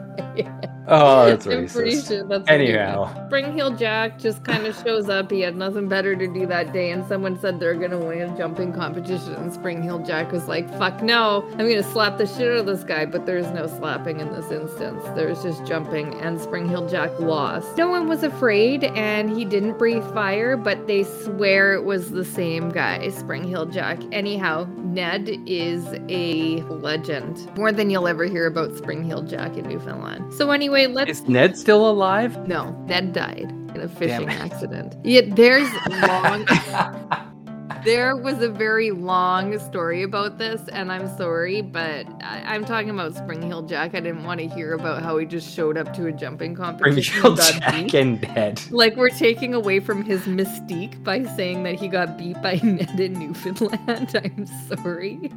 Oh, 0.91 1.26
that's 1.30 1.47
I'm 1.47 1.68
pretty 1.68 1.93
racist. 1.97 2.09
sure 2.09 2.24
that's 2.24 2.49
Anyhow. 2.49 3.12
meant. 3.14 3.26
Spring 3.28 3.53
Heel 3.53 3.70
Jack 3.70 4.18
just 4.18 4.45
kind 4.45 4.66
of 4.66 4.76
shows 4.84 5.09
up. 5.09 5.30
He 5.30 5.41
had 5.41 5.57
nothing 5.57 5.88
better 5.88 6.16
to 6.16 6.26
do 6.26 6.47
that 6.47 6.72
day, 6.72 6.91
and 6.91 7.07
someone 7.07 7.38
said 7.38 7.61
they're 7.61 7.74
gonna 7.76 7.99
win 7.99 8.22
a 8.22 8.36
jumping 8.36 8.72
competition. 8.72 9.34
And 9.34 9.53
Spring 9.53 9.82
Heel 9.82 9.99
Jack 10.01 10.32
was 10.32 10.49
like, 10.49 10.68
"Fuck 10.78 11.03
no! 11.03 11.45
I'm 11.53 11.59
gonna 11.68 11.82
slap 11.82 12.18
the 12.18 12.26
shit 12.26 12.51
out 12.53 12.59
of 12.59 12.66
this 12.66 12.84
guy." 12.84 13.07
But 13.07 13.24
there's 13.26 13.49
no 13.53 13.66
slapping 13.66 14.20
in 14.20 14.32
this 14.32 14.51
instance. 14.51 15.03
There's 15.14 15.43
just 15.43 15.64
jumping, 15.64 16.14
and 16.20 16.41
Spring 16.41 16.68
Heel 16.68 16.86
Jack 16.88 17.18
lost. 17.20 17.76
No 17.78 17.88
one 17.88 18.09
was 18.09 18.22
afraid, 18.22 18.84
and 18.84 19.30
he 19.30 19.45
didn't 19.45 19.78
breathe 19.78 20.05
fire, 20.12 20.57
but 20.57 20.86
they 20.86 21.05
swear 21.05 21.72
it 21.74 21.84
was 21.84 22.11
the 22.11 22.24
same 22.24 22.70
guy, 22.70 23.09
Spring 23.11 23.45
Heel 23.45 23.66
Jack. 23.66 23.99
Anyhow, 24.12 24.66
Ned 24.78 25.30
is 25.47 25.86
a 26.09 26.62
legend, 26.62 27.49
more 27.57 27.70
than 27.72 27.91
you'll 27.91 28.09
ever 28.09 28.24
hear 28.24 28.47
about 28.47 28.76
Spring 28.76 29.05
Heel 29.05 29.22
Jack 29.22 29.57
in 29.57 29.68
Newfoundland. 29.68 30.32
So 30.34 30.51
anyway, 30.51 30.80
let's 30.87 31.11
Is 31.11 31.28
Ned 31.28 31.57
still 31.57 31.89
alive? 31.91 32.47
no, 32.49 32.70
Ned 32.87 33.12
died 33.12 33.51
in 33.74 33.81
a 33.81 33.89
fishing 33.89 34.28
accident. 34.28 34.95
Yet 35.05 35.37
there's 35.37 35.70
long. 36.03 36.47
there 37.85 38.16
was 38.16 38.43
a 38.43 38.49
very 38.51 38.91
long 38.91 39.59
story 39.61 40.03
about 40.03 40.39
this, 40.39 40.61
and 40.68 40.91
I'm 40.93 41.07
sorry, 41.16 41.62
but 41.62 42.07
I, 42.22 42.43
I'm 42.47 42.64
talking 42.64 42.91
about 42.91 43.14
Spring 43.14 43.41
Hill 43.43 43.62
Jack. 43.62 43.95
I 43.95 44.01
didn't 44.01 44.24
want 44.24 44.41
to 44.41 44.49
hear 44.49 44.74
about 44.74 45.03
how 45.03 45.16
he 45.18 45.24
just 45.24 45.55
showed 45.55 45.78
up 45.78 45.95
to 45.95 46.07
a 46.07 46.12
jumping 46.12 46.57
Spring 46.57 46.74
competition. 46.74 47.22
Hill 47.22 47.37
Jack 47.37 47.72
beat. 47.72 47.95
and 47.95 48.20
Ned. 48.22 48.61
Like 48.70 48.97
we're 48.97 49.09
taking 49.11 49.55
away 49.55 49.81
from 49.81 50.03
his 50.05 50.22
mystique 50.22 51.03
by 51.05 51.22
saying 51.24 51.62
that 51.62 51.76
he 51.76 51.89
got 51.89 52.18
beat 52.18 52.41
by 52.43 52.55
Ned 52.62 52.99
in 53.01 53.12
Newfoundland. 53.14 54.11
I'm 54.24 54.47
sorry. 54.68 55.31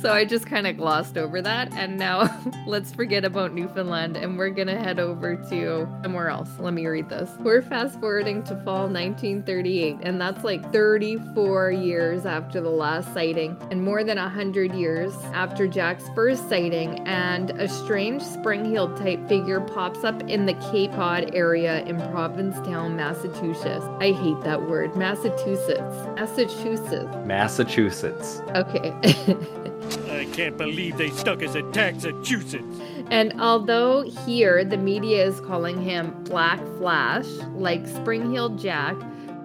So 0.00 0.10
I 0.10 0.24
just 0.24 0.46
kind 0.46 0.66
of 0.66 0.78
glossed 0.78 1.18
over 1.18 1.42
that, 1.42 1.74
and 1.74 1.98
now 1.98 2.34
let's 2.66 2.90
forget 2.90 3.22
about 3.22 3.52
Newfoundland 3.52 4.16
and 4.16 4.38
we're 4.38 4.48
gonna 4.48 4.78
head 4.78 4.98
over 4.98 5.36
to 5.36 5.86
somewhere 6.02 6.30
else. 6.30 6.48
Let 6.58 6.72
me 6.72 6.86
read 6.86 7.10
this. 7.10 7.28
We're 7.40 7.60
fast 7.60 8.00
forwarding 8.00 8.42
to 8.44 8.56
fall 8.64 8.88
1938, 8.88 9.98
and 10.00 10.18
that's 10.18 10.42
like 10.42 10.72
34 10.72 11.72
years 11.72 12.24
after 12.24 12.62
the 12.62 12.70
last 12.70 13.12
sighting, 13.12 13.58
and 13.70 13.84
more 13.84 14.02
than 14.02 14.16
100 14.16 14.74
years 14.74 15.14
after 15.34 15.66
Jack's 15.66 16.08
first 16.14 16.48
sighting, 16.48 17.06
and 17.06 17.50
a 17.50 17.68
strange 17.68 18.22
spring 18.22 18.64
heeled 18.64 18.96
type 18.96 19.28
figure 19.28 19.60
pops 19.60 20.02
up 20.02 20.22
in 20.22 20.46
the 20.46 20.54
Cape 20.72 20.92
Cod 20.92 21.34
area 21.34 21.84
in 21.84 21.96
Provincetown, 22.10 22.96
Massachusetts. 22.96 23.84
I 24.00 24.12
hate 24.12 24.40
that 24.44 24.62
word. 24.62 24.96
Massachusetts. 24.96 25.94
Massachusetts. 26.16 27.16
Massachusetts. 27.26 28.40
Okay. 28.54 28.94
I 30.10 30.26
can't 30.32 30.56
believe 30.56 30.96
they 30.96 31.10
stuck 31.10 31.42
us 31.42 31.54
in 31.54 31.70
Massachusetts. 31.70 32.80
And 33.10 33.40
although 33.40 34.02
here 34.26 34.64
the 34.64 34.76
media 34.76 35.26
is 35.26 35.40
calling 35.40 35.82
him 35.82 36.14
Black 36.24 36.60
Flash, 36.78 37.26
like 37.54 37.86
Spring-Heeled 37.86 38.58
Jack, 38.58 38.96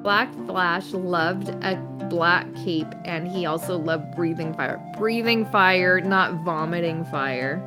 Black 0.04 0.32
Flash 0.46 0.91
loved 0.93 1.50
a 1.50 1.76
black 2.10 2.54
cape 2.56 2.93
and 3.06 3.28
he 3.28 3.46
also 3.46 3.78
loved 3.78 4.16
breathing 4.16 4.54
fire. 4.54 4.80
Breathing 4.98 5.46
fire, 5.48 6.00
not 6.00 6.34
vomiting 6.43 7.04
fire. 7.06 7.64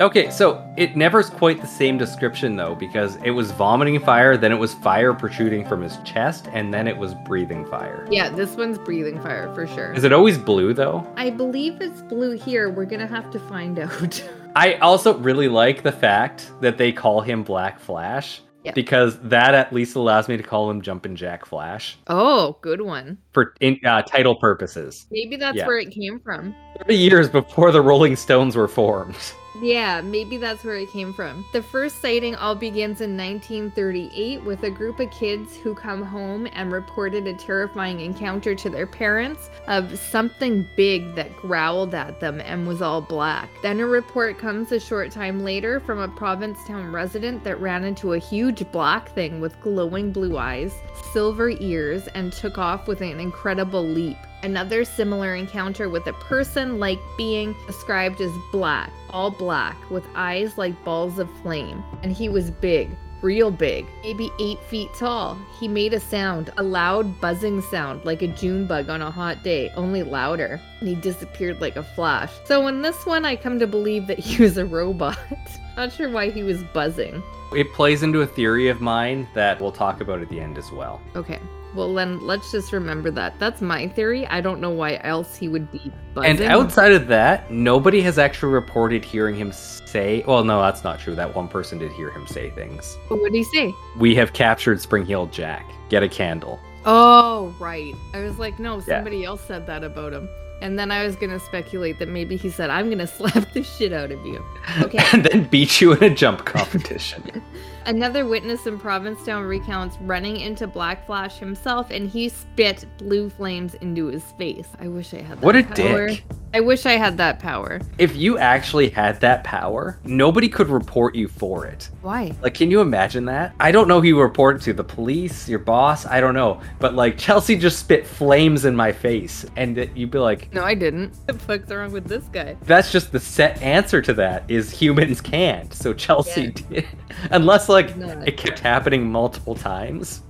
Okay, 0.00 0.30
so 0.30 0.66
it 0.78 0.96
never's 0.96 1.28
quite 1.28 1.60
the 1.60 1.66
same 1.66 1.98
description 1.98 2.56
though, 2.56 2.74
because 2.74 3.16
it 3.16 3.32
was 3.32 3.50
vomiting 3.52 4.00
fire, 4.00 4.38
then 4.38 4.50
it 4.50 4.56
was 4.56 4.72
fire 4.72 5.12
protruding 5.12 5.66
from 5.66 5.82
his 5.82 5.98
chest, 6.04 6.48
and 6.54 6.72
then 6.72 6.88
it 6.88 6.96
was 6.96 7.12
breathing 7.26 7.66
fire. 7.66 8.06
Yeah, 8.10 8.30
this 8.30 8.56
one's 8.56 8.78
breathing 8.78 9.20
fire 9.20 9.54
for 9.54 9.66
sure. 9.66 9.92
Is 9.92 10.04
it 10.04 10.14
always 10.14 10.38
blue 10.38 10.72
though? 10.72 11.06
I 11.16 11.28
believe 11.28 11.82
it's 11.82 12.00
blue 12.00 12.30
here. 12.32 12.70
We're 12.70 12.86
gonna 12.86 13.06
have 13.06 13.30
to 13.32 13.38
find 13.40 13.78
out. 13.78 14.24
I 14.56 14.74
also 14.76 15.18
really 15.18 15.48
like 15.48 15.82
the 15.82 15.92
fact 15.92 16.50
that 16.62 16.78
they 16.78 16.92
call 16.92 17.20
him 17.20 17.42
Black 17.42 17.78
Flash. 17.78 18.40
Yeah. 18.64 18.72
Because 18.72 19.18
that 19.20 19.54
at 19.54 19.72
least 19.72 19.96
allows 19.96 20.28
me 20.28 20.36
to 20.36 20.42
call 20.42 20.70
him 20.70 20.82
Jumpin' 20.82 21.16
Jack 21.16 21.46
Flash 21.46 21.96
oh, 22.08 22.58
good 22.60 22.82
one. 22.82 23.16
for 23.32 23.54
in, 23.60 23.80
uh, 23.86 24.02
title 24.02 24.34
purposes. 24.34 25.06
Maybe 25.10 25.36
that's 25.36 25.56
Yeah. 25.56 25.66
where 25.66 25.78
it 25.78 25.90
came 25.90 26.20
from. 26.20 26.54
30 26.78 26.94
years 26.94 27.28
before 27.30 27.72
the 27.72 27.80
Rolling 27.80 28.16
Stones 28.16 28.56
were 28.56 28.68
formed. 28.68 29.16
Yeah, 29.60 30.00
maybe 30.00 30.38
that's 30.38 30.64
where 30.64 30.76
it 30.76 30.90
came 30.90 31.12
from. 31.12 31.44
The 31.52 31.62
first 31.62 32.00
sighting 32.00 32.34
all 32.34 32.54
begins 32.54 33.00
in 33.00 33.16
1938 33.16 34.42
with 34.42 34.62
a 34.62 34.70
group 34.70 35.00
of 35.00 35.10
kids 35.10 35.56
who 35.56 35.74
come 35.74 36.02
home 36.02 36.48
and 36.52 36.72
reported 36.72 37.26
a 37.26 37.34
terrifying 37.34 38.00
encounter 38.00 38.54
to 38.54 38.70
their 38.70 38.86
parents 38.86 39.50
of 39.66 39.98
something 39.98 40.66
big 40.76 41.14
that 41.14 41.36
growled 41.36 41.94
at 41.94 42.20
them 42.20 42.40
and 42.40 42.66
was 42.66 42.80
all 42.80 43.02
black. 43.02 43.50
Then 43.62 43.80
a 43.80 43.86
report 43.86 44.38
comes 44.38 44.72
a 44.72 44.80
short 44.80 45.10
time 45.10 45.44
later 45.44 45.78
from 45.80 45.98
a 45.98 46.08
Provincetown 46.08 46.90
resident 46.90 47.44
that 47.44 47.60
ran 47.60 47.84
into 47.84 48.14
a 48.14 48.18
huge 48.18 48.70
black 48.72 49.10
thing 49.14 49.40
with 49.40 49.60
glowing 49.60 50.10
blue 50.10 50.38
eyes, 50.38 50.74
silver 51.12 51.50
ears, 51.50 52.08
and 52.14 52.32
took 52.32 52.56
off 52.56 52.88
with 52.88 53.02
an 53.02 53.20
incredible 53.20 53.84
leap. 53.84 54.16
Another 54.42 54.84
similar 54.84 55.34
encounter 55.34 55.88
with 55.88 56.06
a 56.06 56.14
person 56.14 56.78
like 56.78 56.98
being 57.16 57.54
described 57.66 58.20
as 58.20 58.32
black, 58.50 58.90
all 59.10 59.30
black, 59.30 59.76
with 59.90 60.06
eyes 60.14 60.56
like 60.56 60.82
balls 60.84 61.18
of 61.18 61.30
flame. 61.42 61.84
And 62.02 62.10
he 62.10 62.28
was 62.30 62.50
big, 62.50 62.90
real 63.22 63.50
big, 63.50 63.86
maybe 64.02 64.30
eight 64.40 64.58
feet 64.60 64.88
tall. 64.94 65.38
He 65.58 65.68
made 65.68 65.92
a 65.92 66.00
sound, 66.00 66.50
a 66.56 66.62
loud 66.62 67.20
buzzing 67.20 67.60
sound, 67.60 68.04
like 68.04 68.22
a 68.22 68.28
June 68.28 68.66
bug 68.66 68.88
on 68.88 69.02
a 69.02 69.10
hot 69.10 69.42
day, 69.42 69.70
only 69.76 70.02
louder. 70.02 70.60
And 70.80 70.88
he 70.88 70.94
disappeared 70.94 71.60
like 71.60 71.76
a 71.76 71.82
flash. 71.82 72.32
So 72.44 72.66
in 72.66 72.80
this 72.80 73.04
one, 73.04 73.26
I 73.26 73.36
come 73.36 73.58
to 73.58 73.66
believe 73.66 74.06
that 74.06 74.18
he 74.18 74.42
was 74.42 74.56
a 74.56 74.64
robot. 74.64 75.18
Not 75.76 75.92
sure 75.92 76.10
why 76.10 76.30
he 76.30 76.42
was 76.42 76.62
buzzing. 76.64 77.22
It 77.52 77.72
plays 77.72 78.02
into 78.02 78.22
a 78.22 78.26
theory 78.26 78.68
of 78.68 78.80
mine 78.80 79.28
that 79.34 79.60
we'll 79.60 79.72
talk 79.72 80.00
about 80.00 80.20
at 80.20 80.28
the 80.28 80.40
end 80.40 80.56
as 80.56 80.70
well. 80.70 81.00
Okay. 81.16 81.40
Well, 81.74 81.94
then 81.94 82.20
let's 82.26 82.50
just 82.50 82.72
remember 82.72 83.10
that. 83.12 83.38
That's 83.38 83.60
my 83.60 83.88
theory. 83.88 84.26
I 84.26 84.40
don't 84.40 84.60
know 84.60 84.70
why 84.70 85.00
else 85.04 85.36
he 85.36 85.48
would 85.48 85.70
be 85.70 85.92
buzzing. 86.14 86.30
And 86.32 86.40
outside 86.42 86.92
of 86.92 87.06
that, 87.08 87.50
nobody 87.50 88.00
has 88.02 88.18
actually 88.18 88.52
reported 88.52 89.04
hearing 89.04 89.36
him 89.36 89.52
say. 89.52 90.24
Well, 90.26 90.42
no, 90.44 90.60
that's 90.60 90.82
not 90.82 90.98
true. 90.98 91.14
That 91.14 91.34
one 91.34 91.48
person 91.48 91.78
did 91.78 91.92
hear 91.92 92.10
him 92.10 92.26
say 92.26 92.50
things. 92.50 92.96
what 93.08 93.22
did 93.32 93.34
he 93.34 93.44
say? 93.44 93.72
We 93.96 94.14
have 94.16 94.32
captured 94.32 94.80
Spring 94.80 95.06
Heeled 95.06 95.32
Jack. 95.32 95.64
Get 95.88 96.02
a 96.02 96.08
candle. 96.08 96.58
Oh, 96.84 97.54
right. 97.60 97.94
I 98.14 98.20
was 98.20 98.38
like, 98.38 98.58
no, 98.58 98.80
somebody 98.80 99.24
else 99.24 99.42
said 99.42 99.66
that 99.66 99.84
about 99.84 100.12
him. 100.12 100.28
And 100.62 100.78
then 100.78 100.90
I 100.90 101.04
was 101.04 101.16
going 101.16 101.30
to 101.30 101.40
speculate 101.40 101.98
that 102.00 102.08
maybe 102.08 102.36
he 102.36 102.50
said, 102.50 102.70
I'm 102.70 102.86
going 102.86 102.98
to 103.06 103.06
slap 103.06 103.52
the 103.52 103.62
shit 103.62 103.92
out 103.92 104.10
of 104.10 104.24
you. 104.24 104.44
Okay. 104.82 104.98
and 105.12 105.24
then 105.24 105.44
beat 105.44 105.80
you 105.80 105.92
in 105.92 106.02
a 106.02 106.14
jump 106.14 106.44
competition. 106.44 107.42
Another 107.86 108.26
witness 108.26 108.66
in 108.66 108.78
Provincetown 108.78 109.42
recounts 109.44 109.96
running 110.02 110.36
into 110.40 110.66
Black 110.66 111.06
Flash 111.06 111.38
himself 111.38 111.90
and 111.90 112.08
he 112.08 112.28
spit 112.28 112.84
blue 112.98 113.30
flames 113.30 113.74
into 113.76 114.06
his 114.06 114.24
face. 114.38 114.68
I 114.80 114.88
wish 114.88 115.14
I 115.14 115.22
had 115.22 115.38
that 115.40 115.44
what 115.44 115.56
a 115.56 115.62
power. 115.64 116.08
dick. 116.08 116.24
I 116.52 116.58
wish 116.58 116.84
I 116.84 116.92
had 116.94 117.16
that 117.18 117.38
power. 117.38 117.80
If 117.98 118.16
you 118.16 118.36
actually 118.36 118.88
had 118.90 119.20
that 119.20 119.44
power, 119.44 120.00
nobody 120.02 120.48
could 120.48 120.68
report 120.68 121.14
you 121.14 121.28
for 121.28 121.64
it. 121.64 121.88
Why? 122.02 122.34
Like, 122.42 122.54
can 122.54 122.72
you 122.72 122.80
imagine 122.80 123.24
that? 123.26 123.54
I 123.60 123.70
don't 123.70 123.86
know 123.86 124.00
who 124.00 124.08
you 124.08 124.20
report 124.20 124.60
to, 124.62 124.72
the 124.72 124.82
police, 124.82 125.48
your 125.48 125.60
boss, 125.60 126.06
I 126.06 126.20
don't 126.20 126.34
know. 126.34 126.60
But 126.80 126.94
like, 126.96 127.16
Chelsea 127.18 127.56
just 127.56 127.78
spit 127.78 128.04
flames 128.04 128.64
in 128.64 128.74
my 128.74 128.90
face, 128.90 129.46
and 129.56 129.76
that 129.76 129.96
you'd 129.96 130.10
be 130.10 130.18
like, 130.18 130.52
No, 130.52 130.64
I 130.64 130.74
didn't. 130.74 131.12
What 131.30 131.38
the 131.38 131.44
fuck's 131.44 131.70
wrong 131.70 131.92
with 131.92 132.06
this 132.08 132.24
guy? 132.32 132.56
that's 132.64 132.90
just 132.90 133.12
the 133.12 133.20
set 133.20 133.62
answer 133.62 134.02
to 134.02 134.12
that 134.14 134.42
is 134.50 134.70
humans 134.72 135.20
can't. 135.20 135.72
So 135.72 135.92
Chelsea 135.94 136.48
did, 136.70 136.84
unless 137.30 137.68
like 137.70 137.96
it 138.26 138.36
kept 138.36 138.58
happening 138.58 139.10
multiple 139.10 139.54
times. 139.54 140.22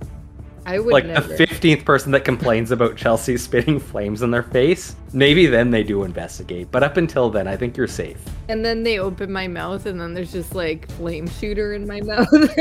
I 0.65 0.79
would 0.79 0.93
like 0.93 1.05
never. 1.05 1.27
the 1.27 1.37
fifteenth 1.37 1.83
person 1.85 2.11
that 2.11 2.23
complains 2.23 2.71
about 2.71 2.95
Chelsea 2.95 3.35
spitting 3.39 3.79
flames 3.79 4.21
in 4.21 4.31
their 4.31 4.43
face, 4.43 4.95
maybe 5.11 5.47
then 5.47 5.71
they 5.71 5.83
do 5.83 6.03
investigate. 6.03 6.69
But 6.71 6.83
up 6.83 6.97
until 6.97 7.29
then, 7.29 7.47
I 7.47 7.57
think 7.57 7.75
you're 7.75 7.87
safe. 7.87 8.23
And 8.47 8.63
then 8.63 8.83
they 8.83 8.99
open 8.99 9.31
my 9.31 9.47
mouth, 9.47 9.85
and 9.87 9.99
then 9.99 10.13
there's 10.13 10.31
just 10.31 10.53
like 10.53 10.89
flame 10.91 11.27
shooter 11.27 11.73
in 11.73 11.87
my 11.87 12.01
mouth. 12.05 12.29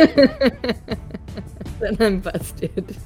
then 1.78 1.97
I'm 2.01 2.20
busted. 2.20 2.97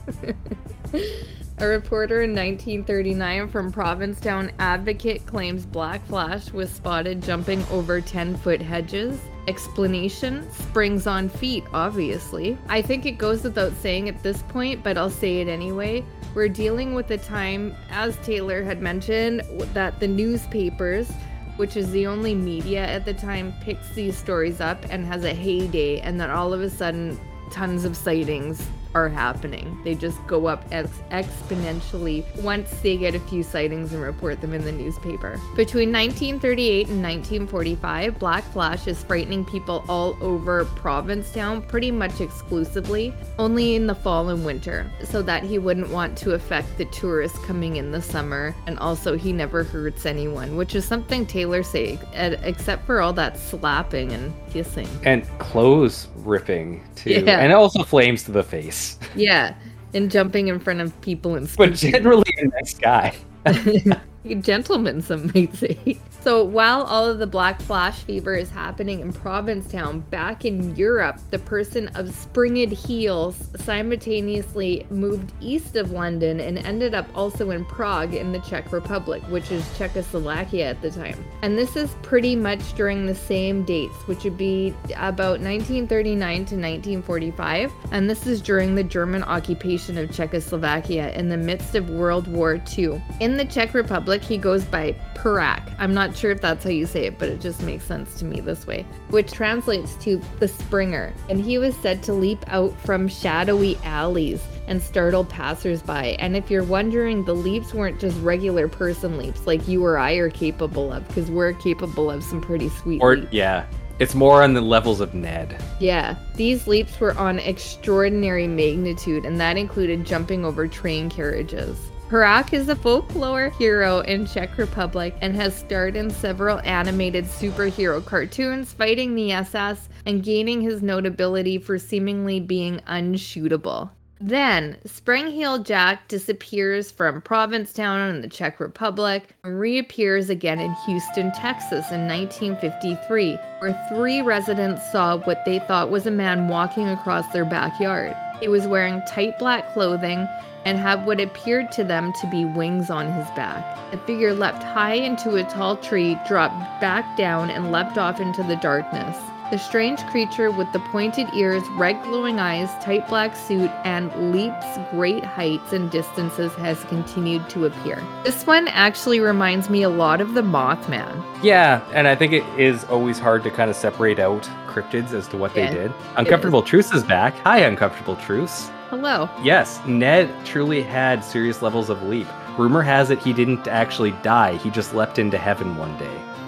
A 1.58 1.66
reporter 1.66 2.22
in 2.22 2.30
1939 2.30 3.48
from 3.48 3.70
Provincetown 3.70 4.50
Advocate 4.58 5.24
claims 5.24 5.64
Black 5.66 6.04
Flash 6.06 6.50
was 6.52 6.68
spotted 6.68 7.22
jumping 7.22 7.64
over 7.70 8.00
10 8.00 8.36
foot 8.38 8.60
hedges. 8.60 9.20
Explanation 9.46 10.50
springs 10.52 11.06
on 11.06 11.28
feet, 11.28 11.64
obviously. 11.72 12.56
I 12.68 12.80
think 12.82 13.06
it 13.06 13.18
goes 13.18 13.44
without 13.44 13.72
saying 13.74 14.08
at 14.08 14.22
this 14.22 14.42
point, 14.42 14.82
but 14.82 14.96
I'll 14.96 15.10
say 15.10 15.40
it 15.40 15.48
anyway. 15.48 16.04
We're 16.34 16.48
dealing 16.48 16.94
with 16.94 17.10
a 17.10 17.18
time, 17.18 17.74
as 17.90 18.16
Taylor 18.18 18.62
had 18.62 18.80
mentioned, 18.80 19.42
that 19.74 20.00
the 20.00 20.08
newspapers 20.08 21.10
which 21.56 21.76
is 21.76 21.90
the 21.92 22.06
only 22.06 22.34
media 22.34 22.84
at 22.84 23.04
the 23.04 23.14
time, 23.14 23.54
picks 23.60 23.88
these 23.90 24.16
stories 24.16 24.60
up 24.60 24.84
and 24.90 25.04
has 25.06 25.24
a 25.24 25.32
heyday, 25.32 26.00
and 26.00 26.20
then 26.20 26.30
all 26.30 26.52
of 26.52 26.60
a 26.60 26.68
sudden, 26.68 27.18
tons 27.50 27.84
of 27.84 27.96
sightings 27.96 28.66
are 28.94 29.08
happening. 29.08 29.78
They 29.84 29.94
just 29.94 30.24
go 30.26 30.46
up 30.46 30.64
ex- 30.70 30.90
exponentially 31.10 32.24
once 32.42 32.70
they 32.80 32.96
get 32.96 33.14
a 33.14 33.20
few 33.20 33.42
sightings 33.42 33.92
and 33.92 34.02
report 34.02 34.40
them 34.40 34.52
in 34.54 34.64
the 34.64 34.72
newspaper. 34.72 35.40
Between 35.56 35.92
1938 35.92 36.88
and 36.88 37.02
1945, 37.02 38.18
Black 38.18 38.44
Flash 38.52 38.86
is 38.86 39.02
frightening 39.02 39.44
people 39.44 39.84
all 39.88 40.16
over 40.22 40.64
Provincetown 40.64 41.62
pretty 41.62 41.90
much 41.90 42.20
exclusively, 42.20 43.12
only 43.38 43.74
in 43.74 43.86
the 43.86 43.94
fall 43.94 44.28
and 44.28 44.44
winter, 44.44 44.90
so 45.04 45.22
that 45.22 45.42
he 45.42 45.58
wouldn't 45.58 45.90
want 45.90 46.16
to 46.18 46.32
affect 46.34 46.76
the 46.78 46.84
tourists 46.86 47.38
coming 47.46 47.76
in 47.76 47.90
the 47.90 48.02
summer, 48.02 48.54
and 48.66 48.78
also 48.78 49.16
he 49.16 49.32
never 49.32 49.64
hurts 49.64 50.06
anyone, 50.06 50.56
which 50.56 50.74
is 50.74 50.84
something 50.84 51.26
Taylor 51.26 51.62
say, 51.62 51.98
ed- 52.12 52.40
except 52.44 52.86
for 52.86 53.00
all 53.00 53.12
that 53.14 53.38
slapping 53.38 54.12
and 54.12 54.32
kissing. 54.50 54.88
And 55.04 55.26
clothes 55.38 56.08
ripping 56.16 56.82
too, 56.94 57.10
Yeah. 57.26 57.38
and 57.40 57.52
also 57.52 57.82
flames 57.82 58.22
to 58.24 58.32
the 58.32 58.42
face. 58.42 58.83
Yeah, 59.14 59.54
and 59.92 60.10
jumping 60.10 60.48
in 60.48 60.58
front 60.58 60.80
of 60.80 60.98
people 61.00 61.36
and 61.36 61.50
But 61.56 61.74
generally 61.74 62.32
a 62.38 62.46
nice 62.46 62.74
guy. 62.74 63.14
gentleman, 64.40 65.02
some 65.02 65.30
might 65.34 65.54
say. 65.56 65.98
So 66.20 66.42
while 66.42 66.84
all 66.84 67.04
of 67.04 67.18
the 67.18 67.26
Black 67.26 67.60
Flash 67.60 67.98
fever 67.98 68.34
is 68.34 68.48
happening 68.48 69.00
in 69.00 69.12
Provincetown, 69.12 70.00
back 70.00 70.46
in 70.46 70.74
Europe, 70.74 71.18
the 71.30 71.38
person 71.38 71.88
of 71.88 72.14
springed 72.14 72.72
heels 72.72 73.50
simultaneously 73.56 74.86
moved 74.88 75.32
east 75.42 75.76
of 75.76 75.90
London 75.90 76.40
and 76.40 76.56
ended 76.58 76.94
up 76.94 77.06
also 77.14 77.50
in 77.50 77.66
Prague 77.66 78.14
in 78.14 78.32
the 78.32 78.38
Czech 78.38 78.72
Republic, 78.72 79.22
which 79.24 79.52
is 79.52 79.66
Czechoslovakia 79.76 80.70
at 80.70 80.80
the 80.80 80.90
time. 80.90 81.22
And 81.42 81.58
this 81.58 81.76
is 81.76 81.90
pretty 82.00 82.36
much 82.36 82.72
during 82.72 83.04
the 83.04 83.14
same 83.14 83.62
dates, 83.64 83.96
which 84.06 84.24
would 84.24 84.38
be 84.38 84.74
about 84.96 85.40
1939 85.40 86.34
to 86.36 86.40
1945. 86.40 87.72
And 87.92 88.08
this 88.08 88.26
is 88.26 88.40
during 88.40 88.74
the 88.74 88.84
German 88.84 89.22
occupation 89.24 89.98
of 89.98 90.10
Czechoslovakia 90.10 91.10
in 91.10 91.28
the 91.28 91.36
midst 91.36 91.74
of 91.74 91.90
World 91.90 92.28
War 92.28 92.62
II. 92.78 93.02
In 93.20 93.36
the 93.36 93.44
Czech 93.44 93.74
Republic, 93.74 94.13
he 94.22 94.36
goes 94.38 94.64
by 94.64 94.92
Perak. 95.14 95.62
I'm 95.78 95.94
not 95.94 96.16
sure 96.16 96.30
if 96.30 96.40
that's 96.40 96.64
how 96.64 96.70
you 96.70 96.86
say 96.86 97.06
it, 97.06 97.18
but 97.18 97.28
it 97.28 97.40
just 97.40 97.62
makes 97.62 97.84
sense 97.84 98.14
to 98.18 98.24
me 98.24 98.40
this 98.40 98.66
way, 98.66 98.84
which 99.08 99.32
translates 99.32 99.94
to 100.04 100.20
the 100.38 100.48
Springer. 100.48 101.12
And 101.28 101.40
he 101.40 101.58
was 101.58 101.74
said 101.76 102.02
to 102.04 102.12
leap 102.12 102.44
out 102.48 102.78
from 102.80 103.08
shadowy 103.08 103.76
alleys 103.84 104.42
and 104.66 104.82
startle 104.82 105.24
passersby. 105.24 106.16
And 106.18 106.36
if 106.36 106.50
you're 106.50 106.64
wondering, 106.64 107.24
the 107.24 107.34
leaps 107.34 107.74
weren't 107.74 108.00
just 108.00 108.18
regular 108.20 108.68
person 108.68 109.18
leaps 109.18 109.46
like 109.46 109.66
you 109.68 109.84
or 109.84 109.98
I 109.98 110.14
are 110.14 110.30
capable 110.30 110.92
of, 110.92 111.06
because 111.08 111.30
we're 111.30 111.52
capable 111.52 112.10
of 112.10 112.22
some 112.22 112.40
pretty 112.40 112.68
sweet 112.68 113.02
Or 113.02 113.16
leaps. 113.16 113.32
yeah, 113.32 113.66
it's 113.98 114.14
more 114.14 114.42
on 114.42 114.54
the 114.54 114.60
levels 114.60 115.00
of 115.00 115.14
Ned. 115.14 115.62
Yeah, 115.80 116.16
these 116.34 116.66
leaps 116.66 116.98
were 116.98 117.16
on 117.18 117.38
extraordinary 117.38 118.48
magnitude, 118.48 119.24
and 119.24 119.38
that 119.40 119.56
included 119.56 120.04
jumping 120.04 120.44
over 120.44 120.66
train 120.66 121.08
carriages. 121.10 121.78
Horak 122.14 122.52
is 122.52 122.68
a 122.68 122.76
folklore 122.76 123.48
hero 123.58 123.98
in 123.98 124.24
Czech 124.24 124.56
Republic 124.56 125.16
and 125.20 125.34
has 125.34 125.52
starred 125.52 125.96
in 125.96 126.10
several 126.10 126.60
animated 126.60 127.24
superhero 127.24 128.06
cartoons 128.06 128.72
fighting 128.72 129.16
the 129.16 129.32
SS 129.32 129.88
and 130.06 130.22
gaining 130.22 130.60
his 130.60 130.80
notability 130.80 131.58
for 131.58 131.76
seemingly 131.76 132.38
being 132.38 132.78
unshootable. 132.86 133.90
Then, 134.20 134.76
Spring-Heeled 134.86 135.66
Jack 135.66 136.06
disappears 136.06 136.92
from 136.92 137.20
Provincetown 137.20 138.14
in 138.14 138.20
the 138.20 138.28
Czech 138.28 138.60
Republic 138.60 139.34
and 139.42 139.58
reappears 139.58 140.30
again 140.30 140.60
in 140.60 140.72
Houston, 140.86 141.32
Texas 141.32 141.90
in 141.90 142.06
1953, 142.06 143.36
where 143.58 143.86
three 143.88 144.22
residents 144.22 144.88
saw 144.92 145.16
what 145.16 145.44
they 145.44 145.58
thought 145.58 145.90
was 145.90 146.06
a 146.06 146.12
man 146.12 146.46
walking 146.46 146.88
across 146.88 147.26
their 147.32 147.44
backyard. 147.44 148.14
He 148.38 148.46
was 148.46 148.68
wearing 148.68 149.02
tight 149.08 149.36
black 149.40 149.74
clothing 149.74 150.28
and 150.64 150.78
had 150.78 151.04
what 151.06 151.20
appeared 151.20 151.70
to 151.72 151.84
them 151.84 152.12
to 152.20 152.26
be 152.26 152.44
wings 152.44 152.90
on 152.90 153.12
his 153.12 153.26
back. 153.30 153.78
The 153.90 153.98
figure 153.98 154.34
leapt 154.34 154.62
high 154.62 154.94
into 154.94 155.36
a 155.36 155.44
tall 155.44 155.76
tree, 155.76 156.18
dropped 156.26 156.80
back 156.80 157.16
down, 157.16 157.50
and 157.50 157.72
leapt 157.72 157.98
off 157.98 158.20
into 158.20 158.42
the 158.42 158.56
darkness. 158.56 159.16
The 159.50 159.58
strange 159.58 160.04
creature 160.06 160.50
with 160.50 160.72
the 160.72 160.78
pointed 160.90 161.28
ears, 161.34 161.62
red 161.76 162.02
glowing 162.02 162.40
eyes, 162.40 162.70
tight 162.82 163.06
black 163.08 163.36
suit, 163.36 163.70
and 163.84 164.32
leaps 164.32 164.66
great 164.90 165.22
heights 165.22 165.72
and 165.72 165.90
distances 165.90 166.52
has 166.54 166.82
continued 166.84 167.48
to 167.50 167.66
appear. 167.66 168.02
This 168.24 168.46
one 168.46 168.68
actually 168.68 169.20
reminds 169.20 169.68
me 169.68 169.82
a 169.82 169.90
lot 169.90 170.22
of 170.22 170.32
the 170.32 170.40
Mothman. 170.40 171.22
Yeah, 171.42 171.86
and 171.92 172.08
I 172.08 172.16
think 172.16 172.32
it 172.32 172.42
is 172.58 172.84
always 172.84 173.18
hard 173.18 173.44
to 173.44 173.50
kind 173.50 173.68
of 173.68 173.76
separate 173.76 174.18
out 174.18 174.48
cryptids 174.66 175.12
as 175.12 175.28
to 175.28 175.36
what 175.36 175.54
Yeah, 175.54 175.70
they 175.70 175.74
did. 175.74 175.92
Uncomfortable 176.16 176.62
Truths 176.62 176.92
is 176.92 177.04
back. 177.04 177.36
Hi, 177.40 177.58
Uncomfortable 177.58 178.16
Truths. 178.16 178.70
Hello. 178.94 179.28
Yes, 179.42 179.80
Ned 179.88 180.30
truly 180.46 180.80
had 180.80 181.24
serious 181.24 181.62
levels 181.62 181.90
of 181.90 182.00
leap. 182.04 182.28
Rumor 182.56 182.80
has 182.80 183.10
it 183.10 183.18
he 183.18 183.32
didn't 183.32 183.66
actually 183.66 184.12
die, 184.22 184.56
he 184.58 184.70
just 184.70 184.94
leapt 184.94 185.18
into 185.18 185.36
heaven 185.36 185.76
one 185.76 185.98
day. 185.98 186.16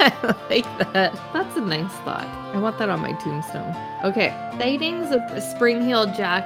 I 0.00 0.34
like 0.48 0.92
that. 0.94 1.12
That's 1.34 1.58
a 1.58 1.60
nice 1.60 1.92
thought. 2.06 2.26
I 2.54 2.58
want 2.58 2.78
that 2.78 2.88
on 2.88 3.00
my 3.00 3.12
tombstone. 3.12 3.76
Okay. 4.02 4.30
Sightings 4.58 5.10
of 5.10 5.20
Spring-Heeled 5.42 6.14
Jack 6.14 6.42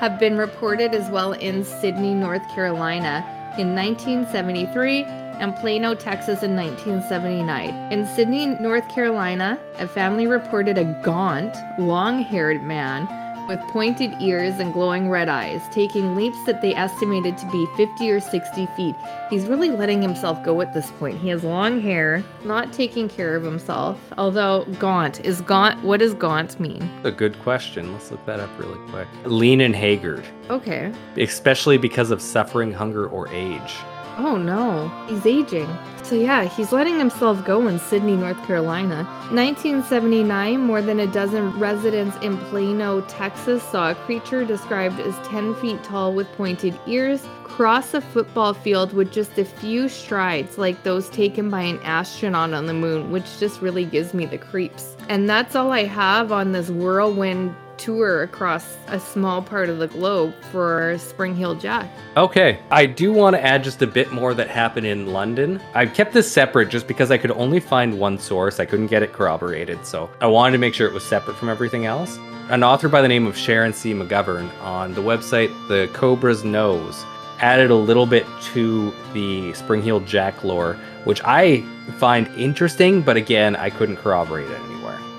have 0.00 0.18
been 0.18 0.36
reported 0.36 0.92
as 0.92 1.08
well 1.08 1.34
in 1.34 1.62
Sydney, 1.64 2.12
North 2.12 2.42
Carolina 2.52 3.24
in 3.56 3.76
1973 3.76 5.04
and 5.04 5.54
Plano, 5.54 5.94
Texas 5.94 6.42
in 6.42 6.56
1979. 6.56 7.92
In 7.92 8.06
Sydney, 8.08 8.46
North 8.46 8.88
Carolina, 8.88 9.56
a 9.78 9.86
family 9.86 10.26
reported 10.26 10.78
a 10.78 11.00
gaunt, 11.04 11.56
long-haired 11.78 12.64
man 12.64 13.06
with 13.48 13.60
pointed 13.68 14.12
ears 14.20 14.58
and 14.58 14.72
glowing 14.72 15.08
red 15.10 15.28
eyes, 15.28 15.60
taking 15.70 16.14
leaps 16.16 16.42
that 16.46 16.62
they 16.62 16.74
estimated 16.74 17.36
to 17.38 17.50
be 17.50 17.66
50 17.76 18.10
or 18.10 18.20
60 18.20 18.66
feet. 18.76 18.94
He's 19.30 19.46
really 19.46 19.70
letting 19.70 20.00
himself 20.02 20.42
go 20.44 20.60
at 20.60 20.72
this 20.74 20.90
point. 20.92 21.18
He 21.18 21.28
has 21.28 21.44
long 21.44 21.80
hair, 21.80 22.22
not 22.44 22.72
taking 22.72 23.08
care 23.08 23.36
of 23.36 23.42
himself. 23.42 24.00
Although 24.18 24.64
gaunt 24.78 25.20
is 25.24 25.40
gaunt. 25.40 25.82
What 25.84 26.00
does 26.00 26.14
gaunt 26.14 26.58
mean? 26.60 26.88
A 27.04 27.10
good 27.10 27.38
question. 27.40 27.92
Let's 27.92 28.10
look 28.10 28.24
that 28.26 28.40
up 28.40 28.50
really 28.58 28.78
quick. 28.90 29.08
Lean 29.24 29.60
and 29.60 29.74
haggard, 29.74 30.24
Okay. 30.50 30.92
especially 31.16 31.78
because 31.78 32.10
of 32.10 32.20
suffering, 32.22 32.72
hunger, 32.72 33.06
or 33.06 33.28
age. 33.28 33.74
Oh 34.16 34.36
no, 34.36 34.88
he's 35.08 35.26
aging. 35.26 35.68
So 36.02 36.14
yeah, 36.14 36.44
he's 36.44 36.70
letting 36.70 36.98
himself 36.98 37.44
go 37.44 37.66
in 37.66 37.78
Sydney, 37.78 38.16
North 38.16 38.42
Carolina. 38.46 39.04
1979, 39.30 40.60
more 40.60 40.82
than 40.82 41.00
a 41.00 41.06
dozen 41.06 41.58
residents 41.58 42.16
in 42.22 42.36
Plano, 42.36 43.00
Texas 43.02 43.62
saw 43.62 43.90
a 43.90 43.94
creature 43.94 44.44
described 44.44 45.00
as 45.00 45.14
10 45.26 45.54
feet 45.56 45.82
tall 45.82 46.12
with 46.12 46.30
pointed 46.32 46.78
ears 46.86 47.26
cross 47.54 47.94
a 47.94 48.00
football 48.00 48.52
field 48.52 48.92
with 48.92 49.12
just 49.12 49.38
a 49.38 49.44
few 49.44 49.88
strides 49.88 50.58
like 50.58 50.82
those 50.82 51.08
taken 51.10 51.50
by 51.50 51.62
an 51.62 51.78
astronaut 51.84 52.52
on 52.52 52.66
the 52.66 52.74
moon, 52.74 53.12
which 53.12 53.38
just 53.38 53.60
really 53.60 53.84
gives 53.84 54.12
me 54.12 54.26
the 54.26 54.36
creeps. 54.36 54.96
And 55.08 55.30
that's 55.30 55.54
all 55.54 55.70
I 55.70 55.84
have 55.84 56.32
on 56.32 56.50
this 56.50 56.68
whirlwind 56.68 57.54
tour 57.78 58.22
across 58.22 58.76
a 58.88 58.98
small 58.98 59.42
part 59.42 59.68
of 59.68 59.78
the 59.78 59.86
globe 59.86 60.34
for 60.50 60.96
Spring 60.98 61.34
Hill 61.34 61.54
Jack. 61.54 61.90
Okay, 62.16 62.58
I 62.70 62.86
do 62.86 63.12
want 63.12 63.36
to 63.36 63.44
add 63.44 63.64
just 63.64 63.82
a 63.82 63.86
bit 63.86 64.12
more 64.12 64.34
that 64.34 64.48
happened 64.48 64.86
in 64.86 65.06
London. 65.06 65.60
I 65.74 65.86
kept 65.86 66.12
this 66.12 66.30
separate 66.30 66.68
just 66.68 66.86
because 66.86 67.10
I 67.10 67.18
could 67.18 67.30
only 67.32 67.60
find 67.60 67.98
one 67.98 68.18
source. 68.18 68.60
I 68.60 68.64
couldn't 68.64 68.88
get 68.88 69.02
it 69.02 69.12
corroborated, 69.12 69.84
so 69.84 70.10
I 70.20 70.26
wanted 70.26 70.52
to 70.52 70.58
make 70.58 70.74
sure 70.74 70.86
it 70.86 70.94
was 70.94 71.04
separate 71.04 71.36
from 71.36 71.48
everything 71.48 71.86
else. 71.86 72.18
An 72.50 72.62
author 72.62 72.88
by 72.88 73.00
the 73.00 73.08
name 73.08 73.26
of 73.26 73.36
Sharon 73.36 73.72
C. 73.72 73.94
McGovern 73.94 74.50
on 74.60 74.94
the 74.94 75.00
website 75.00 75.48
The 75.68 75.88
Cobra's 75.94 76.44
Nose 76.44 77.04
added 77.40 77.70
a 77.70 77.74
little 77.74 78.06
bit 78.06 78.26
to 78.52 78.92
the 79.12 79.52
Spring 79.54 79.82
Heel 79.82 80.00
Jack 80.00 80.44
lore, 80.44 80.74
which 81.04 81.20
I 81.24 81.62
find 81.98 82.26
interesting, 82.38 83.02
but 83.02 83.16
again, 83.16 83.56
I 83.56 83.70
couldn't 83.70 83.96
corroborate 83.96 84.50
it. 84.50 84.73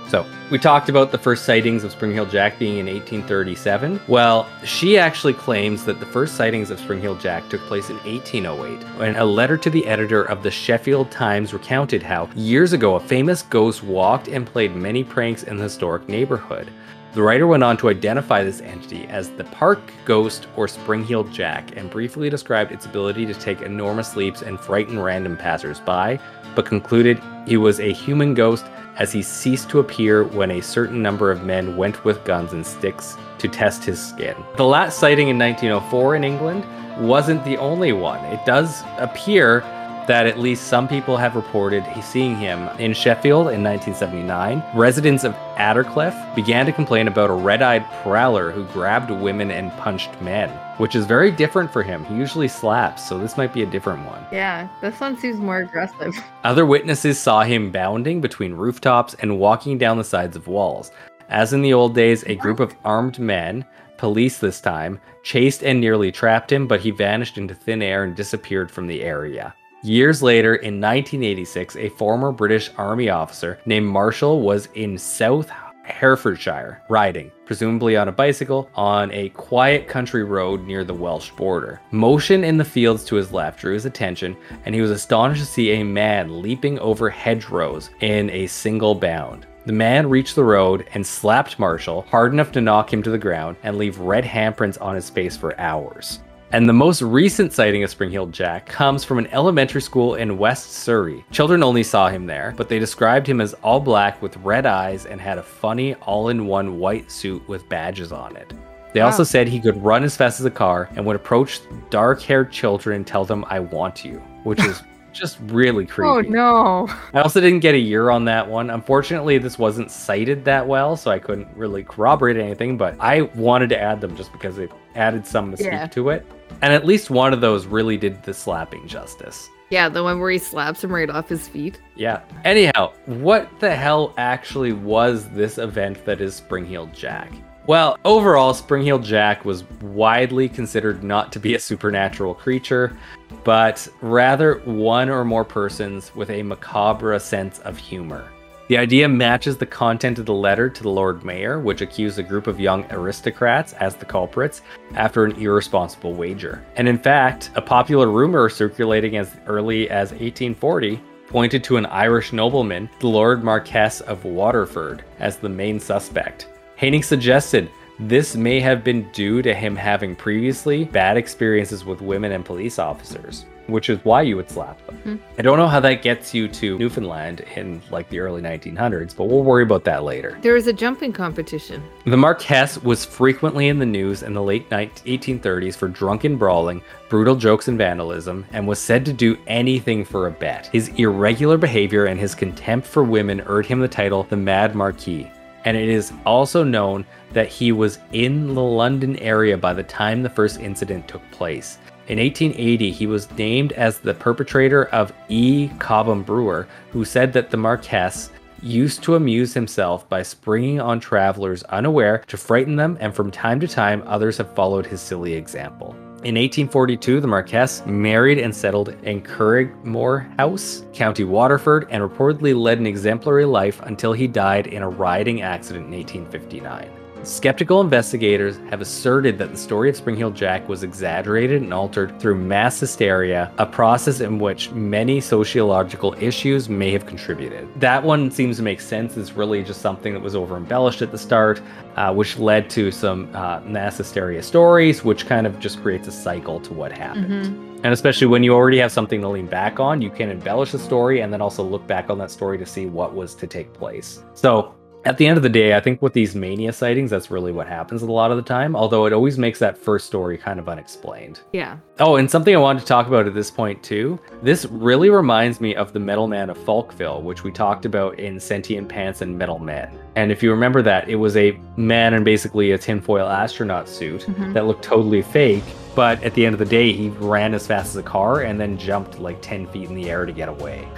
So, 0.07 0.25
we 0.51 0.59
talked 0.59 0.87
about 0.87 1.11
the 1.11 1.17
first 1.17 1.45
sightings 1.45 1.83
of 1.83 1.91
Spring 1.91 2.11
Heel 2.11 2.27
Jack 2.27 2.59
being 2.59 2.77
in 2.77 2.85
1837. 2.85 3.99
Well, 4.07 4.47
she 4.63 4.99
actually 4.99 5.33
claims 5.33 5.83
that 5.85 5.99
the 5.99 6.05
first 6.05 6.35
sightings 6.35 6.69
of 6.69 6.79
Spring 6.79 7.01
Heel 7.01 7.15
Jack 7.15 7.49
took 7.49 7.61
place 7.61 7.89
in 7.89 7.97
1808, 7.97 8.83
when 8.99 9.15
a 9.15 9.25
letter 9.25 9.57
to 9.57 9.69
the 9.69 9.85
editor 9.87 10.23
of 10.23 10.43
the 10.43 10.51
Sheffield 10.51 11.09
Times 11.09 11.53
recounted 11.53 12.03
how 12.03 12.29
years 12.35 12.73
ago 12.73 12.95
a 12.95 12.99
famous 12.99 13.41
ghost 13.41 13.83
walked 13.83 14.27
and 14.27 14.45
played 14.45 14.75
many 14.75 15.03
pranks 15.03 15.41
in 15.43 15.57
the 15.57 15.63
historic 15.63 16.07
neighborhood. 16.07 16.69
The 17.15 17.23
writer 17.23 17.47
went 17.47 17.63
on 17.63 17.77
to 17.77 17.89
identify 17.89 18.43
this 18.43 18.61
entity 18.61 19.05
as 19.05 19.29
the 19.29 19.45
Park 19.45 19.79
Ghost 20.03 20.47
or 20.57 20.67
Spring-Heeled 20.67 21.31
Jack 21.31 21.75
and 21.77 21.89
briefly 21.89 22.29
described 22.29 22.73
its 22.73 22.85
ability 22.85 23.25
to 23.25 23.33
take 23.33 23.61
enormous 23.61 24.15
leaps 24.15 24.41
and 24.41 24.59
frighten 24.59 24.99
random 24.99 25.37
passers-by, 25.37 26.19
but 26.55 26.65
concluded 26.65 27.19
he 27.47 27.57
was 27.57 27.79
a 27.79 27.93
human 27.93 28.33
ghost 28.33 28.65
as 28.97 29.11
he 29.11 29.21
ceased 29.21 29.69
to 29.69 29.79
appear 29.79 30.23
when 30.23 30.51
a 30.51 30.61
certain 30.61 31.01
number 31.01 31.31
of 31.31 31.43
men 31.43 31.77
went 31.77 32.03
with 32.05 32.23
guns 32.23 32.53
and 32.53 32.65
sticks 32.65 33.17
to 33.39 33.47
test 33.47 33.83
his 33.83 34.03
skin. 34.05 34.35
The 34.57 34.65
last 34.65 34.99
sighting 34.99 35.27
in 35.27 35.37
1904 35.37 36.15
in 36.15 36.23
England 36.23 36.65
wasn't 36.97 37.43
the 37.43 37.57
only 37.57 37.91
one. 37.91 38.23
It 38.25 38.45
does 38.45 38.83
appear 38.97 39.61
that 40.07 40.27
at 40.27 40.39
least 40.39 40.67
some 40.67 40.87
people 40.87 41.17
have 41.17 41.35
reported 41.35 41.83
seeing 42.03 42.35
him 42.35 42.69
in 42.79 42.93
Sheffield 42.93 43.47
in 43.47 43.63
1979. 43.63 44.63
Residents 44.75 45.23
of 45.23 45.33
Attercliffe 45.57 46.35
began 46.35 46.65
to 46.65 46.71
complain 46.71 47.07
about 47.07 47.29
a 47.29 47.33
red 47.33 47.61
eyed 47.61 47.85
prowler 48.03 48.51
who 48.51 48.65
grabbed 48.65 49.09
women 49.09 49.49
and 49.51 49.71
punched 49.73 50.21
men, 50.21 50.49
which 50.77 50.95
is 50.95 51.05
very 51.05 51.31
different 51.31 51.71
for 51.71 51.83
him. 51.83 52.03
He 52.05 52.15
usually 52.15 52.47
slaps, 52.47 53.07
so 53.07 53.17
this 53.17 53.37
might 53.37 53.53
be 53.53 53.63
a 53.63 53.65
different 53.65 54.05
one. 54.05 54.25
Yeah, 54.31 54.67
this 54.81 54.99
one 54.99 55.17
seems 55.17 55.37
more 55.37 55.59
aggressive. 55.59 56.15
Other 56.43 56.65
witnesses 56.65 57.19
saw 57.19 57.43
him 57.43 57.71
bounding 57.71 58.21
between 58.21 58.53
rooftops 58.53 59.13
and 59.15 59.39
walking 59.39 59.77
down 59.77 59.97
the 59.97 60.03
sides 60.03 60.35
of 60.35 60.47
walls. 60.47 60.91
As 61.29 61.53
in 61.53 61.61
the 61.61 61.73
old 61.73 61.95
days, 61.95 62.23
a 62.25 62.35
group 62.35 62.59
of 62.59 62.75
armed 62.83 63.19
men, 63.19 63.65
police 63.97 64.37
this 64.37 64.61
time, 64.61 64.99
chased 65.23 65.63
and 65.63 65.79
nearly 65.79 66.11
trapped 66.11 66.51
him, 66.51 66.67
but 66.67 66.81
he 66.81 66.91
vanished 66.91 67.37
into 67.37 67.55
thin 67.55 67.81
air 67.81 68.03
and 68.03 68.15
disappeared 68.15 68.69
from 68.69 68.87
the 68.87 69.01
area. 69.01 69.55
Years 69.85 70.23
later, 70.23 70.55
in 70.55 70.81
1986, 70.81 71.75
a 71.75 71.89
former 71.89 72.31
British 72.31 72.71
Army 72.77 73.09
officer 73.09 73.59
named 73.65 73.85
Marshall 73.85 74.41
was 74.41 74.67
in 74.73 74.97
South 74.97 75.49
Herefordshire 75.85 76.81
riding, 76.89 77.31
presumably 77.45 77.95
on 77.95 78.07
a 78.07 78.11
bicycle, 78.11 78.69
on 78.75 79.11
a 79.11 79.29
quiet 79.29 79.87
country 79.87 80.23
road 80.23 80.65
near 80.65 80.83
the 80.83 80.93
Welsh 80.93 81.31
border. 81.31 81.79
Motion 81.91 82.43
in 82.43 82.57
the 82.57 82.65
fields 82.65 83.05
to 83.05 83.15
his 83.15 83.31
left 83.31 83.59
drew 83.59 83.73
his 83.73 83.85
attention, 83.85 84.35
and 84.65 84.75
he 84.75 84.81
was 84.81 84.91
astonished 84.91 85.41
to 85.41 85.47
see 85.47 85.71
a 85.71 85.83
man 85.83 86.41
leaping 86.41 86.79
over 86.79 87.09
hedgerows 87.09 87.89
in 88.01 88.29
a 88.29 88.47
single 88.47 88.95
bound. 88.95 89.45
The 89.65 89.73
man 89.73 90.09
reached 90.09 90.35
the 90.35 90.43
road 90.43 90.87
and 90.93 91.05
slapped 91.05 91.57
Marshall 91.57 92.03
hard 92.03 92.33
enough 92.33 92.51
to 92.51 92.61
knock 92.61 92.93
him 92.93 93.01
to 93.01 93.09
the 93.09 93.17
ground 93.17 93.57
and 93.63 93.77
leave 93.77 93.97
red 93.97 94.23
handprints 94.23 94.79
on 94.79 94.93
his 94.93 95.09
face 95.09 95.35
for 95.35 95.59
hours. 95.59 96.19
And 96.51 96.69
the 96.69 96.73
most 96.73 97.01
recent 97.01 97.53
sighting 97.53 97.83
of 97.83 97.89
Spring-Heeled 97.89 98.31
Jack 98.31 98.65
comes 98.67 99.03
from 99.03 99.17
an 99.17 99.27
elementary 99.27 99.81
school 99.81 100.15
in 100.15 100.37
West 100.37 100.71
Surrey. 100.71 101.25
Children 101.31 101.63
only 101.63 101.83
saw 101.83 102.07
him 102.07 102.25
there, 102.25 102.53
but 102.55 102.69
they 102.69 102.79
described 102.79 103.27
him 103.27 103.41
as 103.41 103.53
all 103.55 103.79
black 103.79 104.21
with 104.21 104.37
red 104.37 104.65
eyes 104.65 105.05
and 105.05 105.19
had 105.19 105.37
a 105.37 105.43
funny 105.43 105.95
all-in-one 105.95 106.79
white 106.79 107.11
suit 107.11 107.45
with 107.49 107.67
badges 107.67 108.11
on 108.11 108.35
it. 108.37 108.53
They 108.93 109.01
also 109.01 109.25
said 109.25 109.49
he 109.49 109.59
could 109.59 109.83
run 109.83 110.05
as 110.05 110.15
fast 110.15 110.39
as 110.39 110.45
a 110.45 110.51
car 110.51 110.87
and 110.95 111.05
would 111.05 111.17
approach 111.17 111.59
dark-haired 111.89 112.51
children 112.51 112.95
and 112.95 113.07
tell 113.07 113.25
them, 113.25 113.43
I 113.49 113.59
want 113.59 114.05
you, 114.05 114.19
which 114.43 114.63
is 114.63 114.81
just 115.15 115.39
really 115.43 115.85
oh, 115.85 115.87
creepy. 115.87 116.27
Oh 116.27 116.31
no. 116.31 116.87
I 117.13 117.21
also 117.21 117.41
didn't 117.41 117.61
get 117.61 117.73
a 117.75 117.79
year 117.79 118.09
on 118.09 118.25
that 118.25 118.47
one. 118.47 118.69
Unfortunately, 118.69 119.37
this 119.37 119.57
wasn't 119.57 119.89
cited 119.89 120.45
that 120.45 120.67
well, 120.67 120.95
so 120.95 121.11
I 121.11 121.19
couldn't 121.19 121.47
really 121.55 121.83
corroborate 121.83 122.37
anything, 122.37 122.77
but 122.77 122.95
I 122.99 123.23
wanted 123.35 123.69
to 123.69 123.81
add 123.81 124.01
them 124.01 124.15
just 124.15 124.31
because 124.31 124.57
it 124.57 124.71
added 124.95 125.25
some 125.25 125.53
mystique 125.53 125.71
Yeah. 125.71 125.87
to 125.87 126.09
it. 126.09 126.25
And 126.61 126.73
at 126.73 126.85
least 126.85 127.09
one 127.09 127.33
of 127.33 127.41
those 127.41 127.65
really 127.65 127.97
did 127.97 128.21
the 128.23 128.33
slapping 128.33 128.87
justice. 128.87 129.49
Yeah, 129.71 129.89
the 129.89 130.03
one 130.03 130.19
where 130.19 130.29
he 130.29 130.37
slaps 130.37 130.83
him 130.83 130.93
right 130.93 131.09
off 131.09 131.27
his 131.27 131.47
feet. 131.47 131.79
Yeah. 131.95 132.21
Anyhow, 132.43 132.93
what 133.07 133.49
the 133.59 133.75
hell 133.75 134.13
actually 134.17 134.73
was 134.73 135.27
this 135.29 135.57
event 135.57 136.05
that 136.05 136.21
is 136.21 136.35
Spring-Heeled 136.35 136.93
Jack? 136.93 137.31
Well, 137.67 137.97
overall, 138.05 138.53
Spring-Heeled 138.53 139.03
Jack 139.03 139.43
was 139.43 139.63
widely 139.81 140.47
considered 140.47 141.03
not 141.03 141.31
to 141.31 141.39
be 141.39 141.55
a 141.55 141.59
supernatural 141.59 142.35
creature, 142.35 142.95
but 143.43 143.87
rather 144.01 144.59
one 144.65 145.09
or 145.09 145.25
more 145.25 145.43
persons 145.43 146.13
with 146.13 146.29
a 146.29 146.43
macabre 146.43 147.19
sense 147.19 147.57
of 147.59 147.75
humor. 147.75 148.29
The 148.67 148.77
idea 148.77 149.09
matches 149.09 149.57
the 149.57 149.65
content 149.65 150.19
of 150.19 150.27
the 150.27 150.33
letter 150.33 150.69
to 150.69 150.83
the 150.83 150.89
Lord 150.89 151.23
Mayor, 151.23 151.59
which 151.59 151.81
accused 151.81 152.19
a 152.19 152.23
group 152.23 152.45
of 152.45 152.59
young 152.59 152.85
aristocrats 152.91 153.73
as 153.73 153.95
the 153.95 154.05
culprits 154.05 154.61
after 154.93 155.25
an 155.25 155.31
irresponsible 155.31 156.13
wager. 156.13 156.63
And 156.75 156.87
in 156.87 156.99
fact, 156.99 157.49
a 157.55 157.61
popular 157.63 158.11
rumor 158.11 158.47
circulating 158.47 159.17
as 159.17 159.35
early 159.47 159.89
as 159.89 160.11
1840 160.11 161.01
pointed 161.27 161.63
to 161.63 161.77
an 161.77 161.87
Irish 161.87 162.31
nobleman, 162.31 162.89
the 162.99 163.07
Lord 163.07 163.43
Marquess 163.43 164.01
of 164.01 164.23
Waterford, 164.23 165.03
as 165.17 165.37
the 165.37 165.49
main 165.49 165.79
suspect. 165.79 166.47
Haining 166.77 167.03
suggested 167.03 167.69
this 167.99 168.35
may 168.35 168.59
have 168.59 168.83
been 168.83 169.09
due 169.11 169.41
to 169.41 169.53
him 169.53 169.77
having 169.77 170.15
previously 170.15 170.83
bad 170.83 171.15
experiences 171.15 171.85
with 171.85 172.01
women 172.01 172.33
and 172.33 172.43
police 172.43 172.77
officers, 172.77 173.45
which 173.67 173.89
is 173.89 174.03
why 174.03 174.23
you 174.23 174.35
would 174.35 174.49
slap 174.49 174.85
them. 174.85 174.97
Hmm. 174.97 175.15
I 175.39 175.41
don't 175.41 175.57
know 175.57 175.69
how 175.69 175.79
that 175.79 176.01
gets 176.01 176.33
you 176.33 176.49
to 176.49 176.77
Newfoundland 176.77 177.45
in 177.55 177.81
like 177.91 178.09
the 178.09 178.19
early 178.19 178.41
1900s, 178.41 179.15
but 179.15 179.29
we'll 179.29 179.43
worry 179.43 179.63
about 179.63 179.85
that 179.85 180.03
later. 180.03 180.37
There 180.41 180.55
was 180.55 180.67
a 180.67 180.73
jumping 180.73 181.13
competition. 181.13 181.81
The 182.03 182.17
Marquess 182.17 182.83
was 182.83 183.05
frequently 183.05 183.69
in 183.69 183.79
the 183.79 183.85
news 183.85 184.23
in 184.23 184.33
the 184.33 184.43
late 184.43 184.69
19- 184.69 184.89
1830s 185.05 185.77
for 185.77 185.87
drunken 185.87 186.35
brawling, 186.35 186.81
brutal 187.07 187.37
jokes, 187.37 187.69
and 187.69 187.77
vandalism, 187.77 188.45
and 188.51 188.67
was 188.67 188.79
said 188.79 189.05
to 189.05 189.13
do 189.13 189.37
anything 189.47 190.03
for 190.03 190.27
a 190.27 190.31
bet. 190.31 190.67
His 190.67 190.89
irregular 190.89 191.57
behavior 191.57 192.07
and 192.07 192.19
his 192.19 192.35
contempt 192.35 192.85
for 192.85 193.05
women 193.05 193.39
earned 193.45 193.67
him 193.67 193.79
the 193.79 193.87
title 193.87 194.23
the 194.23 194.35
Mad 194.35 194.75
Marquis. 194.75 195.31
And 195.65 195.75
it 195.75 195.89
is 195.89 196.13
also 196.25 196.63
known 196.63 197.05
that 197.33 197.47
he 197.47 197.71
was 197.71 197.99
in 198.13 198.53
the 198.53 198.61
London 198.61 199.17
area 199.17 199.57
by 199.57 199.73
the 199.73 199.83
time 199.83 200.23
the 200.23 200.29
first 200.29 200.59
incident 200.59 201.07
took 201.07 201.29
place. 201.31 201.79
In 202.07 202.19
1880, 202.19 202.91
he 202.91 203.07
was 203.07 203.31
named 203.31 203.73
as 203.73 203.97
the 203.97 204.13
perpetrator 204.13 204.85
of 204.85 205.11
E. 205.27 205.69
Cobham 205.79 206.21
Brewer, 206.21 206.67
who 206.91 207.03
said 207.03 207.33
that 207.33 207.49
the 207.49 207.57
Marquess 207.57 208.29
used 208.61 209.03
to 209.03 209.15
amuse 209.15 209.53
himself 209.53 210.07
by 210.07 210.21
springing 210.21 210.79
on 210.79 210.99
travelers 210.99 211.63
unaware 211.63 212.23
to 212.27 212.37
frighten 212.37 212.75
them, 212.75 212.95
and 212.99 213.13
from 213.13 213.31
time 213.31 213.59
to 213.59 213.67
time, 213.67 214.03
others 214.05 214.37
have 214.37 214.53
followed 214.53 214.85
his 214.85 215.01
silly 215.01 215.33
example. 215.33 215.95
In 216.25 216.33
1842, 216.33 217.21
the 217.21 217.27
Marquess 217.27 217.85
married 217.85 218.39
and 218.39 218.53
settled 218.53 218.89
in 219.03 219.21
Curraghmore 219.21 220.35
House, 220.39 220.83
County 220.91 221.23
Waterford, 221.23 221.85
and 221.91 222.01
reportedly 222.01 222.59
led 222.59 222.79
an 222.79 222.87
exemplary 222.87 223.45
life 223.45 223.79
until 223.83 224.11
he 224.11 224.25
died 224.25 224.65
in 224.65 224.81
a 224.81 224.89
riding 224.89 225.43
accident 225.43 225.85
in 225.85 225.91
1859. 225.91 227.04
Skeptical 227.25 227.81
investigators 227.81 228.59
have 228.69 228.81
asserted 228.81 229.39
that 229.39 229.49
the 229.49 229.57
story 229.57 229.89
of 229.89 229.95
Spring-Heeled 229.95 230.35
Jack 230.35 230.69
was 230.69 230.83
exaggerated 230.83 231.63
and 231.63 231.73
altered 231.73 232.19
through 232.19 232.35
mass 232.35 232.79
hysteria, 232.79 233.51
a 233.57 233.65
process 233.65 234.19
in 234.19 234.37
which 234.37 234.69
many 234.69 235.19
sociological 235.19 236.13
issues 236.19 236.69
may 236.69 236.91
have 236.91 237.07
contributed. 237.07 237.67
That 237.79 238.03
one 238.03 238.29
seems 238.29 238.57
to 238.57 238.63
make 238.63 238.79
sense. 238.79 239.17
It's 239.17 239.31
really 239.31 239.63
just 239.63 239.81
something 239.81 240.13
that 240.13 240.21
was 240.21 240.35
over 240.35 240.55
embellished 240.55 241.01
at 241.01 241.11
the 241.11 241.17
start, 241.17 241.63
uh, 241.95 242.13
which 242.13 242.37
led 242.37 242.69
to 242.69 242.91
some 242.91 243.35
uh, 243.35 243.59
mass 243.61 243.97
hysteria 243.97 244.43
stories, 244.43 245.03
which 245.03 245.25
kind 245.25 245.47
of 245.47 245.59
just 245.59 245.81
creates 245.81 246.07
a 246.07 246.11
cycle 246.11 246.59
to 246.59 246.73
what 246.73 246.91
happened. 246.91 247.65
And 247.83 247.91
especially 247.91 248.27
when 248.27 248.43
you 248.43 248.53
already 248.53 248.77
have 248.77 248.91
something 248.91 249.19
to 249.21 249.29
lean 249.29 249.47
back 249.47 249.79
on, 249.79 249.99
you 249.99 250.11
can 250.11 250.29
embellish 250.29 250.73
the 250.73 250.79
story 250.79 251.21
and 251.21 251.33
then 251.33 251.41
also 251.41 251.63
look 251.63 251.87
back 251.87 252.11
on 252.11 252.19
that 252.19 252.29
story 252.29 252.59
to 252.59 252.67
see 252.67 252.85
what 252.85 253.15
was 253.15 253.33
to 253.33 253.47
take 253.47 253.73
place. 253.73 254.21
So 254.35 254.74
at 255.05 255.17
the 255.17 255.27
end 255.27 255.37
of 255.37 255.43
the 255.43 255.49
day, 255.49 255.75
I 255.75 255.79
think 255.79 256.01
with 256.01 256.13
these 256.13 256.35
mania 256.35 256.73
sightings, 256.73 257.11
that's 257.11 257.29
really 257.29 257.51
what 257.51 257.67
happens 257.67 258.01
a 258.01 258.05
lot 258.11 258.31
of 258.31 258.37
the 258.37 258.43
time, 258.43 258.75
although 258.75 259.05
it 259.05 259.13
always 259.13 259.37
makes 259.37 259.59
that 259.59 259.77
first 259.77 260.07
story 260.07 260.37
kind 260.37 260.59
of 260.59 260.67
unexplained. 260.67 261.41
Yeah. 261.53 261.77
Oh, 261.99 262.15
and 262.15 262.29
something 262.29 262.55
I 262.55 262.59
wanted 262.59 262.79
to 262.81 262.85
talk 262.85 263.07
about 263.07 263.27
at 263.27 263.33
this 263.33 263.51
point 263.51 263.81
too. 263.83 264.19
This 264.41 264.65
really 264.65 265.09
reminds 265.09 265.61
me 265.61 265.75
of 265.75 265.93
the 265.93 265.99
Metal 265.99 266.27
Man 266.27 266.49
of 266.49 266.57
Falkville, 266.57 267.21
which 267.21 267.43
we 267.43 267.51
talked 267.51 267.85
about 267.85 268.19
in 268.19 268.39
Sentient 268.39 268.89
Pants 268.89 269.21
and 269.21 269.37
Metal 269.37 269.59
Men. 269.59 269.89
And 270.15 270.31
if 270.31 270.41
you 270.41 270.49
remember 270.51 270.81
that, 270.81 271.07
it 271.07 271.15
was 271.15 271.37
a 271.37 271.57
man 271.77 272.13
in 272.13 272.23
basically 272.23 272.71
a 272.71 272.77
tinfoil 272.77 273.27
astronaut 273.27 273.87
suit 273.87 274.21
Mhm. 274.27 274.53
that 274.53 274.65
looked 274.65 274.83
totally 274.83 275.21
fake. 275.21 275.63
But 275.95 276.21
at 276.23 276.33
the 276.33 276.45
end 276.45 276.53
of 276.53 276.59
the 276.59 276.65
day, 276.65 276.91
he 276.91 277.09
ran 277.09 277.53
as 277.53 277.65
fast 277.65 277.89
as 277.89 277.95
a 277.95 278.03
car 278.03 278.41
and 278.41 278.59
then 278.59 278.77
jumped 278.77 279.19
like 279.19 279.41
10 279.41 279.67
feet 279.67 279.89
in 279.89 279.95
the 279.95 280.09
air 280.09 280.25
to 280.25 280.31
get 280.33 280.49
away. 280.49 280.87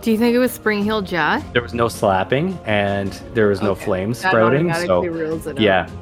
Do 0.00 0.10
you 0.10 0.18
think 0.18 0.34
it 0.34 0.38
was 0.38 0.52
Spring 0.52 0.82
Hill 0.84 1.02
Jack? 1.02 1.52
There 1.52 1.62
was 1.62 1.74
no 1.74 1.88
slapping 1.88 2.58
and 2.64 3.12
there 3.34 3.48
was 3.48 3.60
no 3.60 3.72
Okay. 3.72 3.84
flames 3.84 4.22
That 4.22 4.30
sprouting. 4.30 4.72
So 4.72 5.02
it 5.04 5.58
yeah. 5.58 5.84
Okay. 5.84 5.92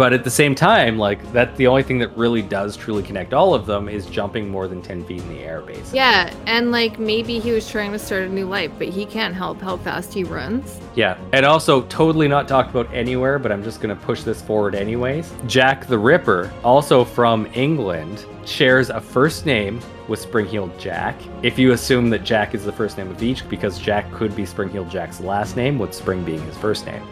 But 0.00 0.14
at 0.14 0.24
the 0.24 0.30
same 0.30 0.54
time, 0.54 0.96
like 0.96 1.30
that's 1.30 1.54
the 1.58 1.66
only 1.66 1.82
thing 1.82 1.98
that 1.98 2.16
really 2.16 2.40
does 2.40 2.74
truly 2.74 3.02
connect 3.02 3.34
all 3.34 3.52
of 3.52 3.66
them 3.66 3.86
is 3.86 4.06
jumping 4.06 4.48
more 4.48 4.66
than 4.66 4.80
10 4.80 5.04
feet 5.04 5.20
in 5.20 5.28
the 5.28 5.40
air, 5.40 5.60
basically. 5.60 5.98
Yeah, 5.98 6.32
and 6.46 6.70
like 6.70 6.98
maybe 6.98 7.38
he 7.38 7.52
was 7.52 7.70
trying 7.70 7.92
to 7.92 7.98
start 7.98 8.22
a 8.22 8.28
new 8.30 8.46
life, 8.46 8.72
but 8.78 8.88
he 8.88 9.04
can't 9.04 9.34
help 9.34 9.60
how 9.60 9.76
fast 9.76 10.14
he 10.14 10.24
runs. 10.24 10.80
Yeah. 10.94 11.18
And 11.34 11.44
also, 11.44 11.82
totally 11.82 12.28
not 12.28 12.48
talked 12.48 12.70
about 12.70 12.88
anywhere, 12.94 13.38
but 13.38 13.52
I'm 13.52 13.62
just 13.62 13.82
to 13.82 13.94
push 13.94 14.22
this 14.22 14.40
forward 14.40 14.74
anyways. 14.74 15.30
Jack 15.46 15.86
the 15.86 15.98
Ripper, 15.98 16.50
also 16.64 17.04
from 17.04 17.46
England, 17.52 18.24
shares 18.46 18.88
a 18.88 19.02
first 19.02 19.44
name 19.44 19.80
with 20.08 20.18
Spring-Heeled 20.18 20.78
Jack. 20.78 21.14
If 21.42 21.58
you 21.58 21.72
assume 21.72 22.08
that 22.08 22.24
Jack 22.24 22.54
is 22.54 22.64
the 22.64 22.72
first 22.72 22.96
name 22.96 23.10
of 23.10 23.22
each, 23.22 23.46
because 23.50 23.78
Jack 23.78 24.10
could 24.12 24.34
be 24.34 24.46
Spring-Heeled 24.46 24.90
Jack's 24.90 25.20
last 25.20 25.56
name, 25.56 25.78
with 25.78 25.92
Spring 25.92 26.24
being 26.24 26.40
his 26.46 26.56
first 26.56 26.86
name. 26.86 27.02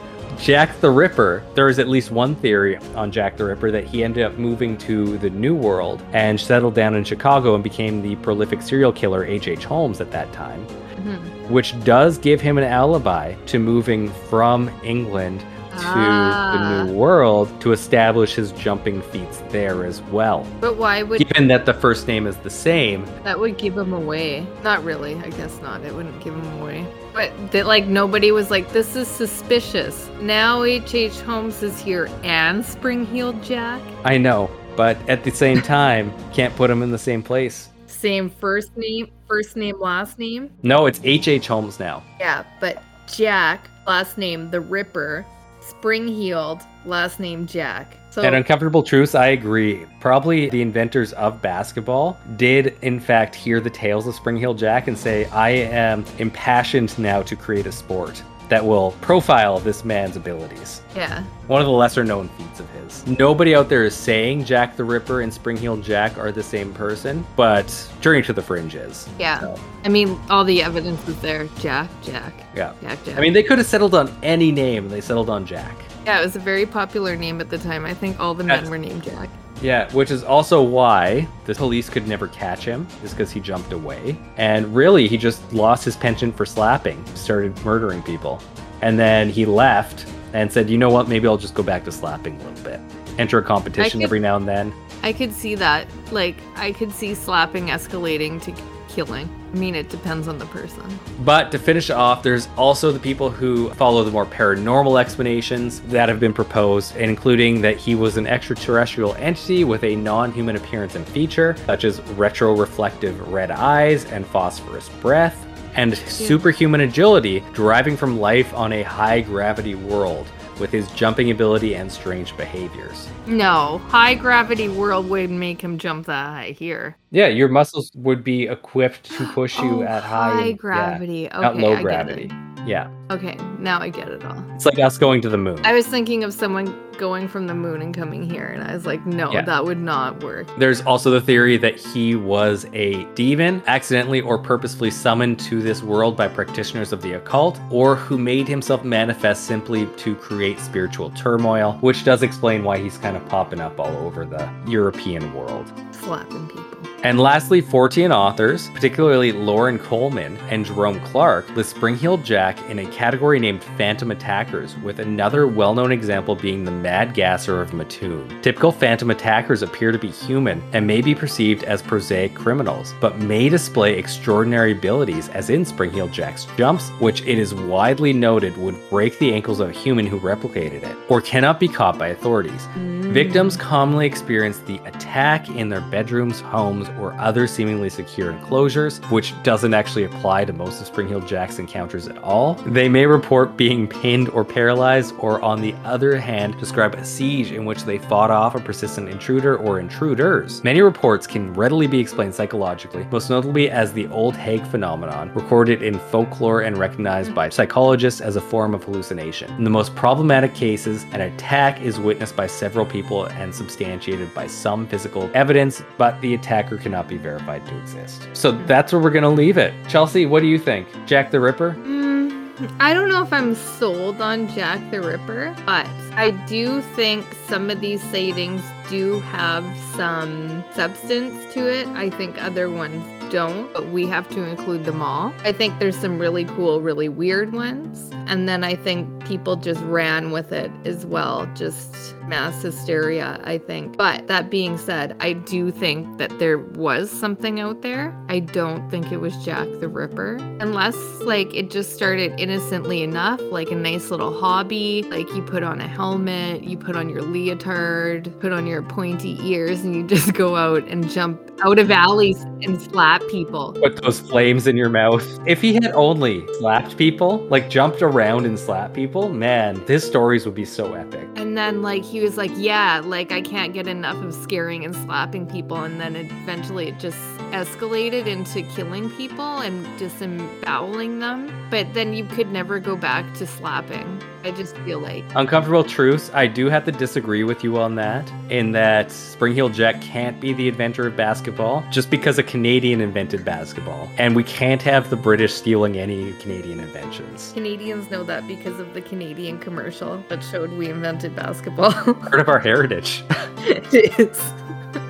Jack 0.41 0.80
the 0.80 0.91
Ripper, 0.91 1.43
there 1.55 1.68
is 1.68 1.78
at 1.78 1.89
least 1.89 2.11
one 2.11 2.34
theory 2.36 2.76
on 2.95 3.11
Jack 3.11 3.36
the 3.36 3.45
Ripper 3.45 3.70
that 3.72 3.84
he 3.84 4.05
ended 4.05 4.24
up 4.24 4.39
moving 4.39 4.78
to 4.78 5.18
the 5.18 5.30
New 5.30 5.55
World 5.55 6.03
and 6.12 6.41
settled 6.41 6.74
down 6.74 6.95
in 6.95 7.05
Chicago 7.05 7.55
and 7.55 7.62
became 7.64 8.01
the 8.03 8.16
prolific 8.16 8.62
serial 8.62 8.93
killer 8.93 9.24
H.H. 9.24 9.59
H. 9.59 9.64
Holmes 9.64 10.01
at 10.01 10.11
that 10.12 10.32
time 10.32 10.64
Mhm. 10.99 11.51
which 11.51 11.74
does 11.84 12.18
give 12.18 12.41
him 12.41 12.57
an 12.57 12.64
alibi 12.64 13.34
to 13.47 13.59
moving 13.59 14.09
from 14.30 14.70
England 14.82 15.45
to 15.79 15.87
Ah. 15.87 16.85
the 16.85 16.85
New 16.93 16.93
World 16.99 17.49
to 17.61 17.72
establish 17.72 18.35
his 18.35 18.53
jumping 18.53 19.03
feats 19.03 19.43
there 19.51 19.85
as 19.85 20.03
well. 20.12 20.47
But 20.61 20.76
why 20.76 21.03
would 21.03 21.18
Given 21.18 21.49
that 21.49 21.66
the 21.66 21.74
first 21.74 22.07
name 22.09 22.26
is 22.26 22.37
the 22.39 22.51
same, 22.51 23.07
that 23.24 23.39
would 23.39 23.57
give 23.59 23.76
him 23.76 23.93
away? 23.93 24.47
Not 24.62 24.85
really, 24.85 25.14
I 25.16 25.31
guess 25.31 25.61
not. 25.62 25.83
It 25.83 25.95
wouldn't 25.95 26.20
give 26.22 26.35
him 26.35 26.61
away. 26.61 26.87
But 27.14 27.33
that 27.53 27.66
like 27.66 27.87
nobody 27.87 28.31
was 28.33 28.51
like, 28.51 28.72
this 28.72 28.95
is 28.97 29.09
suspicious. 29.09 30.09
Now 30.20 30.62
H. 30.64 30.95
H. 30.95 31.20
Holmes 31.20 31.62
is 31.62 31.81
here 31.81 32.09
and 32.22 32.64
Spring 32.64 33.07
Heeled 33.07 33.43
Jack. 33.43 33.81
I 34.05 34.18
know, 34.18 34.51
but 34.76 34.97
at 35.09 35.24
the 35.24 35.31
same 35.31 35.61
time, 35.79 36.12
can't 36.33 36.55
put 36.57 36.70
him 36.70 36.83
in 36.83 36.91
the 36.91 36.99
same 36.99 37.22
place. 37.22 37.68
Same 37.87 38.31
first 38.31 38.76
name, 38.76 39.11
first 39.26 39.57
name, 39.57 39.81
last 39.81 40.18
name. 40.20 40.51
No, 40.62 40.87
it's 40.87 41.01
H.H. 41.03 41.29
H. 41.29 41.47
Holmes 41.49 41.81
now. 41.81 42.05
Yeah, 42.20 42.45
but 42.61 42.81
Jack, 43.12 43.68
last 43.89 44.16
name 44.18 44.51
the 44.53 44.61
Ripper, 44.61 45.26
Spring 45.68 46.08
Heeled, 46.08 46.62
last 46.86 47.20
name 47.20 47.46
Jack. 47.46 47.96
So 48.10 48.22
And 48.22 48.34
uncomfortable 48.34 48.82
truths, 48.82 49.14
I 49.14 49.28
agree. 49.28 49.84
Probably 50.00 50.48
the 50.48 50.62
inventors 50.62 51.12
of 51.12 51.42
basketball 51.42 52.18
did, 52.36 52.76
in 52.82 52.98
fact, 52.98 53.34
hear 53.34 53.60
the 53.60 53.70
tales 53.70 54.06
of 54.06 54.14
Spring 54.14 54.38
Hill 54.38 54.54
Jack 54.54 54.88
and 54.88 54.96
say, 54.96 55.26
I 55.26 55.50
am 55.50 56.04
impassioned 56.18 56.98
now 56.98 57.22
to 57.22 57.36
create 57.36 57.66
a 57.66 57.72
sport 57.72 58.22
that 58.49 58.64
will 58.64 58.92
profile 59.01 59.59
this 59.59 59.84
man's 59.84 60.16
abilities. 60.16 60.80
yeah, 60.96 61.22
One 61.49 61.61
of 61.61 61.66
the 61.66 61.72
lesser 61.72 62.03
known 62.05 62.28
feats 62.30 62.61
of 62.61 62.70
his. 62.70 63.07
Nobody 63.07 63.55
out 63.55 63.68
there 63.68 63.84
is 63.84 63.94
saying 63.94 64.44
Jack 64.44 64.76
the 64.76 64.84
Ripper 64.84 65.20
and 65.20 65.32
Spring 65.32 65.57
Heel 65.57 65.76
Jack 65.76 66.16
are 66.16 66.32
the 66.32 66.42
same 66.42 66.72
person, 66.72 67.26
but 67.36 67.66
Journey 68.01 68.22
to 68.22 68.32
the 68.32 68.40
Fringe 68.42 68.74
is. 68.74 69.09
yeah. 69.18 69.40
So, 69.40 69.59
I 69.84 69.88
mean, 69.88 70.18
all 70.30 70.44
the 70.44 70.62
evidence 70.62 71.07
is 71.09 71.20
there. 71.20 71.46
Jack, 71.59 71.90
Jack, 72.03 72.32
yeah. 72.57 72.72
Jack, 72.80 73.05
Jack. 73.05 73.18
I 73.18 73.20
mean, 73.20 73.32
they 73.34 73.42
could 73.42 73.59
have 73.59 73.66
settled 73.66 73.94
on 73.94 74.11
any 74.22 74.51
name 74.51 74.84
and 74.84 74.92
they 74.92 75.01
settled 75.03 75.28
on 75.30 75.44
Jack. 75.46 75.76
yeah, 76.07 76.20
it 76.20 76.24
was 76.24 76.36
a 76.36 76.40
very 76.40 76.64
popular 76.64 77.16
name 77.16 77.40
at 77.40 77.51
the 77.51 77.59
time. 77.59 77.84
I 77.84 77.92
think 77.94 78.18
all 78.18 78.34
the 78.34 78.44
men 78.44 78.49
That's- 78.64 78.70
were 78.70 78.78
named 78.78 79.03
Jack. 79.03 79.28
Yeah, 79.61 79.90
which 79.92 80.11
is 80.11 80.22
also 80.22 80.62
why 80.62 81.26
the 81.44 81.54
police 81.54 81.88
could 81.90 82.06
never 82.06 82.28
catch 82.28 82.64
him, 82.64 82.86
is 83.02 83.12
because 83.12 83.30
he 83.32 83.40
jumped 83.40 83.72
away. 83.72 84.16
And 84.36 84.74
really, 84.74 85.09
he 85.09 85.16
just 85.16 85.52
lost 85.52 85.84
his 85.84 85.96
penchant 85.96 86.36
for 86.36 86.46
slapping, 86.46 87.04
started 87.16 87.56
murdering 87.64 88.02
people. 88.02 88.40
And 88.82 88.98
then 88.98 89.28
he 89.28 89.44
left 89.44 90.06
and 90.32 90.52
said, 90.52 90.70
you 90.70 90.78
know 90.78 90.90
what, 90.90 91.09
maybe 91.09 91.26
I'll 91.26 91.36
just 91.36 91.54
go 91.54 91.62
back 91.62 91.84
to 91.84 91.92
slapping 91.92 92.40
a 92.40 92.44
little 92.44 92.64
bit. 92.64 92.80
Enter 93.18 93.38
a 93.38 93.42
competition 93.42 94.00
could- 94.00 94.04
every 94.04 94.20
now 94.20 94.36
and 94.36 94.46
then. 94.46 94.72
I 95.02 95.12
could 95.12 95.32
see 95.32 95.54
that. 95.56 95.86
Like, 96.11 96.36
I 96.56 96.72
could 96.72 96.92
see 96.92 97.14
slapping 97.14 97.66
escalating 97.68 98.42
to 98.42 98.52
killing. 98.99 99.30
I 99.55 99.57
mean, 99.57 99.76
it 99.76 99.90
depends 99.90 100.26
on 100.26 100.38
the 100.38 100.46
person. 100.46 100.82
But 101.20 101.53
to 101.53 101.59
finish 101.59 101.88
off, 101.88 102.24
there's 102.24 102.49
also 102.57 102.90
the 102.90 102.99
people 102.99 103.30
who 103.30 103.70
follow 103.74 104.03
the 104.03 104.11
more 104.11 104.26
paranormal 104.26 105.01
explanations 105.01 105.80
that 105.82 106.09
have 106.09 106.18
been 106.18 106.32
proposed, 106.32 106.96
including 106.96 107.61
that 107.61 107.76
he 107.76 107.94
was 107.94 108.16
an 108.16 108.26
extraterrestrial 108.26 109.14
entity 109.14 109.62
with 109.62 109.84
a 109.84 109.94
non 109.94 110.32
human 110.32 110.57
appearance 110.57 110.96
and 110.96 111.07
feature, 111.07 111.57
such 111.64 111.84
as 111.84 112.01
retro-reflective 112.16 113.28
red 113.28 113.53
eyes 113.53 114.05
and 114.07 114.26
phosphorus 114.26 114.88
breath, 115.01 115.46
and 115.76 115.96
superhuman 115.96 116.80
agility 116.80 117.44
deriving 117.55 117.96
from 117.96 118.18
life 118.18 118.53
on 118.53 118.72
a 118.72 118.82
high 118.82 119.20
gravity 119.20 119.76
world. 119.76 120.26
With 120.59 120.70
his 120.70 120.90
jumping 120.92 121.30
ability 121.30 121.74
and 121.76 121.90
strange 121.90 122.36
behaviors. 122.36 123.09
No, 123.26 123.78
high 123.88 124.14
gravity 124.14 124.68
world 124.68 125.09
would 125.09 125.30
make 125.30 125.61
him 125.61 125.78
jump 125.78 126.06
that 126.06 126.28
high 126.28 126.50
here. 126.59 126.96
Yeah, 127.11 127.28
your 127.28 127.48
muscles 127.48 127.90
would 127.94 128.24
be 128.24 128.46
equipped 128.48 129.04
to 129.16 129.26
push 129.32 129.59
you 129.59 129.78
Oh, 129.80 129.82
at 129.82 130.02
high, 130.02 130.30
high 130.32 130.44
yeah, 130.46 130.52
gravity. 130.52 131.26
okay, 131.28 131.40
not 131.40 131.56
low 131.56 131.72
I 131.72 131.76
get 131.76 131.82
gravity. 131.82 132.30
Yeah, 132.68 132.90
Okay, 133.10 133.38
now 133.58 133.80
I 133.80 133.88
get 133.88 134.08
it 134.08 134.22
all. 134.24 134.44
it's 134.54 134.66
like 134.66 134.78
us 134.78 134.98
going 134.98 135.22
to 135.22 135.30
the 135.30 135.38
moon. 135.38 135.58
I 135.64 135.72
was 135.72 135.86
thinking 135.86 136.22
of 136.24 136.34
someone 136.34 136.74
going 136.98 137.26
from 137.28 137.46
the 137.46 137.54
moon 137.54 137.80
and 137.80 137.94
coming 137.94 138.28
here, 138.28 138.44
and 138.46 138.62
I 138.62 138.74
was 138.74 138.84
like, 138.84 139.06
no, 139.06 139.32
Yeah. 139.32 139.42
that 139.42 139.64
would 139.64 139.78
not 139.78 140.22
work. 140.22 140.46
There's 140.58 140.82
also 140.82 141.10
the 141.10 141.20
theory 141.20 141.56
that 141.56 141.76
he 141.76 142.14
was 142.16 142.66
a 142.74 143.04
demon, 143.14 143.62
accidentally 143.66 144.20
or 144.20 144.36
purposefully 144.36 144.90
summoned 144.90 145.38
to 145.40 145.62
this 145.62 145.82
world 145.82 146.16
by 146.16 146.28
practitioners 146.28 146.92
of 146.92 147.00
the 147.00 147.12
occult, 147.14 147.58
or 147.70 147.96
who 147.96 148.18
made 148.18 148.46
himself 148.48 148.84
manifest 148.84 149.44
simply 149.44 149.86
to 149.96 150.14
create 150.16 150.58
spiritual 150.60 151.08
turmoil, 151.10 151.78
which 151.80 152.04
does 152.04 152.22
explain 152.22 152.64
why 152.64 152.76
he's 152.78 152.98
kind 152.98 153.16
of 153.16 153.26
popping 153.28 153.60
up 153.60 153.80
all 153.80 153.96
over 154.06 154.26
the 154.26 154.46
European 154.66 155.32
world. 155.32 155.72
Slapping 156.01 156.49
people. 156.49 156.64
And 157.05 157.20
lastly, 157.20 157.62
Fortean 157.62 158.12
authors, 158.12 158.70
particularly 158.70 159.30
Loren 159.30 159.78
Coleman 159.78 160.36
and 160.51 160.66
Jerome 160.66 160.99
Clark, 161.01 161.49
list 161.55 161.70
Spring-Heeled 161.70 162.24
Jack 162.24 162.59
in 162.68 162.80
a 162.80 162.86
category 162.86 163.38
named 163.38 163.62
Phantom 163.76 164.11
Attackers, 164.11 164.76
with 164.78 164.99
another 164.99 165.46
well-known 165.46 165.92
example 165.92 166.34
being 166.34 166.64
the 166.64 166.72
Mad 166.72 167.14
Gasser 167.14 167.62
of 167.62 167.72
Mattoon. 167.72 168.42
Typical 168.42 168.72
Phantom 168.72 169.12
Attackers 169.12 169.62
appear 169.62 169.92
to 169.92 169.99
be 169.99 170.11
human 170.11 170.61
and 170.72 170.88
may 170.88 171.01
be 171.01 171.14
perceived 171.14 171.62
as 171.62 171.82
prosaic 171.82 172.34
criminals, 172.34 172.94
but 173.01 173.20
may 173.20 173.49
display 173.49 173.96
extraordinary 173.96 174.72
abilities, 174.72 175.28
as 175.28 175.51
in 175.51 175.64
Spring-Heeled 175.64 176.12
Jack's 176.12 176.46
jumps, 176.57 176.90
which 176.99 177.22
it 177.22 177.38
is 177.38 177.55
widely 177.55 178.12
noted 178.12 178.57
would 178.57 178.76
break 178.90 179.16
the 179.20 179.32
ankles 179.32 179.61
of 179.61 179.68
a 179.68 179.72
human 179.72 180.05
who 180.05 180.18
replicated 180.18 180.82
it, 180.82 180.96
or 181.09 181.20
cannot 181.20 181.61
be 181.61 181.68
caught 181.68 181.96
by 181.96 182.09
authorities. 182.09 182.66
Mm. 182.74 183.12
Victims 183.12 183.57
commonly 183.57 184.05
experience 184.05 184.59
the 184.59 184.78
attack 184.84 185.49
in 185.49 185.68
their 185.68 185.80
bedrooms, 185.91 186.41
homes, 186.41 186.89
or 187.01 187.12
other 187.18 187.47
seemingly 187.47 187.89
secure 187.89 188.30
enclosures, 188.30 188.99
which 189.11 189.34
doesn't 189.43 189.74
actually 189.74 190.05
apply 190.05 190.45
to 190.45 190.53
most 190.53 190.80
of 190.80 190.86
Spring-Heeled 190.86 191.26
Jack's 191.26 191.59
encounters 191.59 192.09
at 192.09 192.18
all. 192.18 192.55
They 192.66 192.89
may 192.89 193.07
report 193.07 193.57
being 193.57 193.86
pinned 193.86 194.28
or 194.30 194.45
paralyzed, 194.45 195.14
or 195.18 195.41
on 195.43 195.61
the 195.61 195.74
other 195.84 196.16
hand, 196.18 196.59
describe 196.59 196.95
a 196.95 197.05
siege 197.05 197.53
in 197.53 197.64
which 197.64 197.84
they 197.84 197.99
fought 197.99 198.30
off 198.30 198.55
a 198.55 198.61
persistent 198.61 199.09
intruder 199.09 199.57
or 199.57 199.80
intruders. 199.80 200.62
Many 200.64 200.82
reports 200.82 201.26
can 201.26 201.53
readily 201.55 201.86
be 201.86 201.99
explained 201.99 202.34
psychologically, 202.34 203.07
most 203.11 203.30
notably 203.30 203.70
as 203.70 203.93
the 203.93 204.07
Old 204.09 204.36
Hag 204.36 204.66
phenomenon, 204.66 205.32
recorded 205.34 205.82
in 205.82 205.99
folklore 205.99 206.62
and 206.62 206.76
recognized 206.76 207.34
by 207.34 207.49
psychologists 207.49 208.20
as 208.20 208.36
a 208.36 208.41
form 208.41 208.74
of 208.74 208.84
hallucination. 208.84 209.51
In 209.53 209.64
the 209.64 209.70
most 209.70 209.95
problematic 209.95 210.55
cases, 210.55 211.05
an 211.12 211.20
attack 211.20 211.80
is 211.80 211.99
witnessed 211.99 212.36
by 212.36 212.47
several 212.47 212.86
people 212.86 213.26
and 213.26 213.55
substantiated 213.55 214.32
by 214.34 214.47
some 214.47 214.86
physical 214.86 215.30
evidence, 215.34 215.78
but 215.97 216.20
the 216.20 216.35
attacker 216.35 216.76
cannot 216.76 217.09
be 217.09 217.16
verified 217.16 217.66
to 217.66 217.79
exist. 217.79 218.29
So 218.33 218.53
that's 218.53 218.93
where 218.93 219.01
we're 219.01 219.11
going 219.11 219.22
to 219.22 219.29
leave 219.29 219.59
it. 219.59 219.74
Chelsea, 219.89 220.26
what 220.26 220.41
do 220.41 220.47
you 220.47 220.59
think? 220.59 220.89
Jack 221.07 221.31
the 221.31 221.41
Ripper? 221.41 221.74
Mm, 221.74 222.74
I 222.81 222.93
don't 222.93 223.09
know 223.09 223.22
if 223.22 223.33
I'm 223.33 223.55
sold 223.55 224.20
on 224.20 224.49
Jack 224.49 224.91
the 224.91 225.01
Ripper, 225.01 225.55
but 225.64 225.87
I 226.12 226.31
do 226.47 226.81
think 226.97 227.24
some 227.47 227.70
of 227.70 227.81
these 227.81 228.03
sightings 228.05 228.62
do 228.91 229.20
have 229.20 229.64
some 229.95 230.64
substance 230.72 231.53
to 231.55 231.68
it. 231.68 231.87
I 231.89 232.11
think 232.11 232.43
other 232.43 232.70
ones 232.70 233.05
don't, 233.31 233.72
but 233.72 233.89
we 233.89 234.07
have 234.07 234.29
to 234.31 234.43
include 234.43 234.85
them 234.85 235.03
all. 235.03 235.33
I 235.45 235.53
think 235.53 235.79
there's 235.79 235.97
some 235.97 236.18
really 236.18 236.45
cool, 236.45 236.81
really 236.81 237.09
weird 237.09 237.53
ones. 237.53 238.11
And 238.26 238.49
then 238.49 238.62
I 238.62 238.74
think 238.74 239.26
people 239.26 239.57
just 239.57 239.81
ran 239.85 240.31
with 240.33 240.53
it 240.53 240.70
as 240.85 241.07
well, 241.07 241.49
just 241.55 242.14
mass 242.26 242.61
hysteria, 242.61 243.41
I 243.45 243.57
think. 243.57 243.97
But 243.97 244.26
that 244.26 244.51
being 244.51 244.76
said, 244.76 245.16
I 245.20 245.33
do 245.33 245.70
think 245.70 246.18
that 246.18 246.39
there 246.39 246.59
was 246.59 247.11
something 247.11 247.59
out 247.59 247.81
there. 247.81 248.14
I 248.29 248.41
don't 248.41 248.91
think 248.91 249.11
it 249.11 249.16
was 249.16 249.35
Jack 249.45 249.66
the 249.81 249.89
Ripper. 249.89 250.35
Unless, 250.61 250.97
like, 251.22 251.55
it 251.55 251.70
just 251.70 251.95
started 251.95 252.39
innocently 252.39 253.03
enough, 253.03 253.41
like 253.51 253.70
a 253.70 253.76
nice 253.76 254.11
little 254.11 254.39
hobby. 254.39 255.05
Like, 255.05 255.29
you 255.35 255.43
put 255.43 255.62
on 255.62 255.81
a 255.81 255.89
helmet, 255.89 256.64
you 256.64 256.76
put 256.76 256.97
on 256.97 257.09
your 257.09 257.22
leotard, 257.22 258.39
put 258.41 258.53
on 258.53 258.66
your 258.66 258.83
pointy 258.83 259.39
ears, 259.41 259.81
and 259.81 259.97
you 259.97 260.07
just 260.07 260.35
go 260.35 260.57
out 260.57 260.87
and 260.89 261.09
jump 261.09 261.41
out 261.64 261.79
of 261.79 261.91
alleys 261.91 262.43
and 262.62 262.81
slap 262.83 263.17
people. 263.28 263.72
Put 263.72 264.02
those 264.02 264.20
flames 264.20 264.66
in 264.66 264.76
your 264.76 264.88
mouth. 264.88 265.26
If 265.46 265.60
he 265.60 265.74
had 265.74 265.92
only 265.94 266.46
slapped 266.58 266.96
people, 266.96 267.38
like 267.48 267.68
jumped 267.70 268.02
around 268.02 268.46
and 268.46 268.58
slapped 268.58 268.94
people, 268.94 269.28
man, 269.28 269.84
his 269.86 270.06
stories 270.06 270.44
would 270.44 270.54
be 270.54 270.64
so 270.64 270.94
epic. 270.94 271.28
And 271.36 271.56
then, 271.56 271.82
like, 271.82 272.04
he 272.04 272.20
was 272.20 272.36
like, 272.36 272.50
Yeah, 272.56 273.00
like, 273.04 273.32
I 273.32 273.40
can't 273.40 273.72
get 273.72 273.86
enough 273.86 274.22
of 274.22 274.34
scaring 274.34 274.84
and 274.84 274.94
slapping 274.94 275.46
people. 275.46 275.78
And 275.78 276.00
then 276.00 276.16
eventually 276.16 276.88
it 276.88 276.98
just 276.98 277.18
escalated 277.53 278.26
into 278.26 278.62
killing 278.62 279.11
people 279.11 279.59
and 279.59 279.86
disemboweling 279.99 281.18
them. 281.18 281.53
But 281.70 281.94
then 281.94 282.12
you 282.12 282.24
could 282.24 282.51
never 282.51 282.78
go 282.78 282.96
back 282.96 283.34
to 283.34 283.46
slapping. 283.46 284.22
I 284.44 284.53
just 284.53 284.76
feel 284.78 285.01
like. 285.01 285.24
Uncomfortable 285.34 285.84
truths, 285.84 286.30
I 286.32 286.46
do 286.46 286.68
have 286.68 286.84
to 286.84 286.92
disagree 286.92 287.44
with 287.44 287.64
you 287.64 287.78
on 287.78 287.96
that, 287.96 288.30
in 288.51 288.72
that 288.72 289.11
Spring 289.11 289.53
Heel 289.53 289.68
Jack 289.68 290.01
can't 290.01 290.40
be 290.40 290.53
the 290.53 290.68
inventor 290.68 291.07
of 291.07 291.16
basketball 291.16 291.84
just 291.90 292.09
because 292.09 292.38
a 292.38 292.42
Canadian 292.42 293.01
invented 293.01 293.44
basketball. 293.44 294.09
And 294.16 294.36
we 294.36 294.44
can't 294.44 294.82
have 294.82 295.11
the 295.11 295.16
British 295.16 295.53
stealing 295.55 295.99
any 295.99 296.32
Canadian 296.34 296.80
inventions. 296.80 297.53
Canadians 297.53 298.11
know 298.11 298.22
that 298.24 298.46
because 298.46 298.78
of 298.78 298.94
the 298.94 299.03
Canadian 299.03 299.59
commercial 299.59 300.22
that 300.28 300.42
showed 300.44 300.70
we 300.72 300.88
invented 300.88 301.34
basketball. 301.34 301.92
Part 302.14 302.40
of 302.40 302.49
our 302.49 302.61
heritage. 302.61 303.24
it 303.59 304.18
is. 304.18 304.53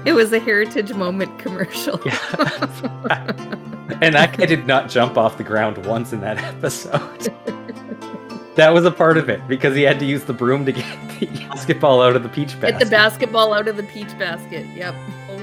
It 0.05 0.13
was 0.13 0.33
a 0.33 0.39
heritage 0.39 0.93
moment 0.93 1.39
commercial. 1.39 2.01
and 4.01 4.15
that 4.15 4.37
guy 4.37 4.47
did 4.47 4.67
not 4.67 4.89
jump 4.89 5.17
off 5.17 5.37
the 5.37 5.45
ground 5.45 5.85
once 5.87 6.13
in 6.13 6.21
that 6.21 6.39
episode. 6.39 7.33
That 8.57 8.75
was 8.75 8.85
a 8.85 8.91
part 8.91 9.17
of 9.19 9.29
it 9.29 9.47
because 9.47 9.77
he 9.77 9.83
had 9.83 10.01
to 10.01 10.05
use 10.05 10.25
the 10.25 10.33
broom 10.33 10.67
to 10.67 10.73
get 10.73 11.21
the 11.21 11.27
basketball 11.27 12.03
out 12.03 12.17
of 12.17 12.25
the 12.25 12.29
peach 12.29 12.61
basket. 12.61 12.79
Get 12.79 12.81
the 12.81 12.91
basketball 12.91 13.53
out 13.53 13.69
of 13.69 13.77
the 13.77 13.85
peach 13.85 14.19
basket. 14.19 14.67
Yep. 14.75 14.97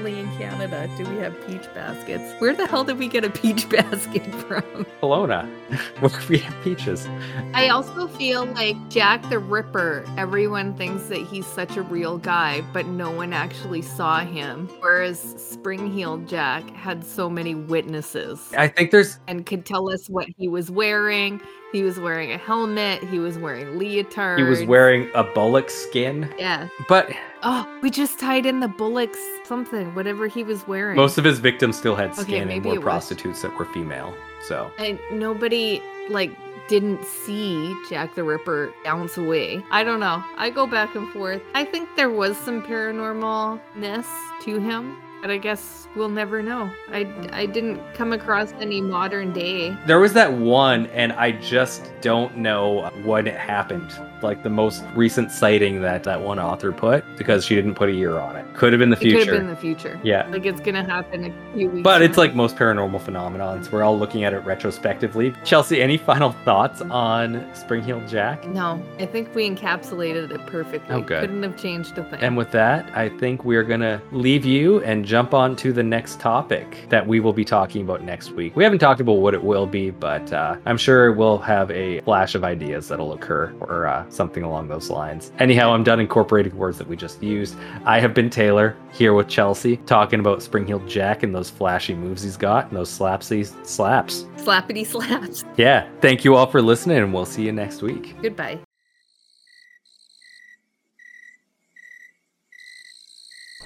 Only 0.06 0.20
in 0.20 0.30
Canada 0.38 0.88
do 0.96 1.04
we 1.10 1.16
have 1.16 1.34
peach 1.48 1.64
baskets. 1.74 2.32
Where 2.40 2.54
the 2.54 2.64
hell 2.68 2.84
did 2.84 2.96
we 2.96 3.08
get 3.08 3.24
a 3.24 3.30
peach 3.30 3.68
basket 3.70 4.24
from? 4.36 4.62
Kelowna, 5.02 5.48
where 5.98 6.12
we 6.28 6.38
have 6.38 6.54
peaches. 6.62 7.08
I 7.54 7.70
also 7.70 8.06
feel 8.06 8.44
like 8.44 8.76
Jack 8.88 9.28
the 9.30 9.40
Ripper, 9.40 10.04
everyone 10.16 10.76
thinks 10.76 11.06
that 11.08 11.18
he's 11.26 11.44
such 11.44 11.76
a 11.76 11.82
real 11.82 12.18
guy, 12.18 12.60
but 12.72 12.86
no 12.86 13.10
one 13.10 13.32
actually 13.32 13.82
saw 13.82 14.20
him. 14.20 14.68
Whereas 14.78 15.18
Spring 15.42 15.90
Heeled 15.90 16.28
Jack 16.28 16.70
had 16.70 17.04
so 17.04 17.28
many 17.28 17.56
witnesses 17.56 18.52
I 18.56 18.68
think 18.68 18.92
there's 18.92 19.18
and 19.26 19.44
could 19.44 19.66
tell 19.66 19.90
us 19.90 20.08
what 20.08 20.28
he 20.38 20.46
was 20.46 20.70
wearing. 20.70 21.40
He 21.72 21.82
was 21.82 21.98
wearing 21.98 22.30
a 22.30 22.38
helmet, 22.38 23.02
he 23.02 23.18
was 23.18 23.38
wearing 23.38 23.76
leotard. 23.76 24.38
he 24.38 24.44
was 24.44 24.62
wearing 24.64 25.10
a 25.16 25.24
bullock 25.24 25.68
skin, 25.68 26.32
Yeah. 26.38 26.68
but 26.88 27.10
Oh, 27.48 27.64
we 27.80 27.90
just 27.90 28.18
tied 28.18 28.44
in 28.44 28.58
the 28.58 28.66
bullocks 28.66 29.20
something, 29.44 29.94
whatever 29.94 30.26
he 30.26 30.42
was 30.42 30.66
wearing. 30.66 30.96
most 30.96 31.16
of 31.16 31.22
his 31.24 31.38
victims 31.38 31.76
still 31.76 31.94
had 31.94 32.10
Okay, 32.10 32.22
skin 32.22 32.40
and 32.42 32.48
maybe 32.48 32.68
were 32.70 32.74
it 32.74 32.78
was. 32.78 32.84
prostitutes 32.84 33.42
that 33.42 33.56
were 33.56 33.66
female. 33.66 34.12
So 34.48 34.70
and 34.78 34.98
nobody 35.12 35.80
like 36.08 36.32
didn't 36.68 37.04
see 37.04 37.72
Jack 37.88 38.16
the 38.16 38.24
Ripper 38.24 38.72
bounce 38.84 39.16
away. 39.16 39.64
I 39.70 39.84
don't 39.84 40.00
know. 40.00 40.24
I 40.36 40.50
go 40.50 40.66
back 40.66 40.96
and 40.96 41.08
forth. 41.12 41.40
I 41.54 41.64
think 41.64 41.88
there 41.94 42.10
was 42.10 42.36
some 42.36 42.62
paranormalness 42.62 44.06
to 44.42 44.58
him, 44.58 44.96
but 45.20 45.30
I 45.30 45.36
guess 45.38 45.86
we'll 45.94 46.08
never 46.08 46.42
know. 46.42 46.68
I 46.90 47.06
I 47.32 47.46
didn't 47.46 47.80
come 47.94 48.12
across 48.12 48.52
any 48.54 48.80
modern 48.80 49.32
day. 49.32 49.76
there 49.86 50.00
was 50.00 50.12
that 50.14 50.32
one, 50.32 50.86
and 50.86 51.12
I 51.12 51.30
just 51.32 51.92
don't 52.00 52.36
know 52.38 52.90
when 53.04 53.28
it 53.28 53.36
happened. 53.38 53.90
Like 54.22 54.42
the 54.42 54.50
most 54.50 54.84
recent 54.94 55.30
sighting 55.30 55.80
that 55.82 56.04
that 56.04 56.20
one 56.20 56.38
author 56.38 56.72
put 56.72 57.04
because 57.16 57.44
she 57.44 57.54
didn't 57.54 57.74
put 57.74 57.88
a 57.88 57.92
year 57.92 58.18
on 58.18 58.36
it. 58.36 58.44
Could 58.54 58.72
have 58.72 58.80
been 58.80 58.90
the 58.90 58.96
It 58.96 59.00
could 59.00 59.10
future. 59.12 59.32
have 59.32 59.40
been 59.40 59.50
the 59.50 59.56
future. 59.56 60.00
yeah. 60.02 60.26
Like 60.28 60.46
it's 60.46 60.60
gonna 60.60 60.84
happen 60.84 61.24
a 61.26 61.54
few 61.56 61.70
weeks. 61.70 61.84
But 61.84 62.02
it's 62.02 62.16
like 62.16 62.34
most 62.34 62.56
paranormal 62.56 63.00
phenomenons. 63.00 63.70
We're 63.70 63.82
all 63.82 63.98
looking 63.98 64.24
at 64.24 64.32
it 64.32 64.38
retrospectively. 64.44 65.34
Chelsea, 65.44 65.80
any 65.82 65.96
final 66.10 66.32
thoughts 66.44 66.80
on 66.82 67.46
Spring 67.54 67.82
Heeled 67.82 68.08
Jack? 68.08 68.46
No, 68.48 68.82
I 68.98 69.06
think 69.06 69.34
we 69.34 69.48
encapsulated 69.48 70.30
it 70.30 70.44
perfectly. 70.46 70.94
Oh, 70.94 71.00
good. 71.00 71.20
Couldn't 71.20 71.42
have 71.42 71.56
changed 71.56 71.96
a 71.98 72.04
thing. 72.04 72.20
And 72.20 72.36
with 72.36 72.50
that, 72.52 72.90
I 72.96 73.08
think 73.08 73.44
we're 73.44 73.62
going 73.62 73.80
to 73.80 74.00
leave 74.12 74.44
you 74.44 74.82
and 74.82 75.04
jump 75.04 75.34
on 75.34 75.56
to 75.56 75.72
the 75.72 75.82
next 75.82 76.20
topic 76.20 76.86
that 76.88 77.06
we 77.06 77.20
will 77.20 77.32
be 77.32 77.44
talking 77.44 77.82
about 77.82 78.02
next 78.02 78.30
week. 78.32 78.56
We 78.56 78.64
haven't 78.64 78.78
talked 78.78 79.00
about 79.00 79.14
what 79.18 79.34
it 79.34 79.42
will 79.42 79.66
be, 79.66 79.90
but 79.90 80.32
uh, 80.32 80.56
I'm 80.66 80.76
sure 80.78 81.12
we'll 81.12 81.38
have 81.38 81.70
a 81.70 82.00
flash 82.02 82.34
of 82.34 82.44
ideas 82.44 82.88
that'll 82.88 83.12
occur 83.12 83.54
or 83.60 83.86
uh, 83.86 84.05
something 84.12 84.42
along 84.42 84.68
those 84.68 84.90
lines. 84.90 85.32
Anyhow, 85.38 85.72
I'm 85.72 85.84
done 85.84 86.00
incorporating 86.00 86.56
words 86.56 86.78
that 86.78 86.88
we 86.88 86.96
just 86.96 87.22
used. 87.22 87.56
I 87.84 88.00
have 88.00 88.14
been 88.14 88.30
Taylor 88.30 88.76
here 88.92 89.14
with 89.14 89.28
Chelsea 89.28 89.76
talking 89.78 90.20
about 90.20 90.40
Springheel 90.40 90.86
Jack 90.88 91.22
and 91.22 91.34
those 91.34 91.50
flashy 91.50 91.94
moves 91.94 92.22
he's 92.22 92.36
got 92.36 92.68
and 92.68 92.76
those 92.76 92.90
slapsy 92.90 93.44
slaps. 93.66 94.24
Slappity 94.36 94.86
slaps. 94.86 95.44
Yeah. 95.56 95.88
Thank 96.00 96.24
you 96.24 96.34
all 96.34 96.46
for 96.46 96.62
listening 96.62 96.98
and 96.98 97.12
we'll 97.12 97.26
see 97.26 97.44
you 97.44 97.52
next 97.52 97.82
week. 97.82 98.14
Goodbye. 98.22 98.60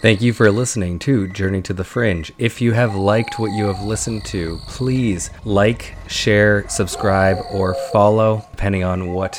Thank 0.02 0.22
you 0.22 0.32
for 0.32 0.50
listening 0.50 0.98
to 1.00 1.28
Journey 1.28 1.60
to 1.60 1.74
the 1.74 1.84
Fringe. 1.84 2.32
If 2.38 2.62
you 2.62 2.72
have 2.72 2.94
liked 2.94 3.38
what 3.38 3.52
you 3.52 3.66
have 3.66 3.82
listened 3.82 4.24
to, 4.26 4.58
please 4.66 5.28
like, 5.44 5.94
share, 6.08 6.66
subscribe, 6.70 7.36
or 7.52 7.74
follow, 7.92 8.42
depending 8.50 8.82
on 8.82 9.12
what 9.12 9.38